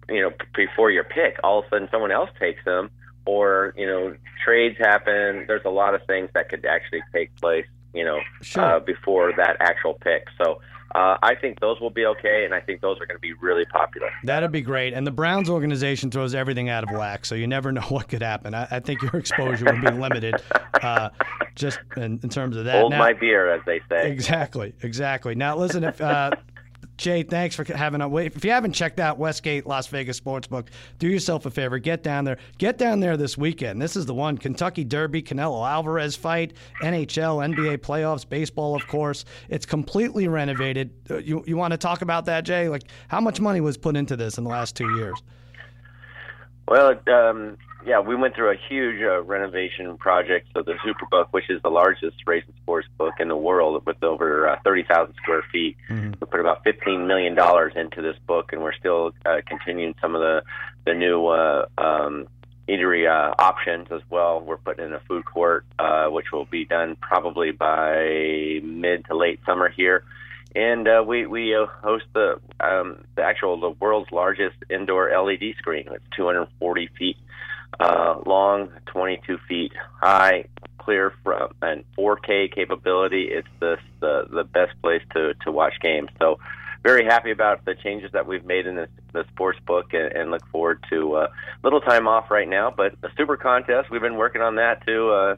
you 0.09 0.21
know, 0.21 0.33
before 0.55 0.91
your 0.91 1.05
pick, 1.05 1.39
all 1.43 1.61
of 1.61 1.67
a 1.67 1.69
sudden 1.71 1.89
someone 1.91 2.11
else 2.13 2.31
takes 2.39 2.65
them, 2.65 2.91
or 3.27 3.73
you 3.77 3.87
know, 3.87 4.15
trades 4.45 4.77
happen. 4.79 5.45
There's 5.47 5.65
a 5.65 5.71
lot 5.71 5.95
of 5.95 6.03
things 6.07 6.29
that 6.35 6.49
could 6.51 6.65
actually 6.67 7.03
take 7.13 7.35
place, 7.37 7.67
you 7.95 8.05
know, 8.05 8.21
Sure. 8.43 8.65
uh, 8.77 8.81
before 8.81 9.33
that 9.37 9.57
actual 9.61 9.95
pick. 9.95 10.27
So 10.43 10.61
uh, 10.95 11.17
I 11.23 11.35
think 11.35 11.59
those 11.61 11.81
will 11.81 11.91
be 11.91 12.07
okay, 12.07 12.45
and 12.45 12.55
I 12.55 12.61
think 12.61 12.81
those 12.81 12.97
are 13.01 13.07
going 13.07 13.17
to 13.17 13.21
be 13.21 13.33
really 13.43 13.65
popular. 13.65 14.11
That'd 14.23 14.53
be 14.53 14.61
great. 14.61 14.93
And 14.95 15.05
the 15.07 15.11
Browns 15.11 15.51
organization 15.51 16.11
throws 16.11 16.35
everything 16.37 16.69
out 16.69 16.85
of 16.85 16.91
whack, 16.97 17.25
so 17.25 17.35
you 17.35 17.47
never 17.49 17.73
know 17.79 17.81
what 17.83 18.09
could 18.09 18.23
happen. 18.23 18.55
I, 18.55 18.69
I 18.71 18.81
think 18.81 19.03
your 19.03 19.17
exposure 19.17 19.65
would 19.65 19.81
be 19.81 19.91
limited, 20.01 20.37
uh, 20.83 21.11
just 21.57 21.79
in, 21.97 22.21
in 22.23 22.29
terms 22.29 22.57
of 22.57 22.65
that. 22.67 22.79
Hold 22.79 22.93
Now- 22.93 22.99
my 22.99 23.13
beer, 23.13 23.53
as 23.53 23.61
they 23.67 23.81
say. 23.89 24.11
Exactly, 24.11 24.73
exactly. 24.83 25.35
Now, 25.35 25.57
listen, 25.57 25.83
if 25.85 26.01
uh, 26.01 26.31
Jay, 26.97 27.25
thanks 27.25 27.57
for 27.57 27.65
having 27.65 28.01
us. 28.01 28.11
If 28.15 28.45
you 28.45 28.53
haven't 28.53 28.73
checked 28.73 29.01
out 29.01 29.19
Westgate 29.19 29.67
Las 29.67 29.89
Vegas 29.89 30.21
Sportsbook, 30.21 30.69
do 30.99 31.09
yourself 31.09 31.45
a 31.45 31.51
favor, 31.51 31.79
get 31.79 32.03
down 32.03 32.25
there. 32.25 32.39
Get 32.59 32.79
down 32.79 33.01
there 33.01 33.17
this 33.17 33.37
weekend. 33.37 33.83
This 33.83 33.97
is 33.97 34.07
the 34.07 34.15
one: 34.15 34.39
Kentucky 34.39 34.85
Derby, 34.85 35.23
Canelo 35.23 35.69
Alvarez 35.69 36.15
fight, 36.15 36.55
NHL, 36.83 37.55
NBA 37.55 37.79
playoffs, 37.79 38.29
baseball, 38.29 38.77
of 38.77 38.87
course. 38.87 39.25
It's 39.49 39.67
completely 39.67 40.29
renovated. 40.29 40.93
Uh, 41.11 41.19
You 41.19 41.43
you 41.47 41.57
want 41.57 41.73
to 41.73 41.79
talk 41.79 42.03
about 42.03 42.27
that, 42.27 42.45
Jay? 42.45 42.69
Like, 42.69 42.85
how 43.09 43.21
much 43.21 43.41
money 43.41 43.61
was 43.61 43.77
put 43.77 43.97
into 43.97 44.17
this 44.17 44.39
in 44.39 44.45
the 44.45 44.51
last 44.51 44.77
two 44.77 44.97
years? 44.97 45.21
Well, 46.69 46.99
um, 47.09 47.59
yeah, 47.87 48.01
we 48.01 48.15
went 48.15 48.35
through 48.35 48.51
a 48.51 48.57
huge 48.69 49.03
uh, 49.03 49.23
renovation 49.23 49.97
project. 49.99 50.49
So 50.55 50.63
the 50.63 50.75
Superbook, 50.85 51.29
which 51.31 51.51
is 51.51 51.61
the 51.63 51.71
largest 51.71 52.17
race 52.27 52.45
and 52.47 52.57
sports 52.63 52.89
book 52.99 53.15
in 53.21 53.29
the 53.29 53.37
world, 53.37 53.85
with 53.85 54.03
over 54.03 54.49
uh, 54.49 54.57
30,000 54.65 55.15
square 55.17 55.43
feet, 55.53 55.77
mm-hmm. 55.91 56.13
we 56.21 56.27
put 56.27 56.41
about 56.41 56.65
15 56.65 57.07
million 57.07 57.35
dollars 57.35 57.73
into 57.77 58.01
this 58.01 58.17
book, 58.27 58.53
and 58.53 58.63
we're 58.63 58.75
still 58.75 59.13
uh, 59.27 59.37
continuing 59.47 59.95
some 60.01 60.15
of 60.15 60.21
the 60.21 60.43
the 60.87 60.95
new 60.95 61.27
uh, 61.27 61.67
um, 61.79 62.27
eatery 62.69 63.09
uh, 63.09 63.35
options 63.39 63.89
as 63.91 64.01
well. 64.11 64.41
We're 64.41 64.57
putting 64.59 64.87
in 64.87 64.93
a 64.93 65.01
food 65.01 65.25
court, 65.25 65.65
uh, 65.79 66.07
which 66.07 66.27
will 66.33 66.47
be 66.47 66.65
done 66.65 66.97
probably 67.01 67.53
by 67.53 68.61
mid 68.63 69.05
to 69.07 69.17
late 69.17 69.41
summer 69.47 69.69
here. 69.69 70.05
And 70.55 70.87
uh, 70.87 71.03
we 71.07 71.27
we 71.27 71.55
uh, 71.55 71.67
host 71.67 72.05
the 72.15 72.41
um, 72.61 73.05
the 73.17 73.23
actual 73.23 73.61
the 73.61 73.71
world's 73.71 74.11
largest 74.13 74.57
indoor 74.71 75.11
LED 75.11 75.55
screen. 75.59 75.89
It's 75.91 76.05
240 76.17 76.89
feet 76.99 77.17
uh, 77.81 78.21
long, 78.27 78.71
22 78.87 79.39
feet 79.49 79.73
high, 80.01 80.45
clear 80.79 81.13
from 81.23 81.53
and 81.63 81.85
4K 81.97 82.53
capability. 82.55 83.25
It's 83.25 83.49
the 83.61 83.79
the, 84.01 84.27
the 84.31 84.45
best 84.45 84.81
place 84.83 85.03
to 85.15 85.35
to 85.45 85.53
watch 85.53 85.75
games. 85.81 86.11
So 86.21 86.39
very 86.83 87.05
happy 87.05 87.31
about 87.31 87.65
the 87.65 87.75
changes 87.75 88.13
that 88.13 88.27
we've 88.27 88.45
made 88.45 88.67
in 88.67 88.77
the, 88.77 88.89
the 89.13 89.25
sports 89.33 89.59
book 89.67 89.95
and, 89.95 90.13
and 90.13 90.31
look 90.31 90.47
forward 90.49 90.85
to 90.91 91.17
a 91.17 91.21
uh, 91.23 91.27
little 91.63 91.81
time 91.81 92.07
off 92.07 92.31
right 92.31 92.49
now. 92.49 92.71
But 92.71 93.01
the 93.01 93.11
super 93.17 93.39
contest, 93.39 93.91
we've 93.91 94.03
been 94.03 94.17
working 94.17 94.43
on 94.43 94.57
that 94.57 94.87
too. 94.87 95.11
Uh, 95.11 95.37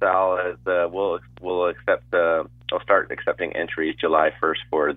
Sal, 0.00 0.56
uh, 0.66 0.88
we'll 0.90 1.20
we'll 1.40 1.68
accept. 1.68 2.12
Uh, 2.12 2.44
I'll 2.72 2.82
start 2.82 3.10
accepting 3.12 3.54
entries 3.54 3.94
July 4.00 4.32
1st 4.42 4.58
for 4.70 4.94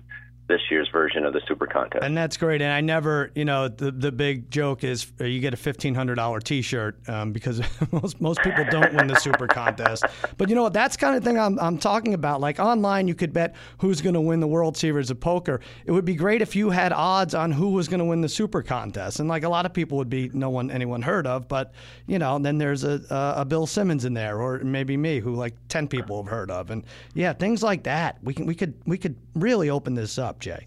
this 0.50 0.60
year's 0.70 0.88
version 0.88 1.24
of 1.24 1.32
the 1.32 1.40
Super 1.46 1.66
Contest. 1.66 2.04
And 2.04 2.16
that's 2.16 2.36
great. 2.36 2.60
And 2.60 2.72
I 2.72 2.80
never, 2.80 3.30
you 3.34 3.44
know, 3.44 3.68
the 3.68 3.90
the 3.90 4.12
big 4.12 4.50
joke 4.50 4.84
is 4.84 5.10
uh, 5.20 5.24
you 5.24 5.40
get 5.40 5.54
a 5.54 5.56
fifteen 5.56 5.94
hundred 5.94 6.16
dollar 6.16 6.40
T-shirt 6.40 7.08
um, 7.08 7.32
because 7.32 7.62
most 7.92 8.20
most 8.20 8.40
people 8.42 8.64
don't 8.70 8.92
win 8.94 9.06
the 9.06 9.16
Super 9.16 9.46
Contest. 9.46 10.04
But 10.36 10.48
you 10.48 10.54
know 10.54 10.64
what? 10.64 10.72
That's 10.72 10.96
kind 10.96 11.16
of 11.16 11.24
thing 11.24 11.38
I'm 11.38 11.58
I'm 11.58 11.78
talking 11.78 12.14
about. 12.14 12.40
Like 12.40 12.58
online, 12.58 13.08
you 13.08 13.14
could 13.14 13.32
bet 13.32 13.54
who's 13.78 14.00
going 14.00 14.14
to 14.14 14.20
win 14.20 14.40
the 14.40 14.48
World 14.48 14.76
Series 14.76 15.10
of 15.10 15.20
Poker. 15.20 15.60
It 15.86 15.92
would 15.92 16.04
be 16.04 16.14
great 16.14 16.42
if 16.42 16.54
you 16.54 16.70
had 16.70 16.92
odds 16.92 17.34
on 17.34 17.52
who 17.52 17.70
was 17.70 17.88
going 17.88 18.00
to 18.00 18.04
win 18.04 18.20
the 18.20 18.28
Super 18.28 18.62
Contest. 18.62 19.20
And 19.20 19.28
like 19.28 19.44
a 19.44 19.48
lot 19.48 19.64
of 19.64 19.72
people 19.72 19.96
would 19.98 20.10
be 20.10 20.30
no 20.34 20.50
one 20.50 20.70
anyone 20.70 21.02
heard 21.02 21.26
of, 21.26 21.48
but 21.48 21.72
you 22.06 22.18
know, 22.18 22.38
then 22.38 22.58
there's 22.58 22.84
a 22.84 23.00
a, 23.10 23.40
a 23.40 23.44
Bill 23.44 23.66
Simmons 23.66 24.04
in 24.04 24.14
there, 24.14 24.40
or 24.40 24.58
maybe 24.58 24.96
me, 24.96 25.20
who 25.20 25.34
like 25.34 25.54
ten 25.68 25.86
people 25.86 26.22
have 26.22 26.30
heard 26.30 26.50
of, 26.50 26.70
and 26.70 26.84
yeah, 27.14 27.32
things 27.32 27.62
like 27.62 27.84
that. 27.84 28.18
We 28.22 28.34
can 28.34 28.46
we 28.46 28.54
could 28.54 28.74
we 28.86 28.98
could 28.98 29.16
really 29.34 29.70
open 29.70 29.94
this 29.94 30.18
up. 30.18 30.39
Jay? 30.40 30.66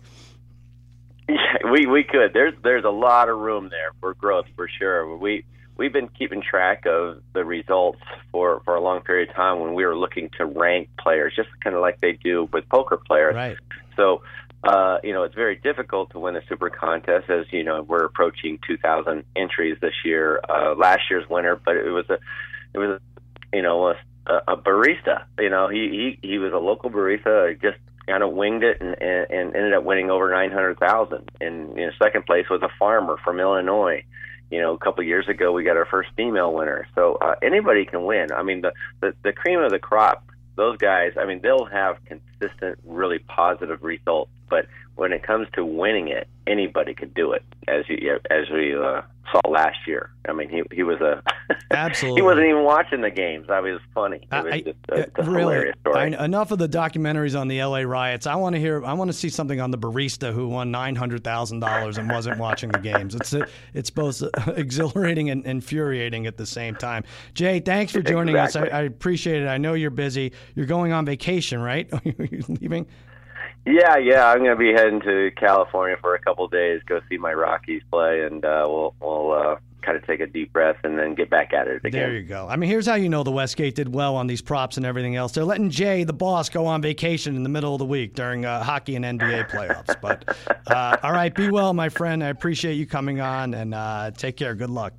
Yeah, 1.28 1.38
we 1.72 1.86
we 1.86 2.04
could. 2.04 2.34
There's 2.34 2.54
there's 2.64 2.84
a 2.84 2.90
lot 2.90 3.30
of 3.30 3.38
room 3.38 3.70
there 3.70 3.92
for 4.00 4.14
growth 4.14 4.46
for 4.56 4.68
sure. 4.68 5.16
We 5.16 5.46
we've 5.78 5.94
been 5.94 6.10
keeping 6.10 6.42
track 6.42 6.86
of 6.86 7.22
the 7.34 7.46
results 7.46 8.00
for 8.32 8.62
for 8.66 8.76
a 8.76 8.82
long 8.82 9.02
period 9.02 9.30
of 9.30 9.36
time 9.36 9.60
when 9.60 9.74
we 9.74 9.86
were 9.86 9.98
looking 9.98 10.30
to 10.38 10.46
rank 10.46 10.90
players, 11.00 11.34
just 11.36 11.50
kind 11.64 11.76
of 11.76 11.82
like 11.82 12.02
they 12.02 12.14
do 12.14 12.50
with 12.52 12.68
poker 12.70 12.98
players. 12.98 13.36
Right. 13.36 13.58
So. 13.96 14.22
Uh, 14.66 14.98
you 15.04 15.12
know, 15.12 15.24
it's 15.24 15.36
very 15.36 15.58
difficult 15.58 16.10
to 16.12 16.20
win 16.20 16.38
a 16.38 16.42
super 16.48 16.70
contest 16.70 17.30
as, 17.30 17.44
you 17.52 17.66
know, 17.66 17.82
we're 17.82 18.06
approaching 18.06 18.58
2,000 18.66 19.26
entries 19.36 19.78
this 19.82 19.92
year. 20.06 20.40
Uh, 20.48 20.74
last 20.76 21.02
year's 21.10 21.28
winner, 21.30 21.60
but 21.66 21.76
it 21.76 21.90
was 21.90 22.06
a, 22.10 22.18
it 22.74 22.78
was, 22.78 22.92
a, 22.92 23.58
you 23.58 23.62
know, 23.62 23.90
a, 23.90 23.96
a 24.48 24.56
barista. 24.56 25.26
You 25.38 25.50
know, 25.50 25.68
he, 25.68 26.18
he, 26.22 26.28
he 26.30 26.38
was 26.38 26.54
a 26.54 26.60
local 26.60 26.90
barista, 26.90 27.62
just 27.62 27.78
kind 28.08 28.24
of 28.24 28.34
winged 28.34 28.64
it 28.64 28.82
and, 28.82 28.95
and, 29.01 29.28
and 29.30 29.56
ended 29.56 29.74
up 29.74 29.84
winning 29.84 30.10
over 30.10 30.30
nine 30.32 30.51
hundred 30.51 30.80
thousand. 30.80 31.32
And 31.41 31.78
you 31.78 31.86
know, 31.86 31.91
second 32.01 32.26
place 32.26 32.45
was 32.49 32.62
a 32.62 32.70
farmer 32.80 33.18
from 33.24 33.39
Illinois. 33.39 34.04
You 34.51 34.62
know, 34.62 34.74
a 34.74 34.78
couple 34.78 35.01
of 35.01 35.08
years 35.08 35.28
ago 35.28 35.51
we 35.51 35.64
got 35.64 35.78
our 35.78 35.86
first 35.86 36.10
female 36.16 36.54
winner. 36.54 36.88
So 36.95 37.18
uh, 37.22 37.36
anybody 37.41 37.86
can 37.86 38.04
win. 38.04 38.32
I 38.32 38.43
mean, 38.43 38.62
the, 38.62 38.74
the 39.01 39.16
the 39.24 39.34
cream 39.34 39.60
of 39.60 39.72
the 39.72 39.80
crop. 39.80 40.26
Those 40.56 40.78
guys. 40.78 41.14
I 41.20 41.26
mean, 41.26 41.39
they'll 41.41 41.66
have 41.66 41.97
consistent, 42.06 42.78
really 42.86 43.18
positive 43.18 43.82
results. 43.82 44.30
But 44.49 44.68
when 44.96 45.12
it 45.12 45.24
comes 45.24 45.48
to 45.54 45.66
winning 45.66 46.08
it, 46.08 46.28
anybody 46.48 46.94
could 46.94 47.14
do 47.14 47.32
it. 47.34 47.44
As 47.68 47.86
you 47.88 48.20
as 48.30 48.50
we 48.50 48.76
uh, 48.76 49.02
saw 49.32 49.41
last 49.50 49.88
year. 49.88 50.10
I 50.28 50.34
mean, 50.34 50.50
he 50.50 50.64
he 50.72 50.84
was 50.84 51.00
a 51.02 51.24
absolutely. 51.72 52.22
he 52.22 52.26
wasn't 52.26 52.48
even 52.48 52.64
watching 52.64 53.02
the 53.02 53.10
games. 53.10 53.48
I 53.50 53.62
mean, 53.62 53.72
it 53.72 53.74
was 53.74 53.82
funny. 53.94 54.28
It 54.32 54.44
was 54.44 54.54
I, 54.54 54.62
just 54.62 54.78
a, 54.89 55.22
a 55.22 55.30
really, 55.30 55.74
I, 55.86 56.26
enough 56.26 56.52
of 56.52 56.60
the 56.60 56.68
documentaries 56.68 57.39
on 57.39 57.48
the 57.48 57.60
L.A. 57.60 57.86
riots. 57.86 58.28
I 58.28 58.36
want 58.36 58.56
to 58.56 58.60
hear. 58.60 58.84
I 58.86 58.94
want 58.94 59.10
to 59.10 59.14
see 59.14 59.30
something 59.30 59.60
on 59.60 59.72
the 59.72 59.78
barista 59.78 60.34
who 60.34 60.48
won 60.48 60.72
nine 60.72 60.96
hundred 60.96 61.24
thousand 61.24 61.60
dollars 61.60 61.98
and 61.98 62.10
wasn't 62.10 62.38
watching 62.38 62.70
the 62.70 62.80
games. 62.80 63.16
It's 63.16 63.34
it's 63.74 63.89
both 63.89 64.24
exhilarating 64.48 65.30
and 65.30 65.46
infuriating 65.46 66.28
at 66.28 66.38
the 66.38 66.46
same 66.46 66.76
time. 66.76 67.04
Jay, 67.34 67.60
thanks 67.60 67.91
for 67.91 68.02
joining 68.02 68.36
exactly. 68.36 68.70
us. 68.70 68.74
I, 68.74 68.80
I, 68.80 68.82
appreciate 68.84 69.41
it. 69.44 69.48
I 69.48 69.58
know 69.58 69.74
you're 69.74 69.89
busy. 69.89 70.34
You're 70.56 70.66
going 70.66 70.91
on 70.91 71.06
vacation, 71.06 71.62
right? 71.62 71.89
you 72.04 72.44
leaving. 72.48 72.86
Yeah, 73.66 73.97
yeah, 73.97 74.28
I'm 74.28 74.39
going 74.39 74.51
to 74.51 74.55
be 74.57 74.74
heading 74.74 74.99
to 75.01 75.32
California 75.38 75.95
for 76.01 76.16
a 76.16 76.20
couple 76.20 76.45
of 76.45 76.51
days, 76.51 76.82
go 76.86 76.99
see 77.09 77.18
my 77.18 77.34
Rockies 77.34 77.82
play, 77.89 78.22
and 78.22 78.43
uh, 78.43 78.66
we'll 78.68 78.93
we'll 78.99 79.32
uh, 79.32 79.55
kind 79.82 79.97
of 79.97 80.05
take 80.05 80.20
a 80.20 80.28
deep 80.28 80.51
breath 80.51 80.78
and 80.84 80.97
then 80.97 81.16
get 81.16 81.30
back 81.30 81.53
at 81.53 81.68
it 81.68 81.78
again. 81.78 81.91
There 81.91 82.14
you 82.14 82.24
go. 82.24 82.47
I 82.49 82.57
mean, 82.57 82.70
here's 82.70 82.86
how 82.86 82.95
you 82.95 83.07
know 83.07 83.24
the 83.24 83.32
Westgate 83.32 83.76
did 83.76 83.93
well 83.93 84.18
on 84.18 84.28
these 84.28 84.41
props 84.41 84.76
and 84.76 84.86
everything 84.86 85.16
else. 85.16 85.32
They're 85.32 85.45
letting 85.45 85.70
Jay, 85.70 86.03
the 86.03 86.14
boss, 86.14 86.49
go 86.49 86.66
on 86.66 86.82
vacation 86.82 87.38
in 87.38 87.43
the 87.43 87.49
middle 87.49 87.74
of 87.74 87.80
the 87.80 87.86
week 87.86 88.16
during 88.16 88.43
uh, 88.43 88.64
hockey 88.64 88.95
and 88.95 89.05
NBA 89.05 89.49
playoffs. 89.49 89.95
But 90.01 90.36
uh, 90.68 90.97
all 91.01 91.14
right, 91.14 91.34
be 91.34 91.49
well, 91.49 91.74
my 91.74 91.88
friend. 91.88 92.22
I 92.22 92.28
appreciate 92.28 92.74
you 92.74 92.86
coming 92.86 93.22
on, 93.22 93.53
and 93.53 93.74
uh, 93.74 94.11
take 94.11 94.36
care. 94.36 94.55
Good 94.55 94.72
luck. 94.72 94.93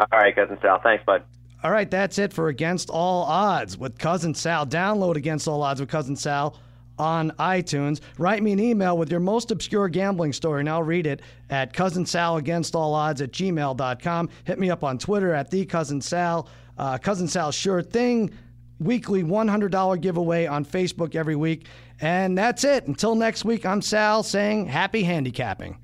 All 0.00 0.06
right, 0.12 0.34
cousin 0.34 0.58
Sal. 0.60 0.80
Thanks, 0.82 1.04
bud. 1.04 1.22
All 1.62 1.70
right, 1.70 1.90
that's 1.90 2.18
it 2.18 2.32
for 2.32 2.48
Against 2.48 2.90
All 2.90 3.22
Odds 3.22 3.78
with 3.78 3.96
Cousin 3.96 4.34
Sal. 4.34 4.66
Download 4.66 5.14
Against 5.14 5.46
All 5.46 5.62
Odds 5.62 5.80
with 5.80 5.88
Cousin 5.88 6.16
Sal 6.16 6.58
on 6.98 7.30
iTunes. 7.32 8.00
Write 8.18 8.42
me 8.42 8.52
an 8.52 8.60
email 8.60 8.96
with 8.96 9.10
your 9.10 9.20
most 9.20 9.50
obscure 9.50 9.88
gambling 9.88 10.32
story, 10.32 10.60
and 10.60 10.68
I'll 10.68 10.82
read 10.82 11.06
it 11.06 11.22
at 11.50 11.72
Cousin 11.72 12.06
Sal 12.06 12.36
Against 12.36 12.74
All 12.74 12.94
Odds 12.94 13.20
at 13.20 13.32
gmail.com. 13.32 14.28
Hit 14.44 14.58
me 14.58 14.70
up 14.70 14.84
on 14.84 14.98
Twitter 14.98 15.34
at 15.34 15.50
the 15.50 15.64
Cousin 15.64 16.00
Sal. 16.00 16.48
Uh, 16.78 16.98
Cousin 16.98 17.28
Sal 17.28 17.52
Sure 17.52 17.82
Thing. 17.82 18.30
Weekly 18.80 19.22
$100 19.22 20.00
giveaway 20.00 20.46
on 20.46 20.64
Facebook 20.64 21.14
every 21.14 21.36
week. 21.36 21.66
And 22.00 22.36
that's 22.36 22.64
it. 22.64 22.86
Until 22.86 23.14
next 23.14 23.44
week, 23.44 23.64
I'm 23.64 23.80
Sal 23.80 24.22
saying 24.22 24.66
happy 24.66 25.04
handicapping. 25.04 25.78